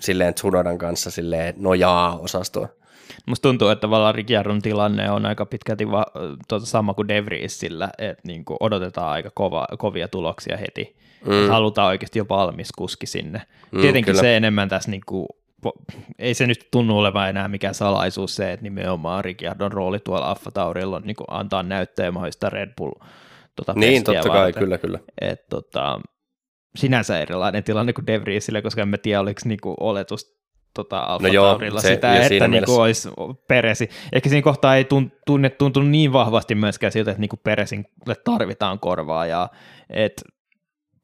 [0.00, 2.68] silleen Tsunodan kanssa silleen nojaa osastoa.
[3.26, 6.06] Musta tuntuu, että tavallaan Ricciardon tilanne on aika pitkälti va-
[6.48, 10.96] tuota sama kuin De Vriesillä, että niin kuin odotetaan aika kova, kovia tuloksia heti.
[11.26, 11.48] Mm.
[11.48, 13.42] Halutaan oikeasti jo valmis kuski sinne.
[13.72, 14.20] Mm, Tietenkin kyllä.
[14.20, 15.26] se enemmän tässä, niin kuin,
[16.18, 20.50] ei se nyt tunnu olevan enää mikään salaisuus se, että nimenomaan Ricciardon rooli tuolla Alfa
[20.50, 22.92] Taurilla on niin kuin antaa näyttöä mahdollista Red Bull
[23.56, 24.62] tota, Niin, totta kai, varten.
[24.62, 24.98] kyllä, kyllä.
[25.20, 26.00] Et, tota,
[26.76, 30.34] sinänsä erilainen tilanne kuin De Vriesillä, koska en mä tiedä, oliko niinku oletus
[30.74, 33.08] tota Alfa No joo, Taurilla se- sitä, että niinku olisi
[33.48, 33.88] Peresi.
[34.12, 38.78] Ehkä siinä kohtaa ei tun, tunne, tuntunut niin vahvasti myöskään siltä, että niinku Peresille tarvitaan
[38.80, 39.48] korvaajaa.
[39.90, 40.24] Et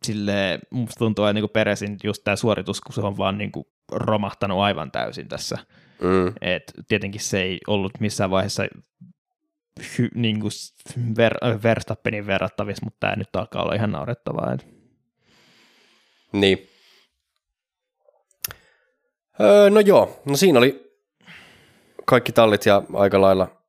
[0.04, 4.58] sille musta tuntuu, että niinku Peresin just tämä suoritus, kun se on vaan niinku romahtanut
[4.60, 5.58] aivan täysin tässä.
[6.02, 6.32] Mm.
[6.40, 8.62] Et tietenkin se ei ollut missään vaiheessa
[9.98, 10.50] hy, niin kuin
[11.16, 14.52] ver, Verstappenin verrattavissa, mutta tämä nyt alkaa olla ihan naurettavaa.
[14.52, 14.66] Et.
[16.32, 16.68] Niin.
[19.40, 20.92] Öö, no joo, no siinä oli
[22.04, 23.62] kaikki tallit ja aika lailla,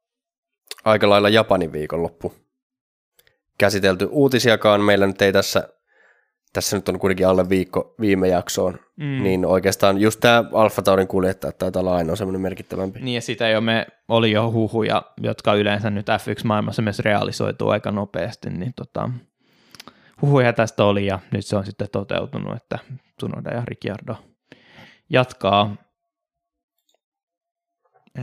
[0.85, 2.33] aika lailla Japanin viikonloppu
[3.57, 4.07] käsitelty.
[4.11, 5.69] Uutisiakaan meillä nyt ei tässä,
[6.53, 9.23] tässä nyt on kuitenkin alle viikko viime jaksoon, mm.
[9.23, 12.99] niin oikeastaan just tämä Alfa Taurin kuljettaja taitaa olla ainoa semmoinen merkittävämpi.
[12.99, 17.91] Niin ja sitä jo me oli jo huhuja, jotka yleensä nyt F1-maailmassa myös realisoituu aika
[17.91, 19.09] nopeasti, niin tota,
[20.21, 22.79] huhuja tästä oli ja nyt se on sitten toteutunut, että
[23.17, 24.15] Tsunoda ja Ricciardo
[25.09, 25.75] jatkaa.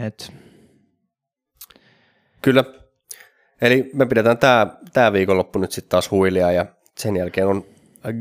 [0.04, 0.32] Et
[2.42, 2.64] Kyllä.
[3.60, 7.64] Eli me pidetään tämä, tämä viikonloppu nyt sitten taas huilia ja sen jälkeen on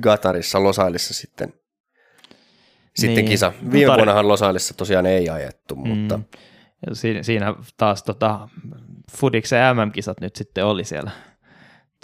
[0.01, 1.53] Gatarissa, Losailissa sitten,
[2.95, 3.25] sitten Niin.
[3.25, 3.53] kisa.
[3.61, 6.23] No Viime tar- vuonnahan Losailissa tosiaan ei ajettu, mutta Mm.
[6.87, 8.49] Ja siinä, siinä taas tota,
[9.11, 11.11] Fudiksen MM-kisat nyt sitten oli siellä.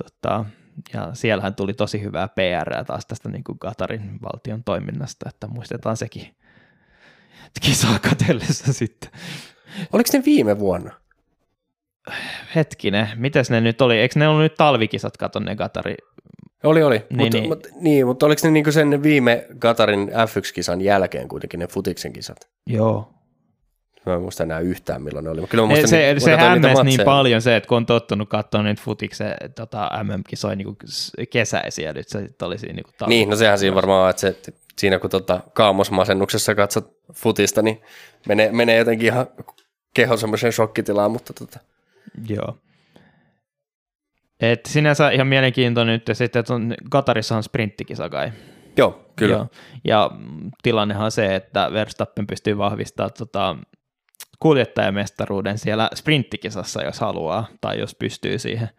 [0.03, 0.45] Tota,
[0.93, 5.97] ja siellähän tuli tosi hyvää PR taas tästä niin kuin Qatarin valtion toiminnasta, että muistetaan
[5.97, 6.35] sekin
[7.61, 9.09] kisaa katsellessa sitten.
[9.93, 10.91] oliko ne viime vuonna?
[12.55, 13.99] Hetkinen, mitäs ne nyt oli?
[13.99, 15.95] Eikö ne ollut nyt talvikisat, katon ne Qatari?
[16.63, 17.05] Oli, oli.
[17.09, 17.49] Niin, mutta, niin.
[17.49, 22.37] Mutta, niin, mutta oliko ne niinku sen viime Gatarin F1-kisan jälkeen kuitenkin ne Futiksen kisat?
[22.67, 23.13] Joo.
[24.05, 25.41] Mä en muista enää yhtään milloin ne oli.
[25.41, 28.29] mutta Kyllä mä se, niin, se niitä hämmäsi niin paljon se, että kun on tottunut
[28.29, 30.77] katsoa niitä futiksen tota, MM-kisoja niin
[31.29, 34.21] kesäisiä, nyt se sitten oli siinä niin kuin Niin, no sehän siinä varmaan on, että
[34.21, 34.35] se,
[34.77, 37.81] siinä kun tota kaamosmasennuksessa katsot futista, niin
[38.27, 39.27] menee, menee jotenkin ihan
[39.93, 41.59] keho semmoiseen shokkitilaan, mutta tota,
[42.27, 42.57] Joo.
[44.39, 48.31] Et sinänsä ihan mielenkiintoinen nyt, ja sitten että on, Katarissa on sprinttikisa kai.
[48.77, 49.35] joo, kyllä.
[49.35, 49.47] Joo.
[49.83, 50.11] Ja
[50.63, 53.55] tilannehan on se, että Verstappen pystyy vahvistamaan tota,
[54.39, 58.69] kuljettajamestaruuden siellä sprinttikisassa, jos haluaa, tai jos pystyy siihen.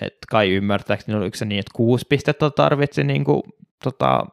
[0.00, 3.42] Et kai ymmärtääkseni oliko se niin, että kuusi pistettä tarvitsi niin kuin,
[3.84, 4.26] tota,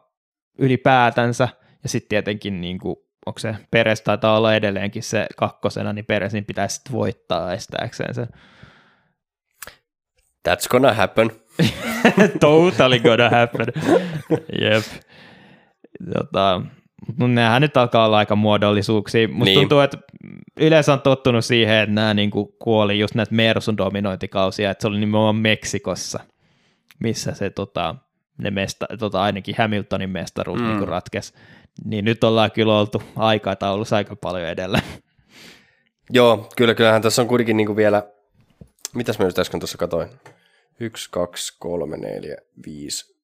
[0.58, 1.48] ylipäätänsä,
[1.82, 2.96] ja sitten tietenkin niin kuin,
[3.26, 8.28] onko se Peres taitaa olla edelleenkin se kakkosena, niin Peresin pitäisi sitten voittaa estääkseen sen.
[10.48, 11.30] That's gonna happen.
[12.40, 13.66] totally gonna happen.
[14.60, 14.84] Jep.
[16.14, 16.62] Tota,
[17.06, 19.28] mutta nehän nyt alkaa olla aika muodollisuuksia.
[19.28, 19.58] Musta Niin.
[19.60, 19.98] tuntuu, että
[20.60, 24.98] yleensä on tottunut siihen, että nämä niinku kuoli just näitä Mersun dominointikausia, että se oli
[25.00, 26.20] nimenomaan Meksikossa,
[26.98, 27.94] missä se tota,
[28.38, 30.64] ne mesta, tota, ainakin Hamiltonin mestaruus Mm.
[30.64, 30.70] mm.
[30.70, 31.32] niinku ratkesi.
[31.84, 34.80] Niin nyt ollaan kyllä oltu aikataulussa aika paljon edellä.
[36.10, 38.02] Joo, kyllä, kyllähän tässä on kuitenkin niinku vielä,
[38.94, 40.08] mitäs mä just äsken tuossa katoin?
[40.80, 42.36] Yksi, kaksi, kolme, neljä,
[42.66, 43.16] viisi,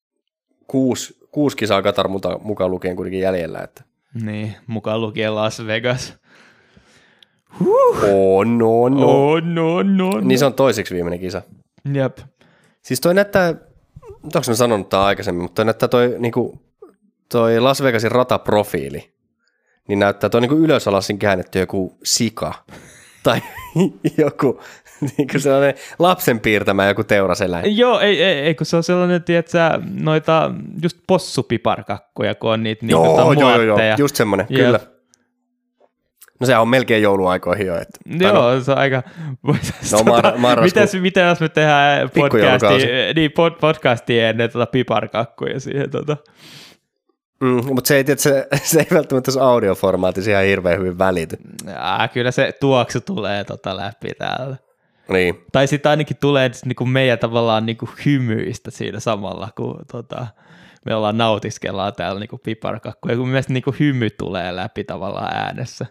[0.67, 3.85] kuusi, kuusi kisaa Katar muta- mukaan lukien kuitenkin jäljellä, että
[4.23, 6.15] Niin, mukaan lukien Las Vegas.
[8.13, 9.07] on, no, no.
[9.09, 10.21] Oh, no, no, no.
[10.21, 11.43] Niin se on toiseksi viimeinen kisa.
[11.95, 12.19] Jep.
[12.83, 13.55] Siis toi näyttää,
[14.23, 16.63] onko mä sanonut tämä aikaisemmin, mutta toi näyttää toi, niinku,
[17.29, 19.15] toi Las Vegasin rataprofiili,
[19.89, 22.55] niin näyttää toi niinku ylösalasin käännetty joku sika
[23.23, 23.41] tai
[24.19, 24.61] joku
[25.19, 27.77] niinku sellainen lapsen piirtämä joku teuraseläin.
[27.77, 29.59] Joo, ei, ei, ei, kun se on sellainen, tiedätkö,
[30.01, 30.51] noita
[30.83, 34.61] just possupiparkakkuja, kun on niitä niinku joo, tota joo, joo, joo, just semmoinen, Jep.
[34.61, 34.81] kyllä.
[36.41, 37.75] No se on melkein jouluaikoihin jo.
[37.75, 39.03] Että, no, Joo, se on aika...
[39.93, 40.81] No, mar- marraskuu.
[40.81, 45.91] mitäs, mitä jos me tehdään podcastia, niin, pod, podcastia ennen tota piparkakkuja siihen.
[45.91, 46.17] Tota.
[47.41, 51.37] mm, mutta se ei, tiedä, se, se ei välttämättä tässä audioformaatissa ihan hirveän hyvin välity.
[51.75, 54.57] Ää, kyllä se tuoksu tulee tota läpi täällä.
[55.09, 60.27] Niin, Tai sitten ainakin tulee niinku meidän tavallaan niinku hymyistä siinä samalla, kun tota,
[60.85, 65.87] me ollaan nautiskellaan täällä niinku piparkakkuja, kun mielestäni niinku hymy tulee läpi tavallaan äänessä.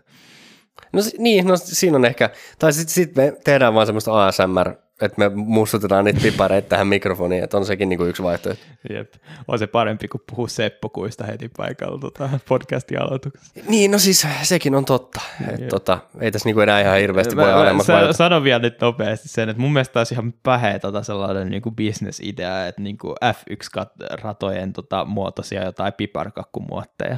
[0.93, 2.29] No niin, no siinä on ehkä,
[2.59, 7.43] tai sitten sit me tehdään vaan semmoista ASMR, että me muistutetaan niitä pipareita tähän mikrofoniin,
[7.43, 8.63] että on sekin niinku yksi vaihtoehto.
[8.89, 9.13] Jep.
[9.47, 13.59] On se parempi kuin puhua Seppo Kuista heti paikalla tota, podcastin aloituksessa.
[13.67, 15.21] Niin, no siis sekin on totta.
[15.53, 19.27] Et, tota, ei tässä niinku enää ihan hirveästi voi alemmas sa- sanon vielä nyt nopeasti
[19.27, 23.15] sen, että mun mielestä olisi ihan päheä tota sellainen niin kuin business-idea, että niin kuin
[23.25, 27.17] F1-ratojen tota, muotoisia jotain piparkakkumuotteja.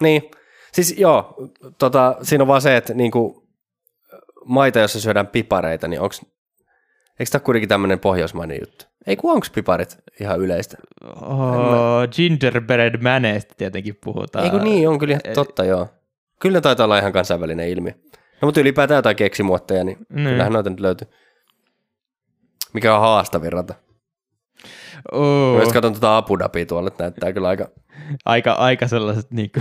[0.00, 0.22] Niin,
[0.72, 1.36] siis joo,
[1.78, 3.43] tota, siinä on vaan se, että niinku,
[4.44, 6.20] maita, jossa syödään pipareita, niin onks,
[7.20, 8.84] eikö tämä kuitenkin tämmöinen pohjoismainen juttu?
[9.06, 10.76] Ei kun onko piparit ihan yleistä?
[11.22, 14.44] Oh, gingerbread maneista tietenkin puhutaan.
[14.44, 15.88] Eikö niin, on kyllä totta, joo.
[16.40, 17.92] Kyllä ne taitaa olla ihan kansainvälinen ilmiö.
[18.42, 20.28] No mutta ylipäätään jotain keksimuotteja, niin Niin.
[20.28, 21.08] kyllähän noita nyt löytyy.
[22.72, 23.74] Mikä on haastavin rata?
[25.12, 27.68] Oh, Mä just katson tuota Abu Dhabia tuolla, että näyttää kyllä aika...
[28.24, 29.60] aika, aika sellaiset niinku,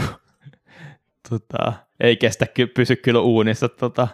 [1.29, 2.45] tota, ei kestä,
[2.75, 3.69] pysy kyllä uunissa.
[3.69, 4.07] Tota.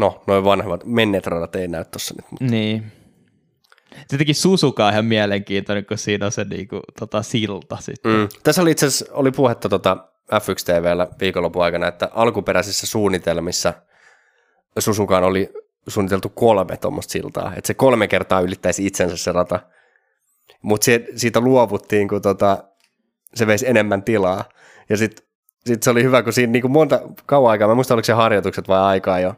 [0.00, 2.30] No, noin vanhemmat menneet radat ei näy tossa nyt.
[2.30, 2.44] Mutta...
[2.44, 2.92] Niin.
[4.08, 8.12] Tietenkin Susuka on ihan mielenkiintoinen, kun siinä on se niinku, tota, silta sitten.
[8.12, 8.28] Mm.
[8.42, 9.96] Tässä oli itse asiassa oli puhetta tota
[10.34, 13.74] F1 TVllä viikonlopun aikana, että alkuperäisissä suunnitelmissa
[14.78, 15.52] Susukaan oli
[15.88, 19.60] suunniteltu kolme tuommoista siltaa, että se kolme kertaa ylittäisi itsensä se rata.
[20.62, 20.86] Mutta
[21.16, 22.64] siitä luovuttiin, kun tota,
[23.34, 24.44] se veisi enemmän tilaa.
[24.88, 25.26] Ja sitten
[25.66, 28.68] sit se oli hyvä, kun siinä niinku monta kauan aikaa, mä muistan oliko se harjoitukset
[28.68, 29.34] vai aikaa jo,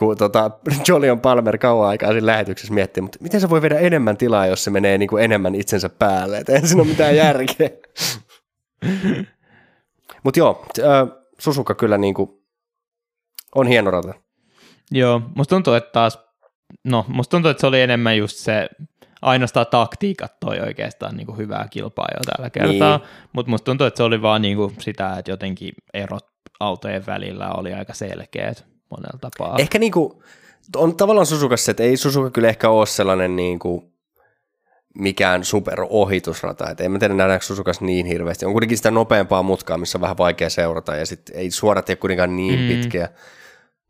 [0.00, 0.50] kun tota,
[0.88, 4.64] Jolion Palmer kauan aikaa siinä lähetyksessä miettii, mutta miten se voi viedä enemmän tilaa, jos
[4.64, 7.70] se menee niinku enemmän itsensä päälle, että ei siinä ole mitään järkeä.
[10.24, 12.30] Mutta joo, äh, Susuka kyllä niin kuin
[13.54, 14.14] on hieno rata.
[14.90, 16.18] Joo, musta tuntuu, että taas,
[16.84, 18.68] no musta tuntuu, että se oli enemmän just se,
[19.22, 23.08] ainoastaan taktiikat toi oikeastaan niin kuin hyvää kilpaa jo tällä kertaa, niin.
[23.32, 26.26] mutta musta tuntuu, että se oli vaan niin kuin sitä, että jotenkin erot
[26.60, 29.56] autojen välillä oli aika selkeät monella tapaa.
[29.58, 30.12] Ehkä niin kuin,
[30.76, 33.92] on tavallaan Susukassa, että ei Susuka kyllä ehkä ole sellainen niin kuin
[34.94, 36.70] mikään superohitusrata.
[36.70, 38.46] Et en mä tiedä nähdäänkö Susukas niin hirveästi.
[38.46, 41.96] On kuitenkin sitä nopeampaa mutkaa, missä on vähän vaikea seurata ja sit ei suorat ole
[41.96, 42.68] kuitenkaan niin mm.
[42.68, 43.08] pitkiä.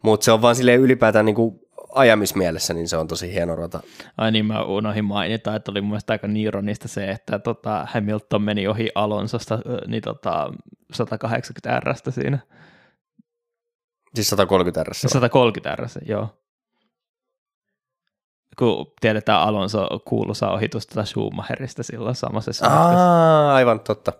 [0.02, 1.60] Mutta se on vaan silleen ylipäätään niin kuin
[1.94, 3.80] ajamismielessä, niin se on tosi hieno rata.
[4.16, 8.42] Ai niin, mä unohdin mainita, että oli mun mielestä aika niironista se, että tota, Hamilton
[8.42, 10.52] meni ohi Alonsosta niin tota,
[10.92, 12.38] 180 r siinä.
[14.14, 16.28] Siis 130 r 130 r joo
[18.60, 24.12] kun tiedetään Alonso kuuluisa ohitus tätä Schumacherista silloin samassa Aa, aivan totta.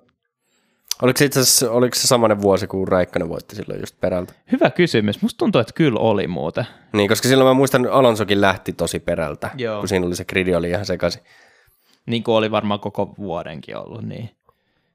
[1.03, 4.33] Oliko se itse asiassa, oliko se samainen vuosi, kun Räikkönen voitti silloin just perältä?
[4.53, 5.23] Hyvä kysymys.
[5.23, 6.67] Musta tuntuu, että kyllä oli muuten.
[6.93, 9.79] Niin, koska silloin mä muistan, Alonsokin lähti tosi perältä, Joo.
[9.79, 11.23] kun siinä oli se gridi oli ihan sekaisin.
[12.07, 14.31] Niin kuin oli varmaan koko vuodenkin ollut, niin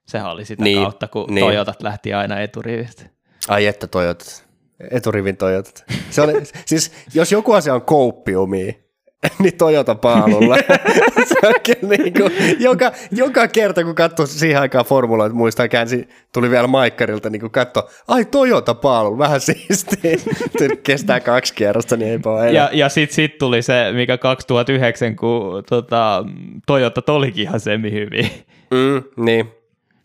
[0.07, 1.45] sehän oli sitä niin, kautta, kun niin.
[1.45, 3.03] Toyotat lähti aina eturivistä.
[3.47, 4.44] Ai että Toyotat.
[4.91, 5.85] Eturivin Toyotat.
[6.09, 6.33] Se oli,
[6.65, 8.85] siis jos joku asia on kouppiumi,
[9.39, 10.57] niin Toyota paalulla.
[11.29, 16.67] se niin kuin, joka, joka kerta, kun katsoo siihen aikaan formuloita, muistaa käänsi, tuli vielä
[16.67, 20.17] Maikkarilta, niin kun katso, ai Toyota paalulla, vähän siistiä.
[20.83, 25.63] Kestää kaksi kierrosta, niin ei ole Ja, ja sitten sit tuli se, mikä 2009, kun
[25.69, 26.25] tota,
[26.67, 28.29] Toyota olikin ihan semi hyvin.
[28.71, 29.51] Mm, niin.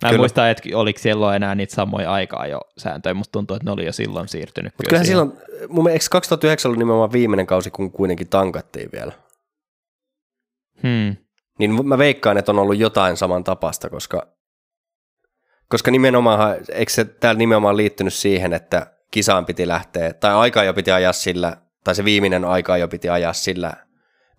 [0.02, 0.22] Mä en Kyllä.
[0.22, 3.86] muista, että oliko siellä enää niitä samoja aikaa jo sääntöjä, musta tuntuu, että ne oli
[3.86, 4.72] jo silloin siirtynyt.
[4.72, 5.32] Mutta kyllähän silloin,
[5.68, 9.12] mun mielestä 2009 oli nimenomaan viimeinen kausi, kun kuitenkin tankattiin vielä.
[10.82, 11.16] Hmm.
[11.58, 14.26] Niin mä veikkaan, että on ollut jotain saman tapasta, koska,
[15.68, 20.74] koska nimenomaan, eikö se täällä nimenomaan liittynyt siihen, että kisaan piti lähteä, tai aikaa jo
[20.74, 23.72] piti ajaa sillä, tai se viimeinen aika jo piti ajaa sillä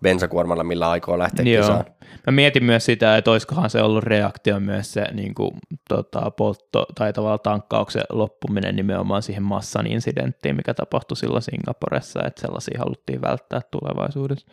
[0.02, 1.62] bensakuormalla, millä aikoo lähteä Joo.
[1.62, 1.84] kisaan.
[2.26, 5.50] Mä mietin myös sitä, että olisikohan se ollut reaktio myös se niin kuin,
[5.88, 12.40] tota, poltto tai tavallaan tankkauksen loppuminen nimenomaan siihen massan incidenttiin, mikä tapahtui silloin Singaporessa, että
[12.40, 14.46] sellaisia haluttiin välttää tulevaisuudessa.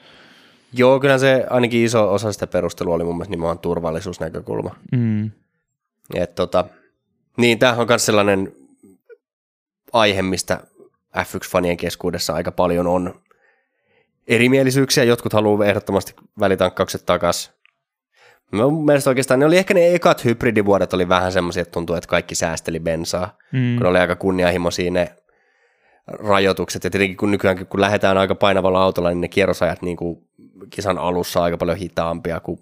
[0.73, 4.75] Joo, kyllä se ainakin iso osa sitä perustelua oli mun mielestä nimenomaan turvallisuusnäkökulma.
[4.91, 5.31] Mm.
[6.15, 6.65] Et, tota,
[7.37, 8.53] niin, tämähän on myös sellainen
[9.93, 10.59] aihe, mistä
[11.17, 13.21] F1-fanien keskuudessa aika paljon on
[14.29, 15.03] erimielisyyksiä.
[15.03, 17.53] Jotkut haluaa ehdottomasti välitankkaukset takaisin.
[18.51, 22.07] Mun mielestä oikeastaan ne oli ehkä ne ekat hybridivuodet oli vähän semmoisia, että tuntuu, että
[22.09, 23.77] kaikki säästeli bensaa, mm.
[23.77, 25.15] kun oli aika kunnianhimoisia ne
[26.11, 26.83] rajoitukset.
[26.83, 30.29] Ja tietenkin kun nykyäänkin, kun lähdetään aika painavalla autolla, niin ne kierrosajat niin kuin
[30.69, 32.59] kisan alussa aika paljon hitaampia kuin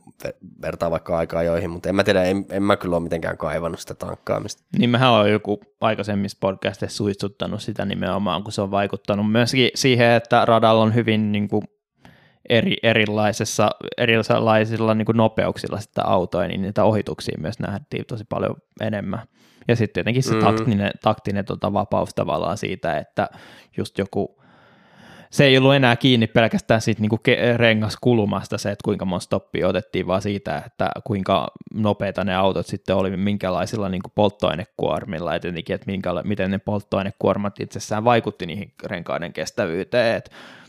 [0.61, 3.79] vertaa vaikka aikaa joihin, mutta en mä tiedä, en, en mä kyllä ole mitenkään kaivannut
[3.79, 4.63] sitä tankkaamista.
[4.77, 10.11] Niin mehän on joku aikaisemmissa podcasteissa suitsuttanut sitä nimenomaan, kun se on vaikuttanut myöskin siihen,
[10.11, 11.63] että radalla on hyvin niin kuin
[12.49, 18.55] eri, erilaisessa, erilaisilla niin kuin nopeuksilla sitä autoja, niin niitä ohituksia myös nähtiin tosi paljon
[18.81, 19.19] enemmän.
[19.67, 20.39] Ja sitten tietenkin se mm.
[20.39, 23.29] taktinen, taktinen tota, vapaus tavallaan siitä, että
[23.77, 24.37] just joku
[25.29, 30.07] se ei ollut enää kiinni pelkästään siitä niin rengaskulmasta se, että kuinka monta stoppia otettiin,
[30.07, 35.87] vaan siitä, että kuinka nopeita ne autot sitten oli, minkälaisilla niin polttoainekuormilla, ja tietenkin, että
[35.87, 40.21] minkä, miten ne polttoainekuormat itsessään vaikutti niihin renkaiden kestävyyteen,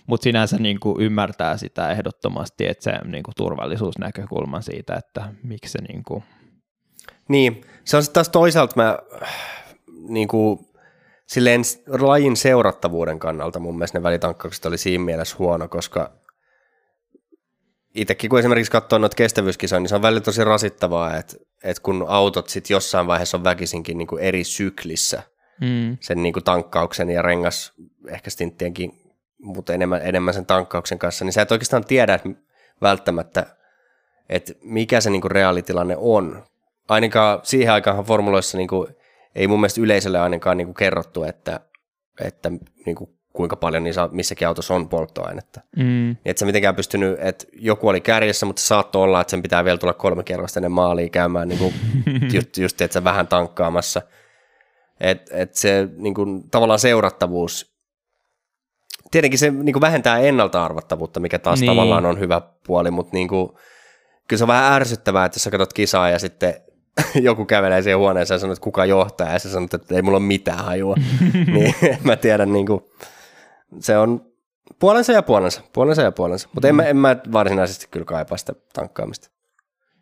[0.07, 5.73] mutta sinänsä niin kuin ymmärtää sitä ehdottomasti, että se niin kuin turvallisuusnäkökulma siitä, että miksi
[5.73, 6.25] se niin kuin...
[7.29, 8.99] Niin, se on sitten taas toisaalta mä
[10.09, 10.69] niin kuin
[11.27, 16.13] silleen lajin seurattavuuden kannalta mun mielestä ne välitankkaukset oli siinä mielessä huono, koska
[17.95, 22.05] itsekin kun esimerkiksi katsoo noita kestävyyskisoja, niin se on välillä tosi rasittavaa, että, että kun
[22.09, 25.23] autot sitten jossain vaiheessa on väkisinkin niin kuin eri syklissä
[25.61, 25.97] mm.
[26.01, 27.73] sen niin kuin tankkauksen ja rengas
[28.09, 29.01] ehkä stinttienkin,
[29.43, 32.29] mutta enemmän, enemmän sen tankkauksen kanssa, niin sä et oikeastaan tiedä että
[32.83, 33.47] välttämättä,
[34.29, 36.45] että mikä se niin kuin reaalitilanne on.
[36.89, 38.89] Ainakaan siihen aikaan formuloissa niin kuin
[39.35, 41.61] ei mun mielestä yleisölle ainakaan niin kuin kerrottu, että,
[42.21, 42.51] että
[42.87, 45.61] niin kuin kuinka paljon niissä, missäkin autossa on polttoainetta.
[45.77, 46.11] Mm.
[46.11, 49.79] Että se mitenkään pystynyt, että joku oli kärjessä, mutta saattoi olla, että sen pitää vielä
[49.79, 51.75] tulla kolme kerrosta ennen maaliin käymään niin kuin
[52.33, 54.03] just, just, että se vähän tankkaamassa.
[55.01, 57.79] Että et se niin kuin, tavallaan seurattavuus,
[59.11, 61.71] tietenkin se niin kuin vähentää ennalta-arvattavuutta, mikä taas niin.
[61.71, 63.49] tavallaan on hyvä puoli, mutta niin kuin,
[64.29, 66.55] kyllä se on vähän ärsyttävää, että jos sä katsot kisaa ja sitten
[67.29, 70.19] joku kävelee siihen huoneeseen ja sanoo, että kuka johtaa, ja se sanoo, että ei mulla
[70.19, 70.95] ole mitään hajua.
[71.55, 72.81] niin mä tiedän, niin kuin,
[73.81, 74.33] se on
[74.79, 76.49] puolensa ja puolensa, puolensa ja puolensa.
[76.55, 79.31] Mutta en, mä, en mä varsinaisesti kyllä kaipaa sitä tankkaamista.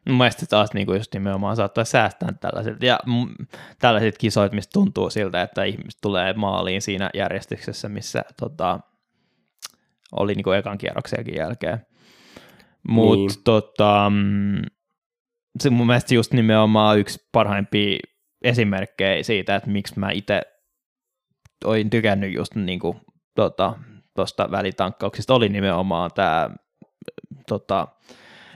[0.09, 3.45] Mun mielestä taas niin kuin just nimenomaan saattaa säästää tällaiset, ja m-
[3.79, 8.81] tällaiset kisoit, mistä tuntuu siltä, että ihmiset tulee maaliin siinä järjestyksessä, missä tota,
[10.13, 11.87] oli niin kuin ekan kierroksenkin jälkeen.
[12.89, 13.45] Mutta niin.
[13.45, 14.63] tota, mm,
[15.61, 17.99] se mun mielestä just nimenomaan yksi parhaimpia
[18.43, 20.43] esimerkkejä siitä, että miksi mä itse
[21.65, 23.01] olin tykännyt just niin kuin,
[23.35, 23.75] tota,
[24.15, 26.51] tuosta välitankkauksesta, oli nimenomaan tämä
[27.49, 27.89] tota,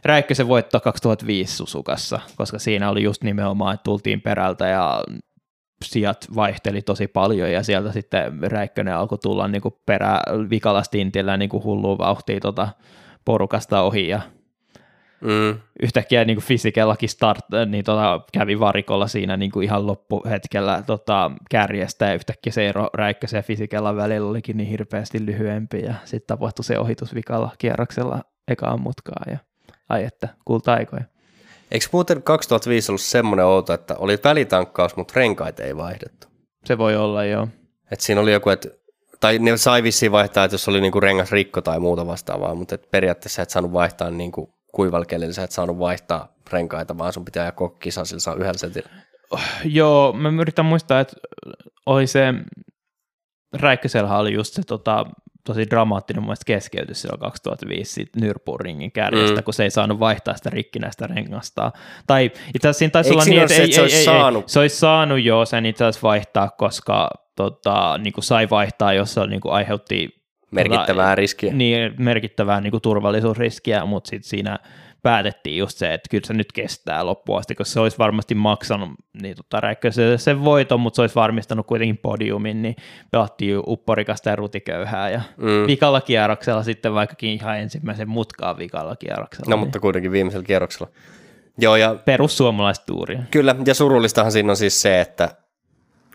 [0.05, 5.05] Räikkösen voitto 2005 Susukassa, koska siinä oli just nimenomaan, että tultiin perältä ja
[5.85, 10.21] sijat vaihteli tosi paljon ja sieltä sitten Räikkönen alkoi tulla niin perä
[10.51, 12.69] vikalla stintillä niin kuin hulluun vauhtia tota
[13.25, 14.21] porukasta ohi ja
[15.21, 15.61] Mm.
[15.83, 22.07] Yhtäkkiä niin fysikellakin start, niin tota, kävi varikolla siinä niin kuin ihan loppuhetkellä tota, kärjestä
[22.07, 26.65] ja yhtäkkiä se ero Räikkösen ja fysikella välillä olikin niin hirveästi lyhyempi ja sitten tapahtui
[26.65, 29.39] se ohitus vikalla kierroksella ekaan mutkaa ja
[29.89, 31.05] ai että kulta-aikoja.
[31.71, 36.27] Eikö muuten 2005 ollut semmoinen outo, että oli välitankkaus, mutta renkaita ei vaihdettu?
[36.65, 37.49] Se voi olla, joo.
[37.91, 38.69] Et siinä oli joku, että
[39.21, 42.75] tai ne sai vissiin vaihtaa, että jos oli niinku rengas rikko tai muuta vastaavaa, mutta
[42.75, 47.25] et periaatteessa et saanut vaihtaa niinku kuivalla kelillä, sä et saanut vaihtaa renkaita, vaan sun
[47.25, 48.91] pitää koko kisa sillä yhdellä setillä.
[49.65, 51.17] Joo, mä yritän muistaa, että
[51.87, 52.35] oli se,
[53.53, 55.07] Räikkösellä oli just se tota,
[55.47, 59.45] tosi dramaattinen mun keskeytys silloin 2005 siitä Nürburgringin kärjestä, mm.
[59.45, 61.73] kun se ei saanut vaihtaa sitä rikkinäistä rengasta.
[62.07, 64.45] Tai itse asiassa siinä taisi olla niin, että, se, että se, olisi ei, saanut?
[64.45, 68.93] Ei, se olisi saanut jo sen itse asiassa vaihtaa, koska tota, niin kuin sai vaihtaa,
[68.93, 70.20] jos se niin kuin aiheutti
[70.51, 71.53] merkittävää tota, riskiä.
[71.53, 74.59] Niin, merkittävää niin kuin turvallisuusriskiä, mutta sitten siinä
[75.03, 78.91] päätettiin just se, että kyllä se nyt kestää loppuun asti, koska se olisi varmasti maksanut
[79.23, 79.61] niin tota,
[79.91, 82.77] se, sen voiton, mutta se olisi varmistanut kuitenkin podiumin, niin
[83.11, 85.67] pelattiin upporikasta ja rutiköyhää ja mm.
[85.67, 89.51] vikalla kierroksella sitten vaikkakin ihan ensimmäisen mutkaan vikalla kierroksella.
[89.51, 89.67] No niin.
[89.67, 90.89] mutta kuitenkin viimeisellä kierroksella.
[91.59, 93.23] Joo, ja, Perussuomalaistuuria.
[93.31, 95.29] Kyllä, ja surullistahan siinä on siis se, että,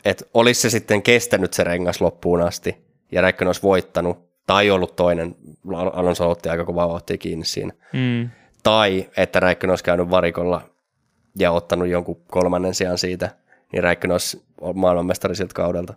[0.06, 4.18] että olisi se sitten kestänyt se rengas loppuun asti, ja Räikkönen olisi voittanut,
[4.48, 5.36] tai ollut toinen,
[5.94, 7.74] Alonso otti aika kovaa vauhtia kiinni siinä.
[7.94, 8.30] Mm
[8.66, 10.62] tai että Räikkönen olisi käynyt varikolla
[11.40, 13.30] ja ottanut jonkun kolmannen sijaan siitä,
[13.72, 15.94] niin Räikkönen olisi maailmanmestari siltä kaudelta.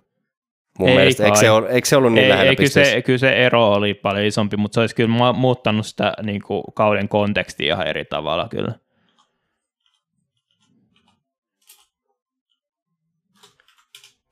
[0.79, 3.03] Mun ei mielestä, eikö se, ole, eikö se ollut niin ei, lähellä ei, kyllä, se,
[3.03, 7.09] kyllä se ero oli paljon isompi, mutta se olisi kyllä muuttanut sitä niin kuin, kauden
[7.09, 8.73] kontekstia ihan eri tavalla kyllä.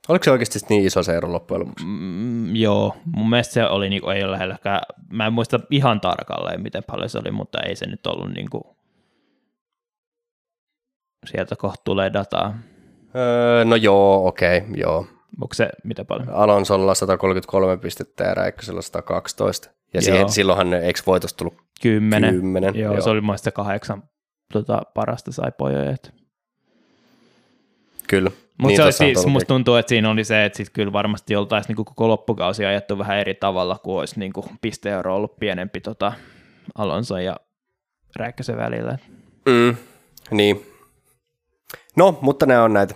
[0.09, 1.85] Oliko se oikeasti niin iso se ero loppujen lopuksi?
[1.85, 6.01] Mm, joo, mun mielestä se oli, niin kuin, ei ole lähelläkään, mä en muista ihan
[6.01, 8.63] tarkalleen, miten paljon se oli, mutta ei se nyt ollut niin kuin,
[11.25, 12.53] sieltä kohta tulee dataa.
[13.15, 15.07] Öö, no joo, okei, okay, joo.
[15.41, 16.29] Onko se mitä paljon?
[16.29, 19.69] Alonsolla 133 pistettä ja Räikkösellä 112.
[19.93, 22.35] Ja siihen, silloinhan eikö voitosta tullut 10.
[22.35, 24.03] 10 joo, joo, se oli muista kahdeksan
[24.53, 25.95] tota, parasta sai pojoja.
[28.07, 28.31] Kyllä.
[28.57, 31.85] Mutta niin, siis, musta tuntuu, että siinä oli se, että sit kyllä varmasti oltaisiin niinku
[31.85, 36.13] koko loppukausi ajettu vähän eri tavalla, kuin olisi niinku pisteero ollut pienempi tota
[36.75, 37.35] Alonso ja
[38.15, 38.97] Räikkösen välillä.
[39.45, 39.77] Mm,
[40.31, 40.65] niin.
[41.95, 42.95] No, mutta ne on näitä.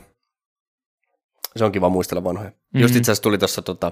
[1.55, 2.49] Se on kiva muistella vanhoja.
[2.49, 2.81] Mm-hmm.
[2.81, 3.91] Just itse asiassa tuli tuossa tota,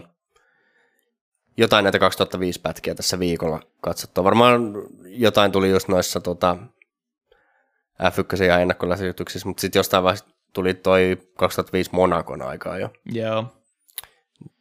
[1.57, 4.23] jotain näitä 2005 pätkiä tässä viikolla katsottua.
[4.23, 4.73] Varmaan
[5.05, 6.57] jotain tuli just noissa tota,
[8.03, 12.89] F1 ja ennakkoläsityksissä, mutta sitten jostain vaiheessa tuli toi 2005 Monakon aikaa jo.
[13.11, 13.45] Joo.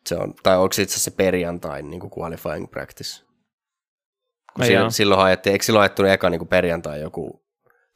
[0.06, 3.24] Se on, tai onko se itse asiassa perjantain niin kuin qualifying practice?
[4.59, 7.44] No silloin, silloin ajettiin, eikö silloin ajettu eka niin kuin perjantai joku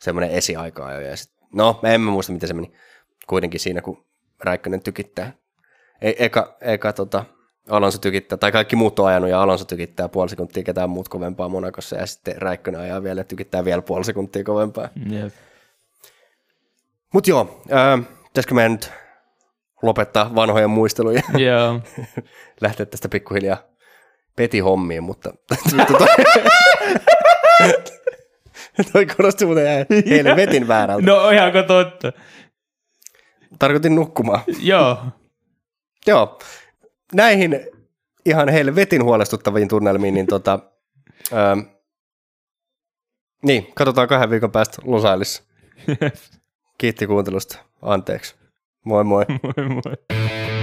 [0.01, 2.73] semmoinen esiaika jo, ja sit, no en mä muista miten se meni,
[3.27, 4.05] kuitenkin siinä kun
[4.41, 5.33] Räikkönen tykittää,
[6.01, 7.25] e, eka, eka tota,
[7.69, 11.49] Alonso tykittää, tai kaikki muut on ajanut ja Alonso tykittää puoli sekuntia ketään muut kovempaa
[11.49, 14.89] Monakossa ja sitten Räikkönen ajaa vielä ja tykittää vielä puoli sekuntia kovempaa.
[15.13, 15.33] Yep.
[17.13, 18.93] Mutta joo, äh, pitäisikö meidän nyt
[19.83, 21.23] lopettaa vanhoja muisteluja?
[21.47, 21.81] Joo.
[22.61, 23.59] Lähteä tästä pikkuhiljaa
[24.37, 25.35] peti hommiin, mutta
[28.93, 29.87] toi korosti muuten
[30.37, 31.07] vetin väärältä.
[31.07, 32.13] No ihanko totta?
[33.59, 34.41] Tarkoitin nukkumaan.
[34.61, 34.99] Joo.
[36.07, 36.39] Joo.
[37.15, 37.61] Näihin
[38.25, 40.59] ihan vetin huolestuttaviin tunnelmiin, niin tota,
[41.33, 41.61] ähm,
[43.43, 45.05] niin, katsotaan kahden viikon päästä Los
[46.83, 47.59] Kiitti kuuntelusta.
[47.83, 48.35] Anteeksi.
[48.85, 49.25] Moi moi.
[49.43, 50.62] moi moi.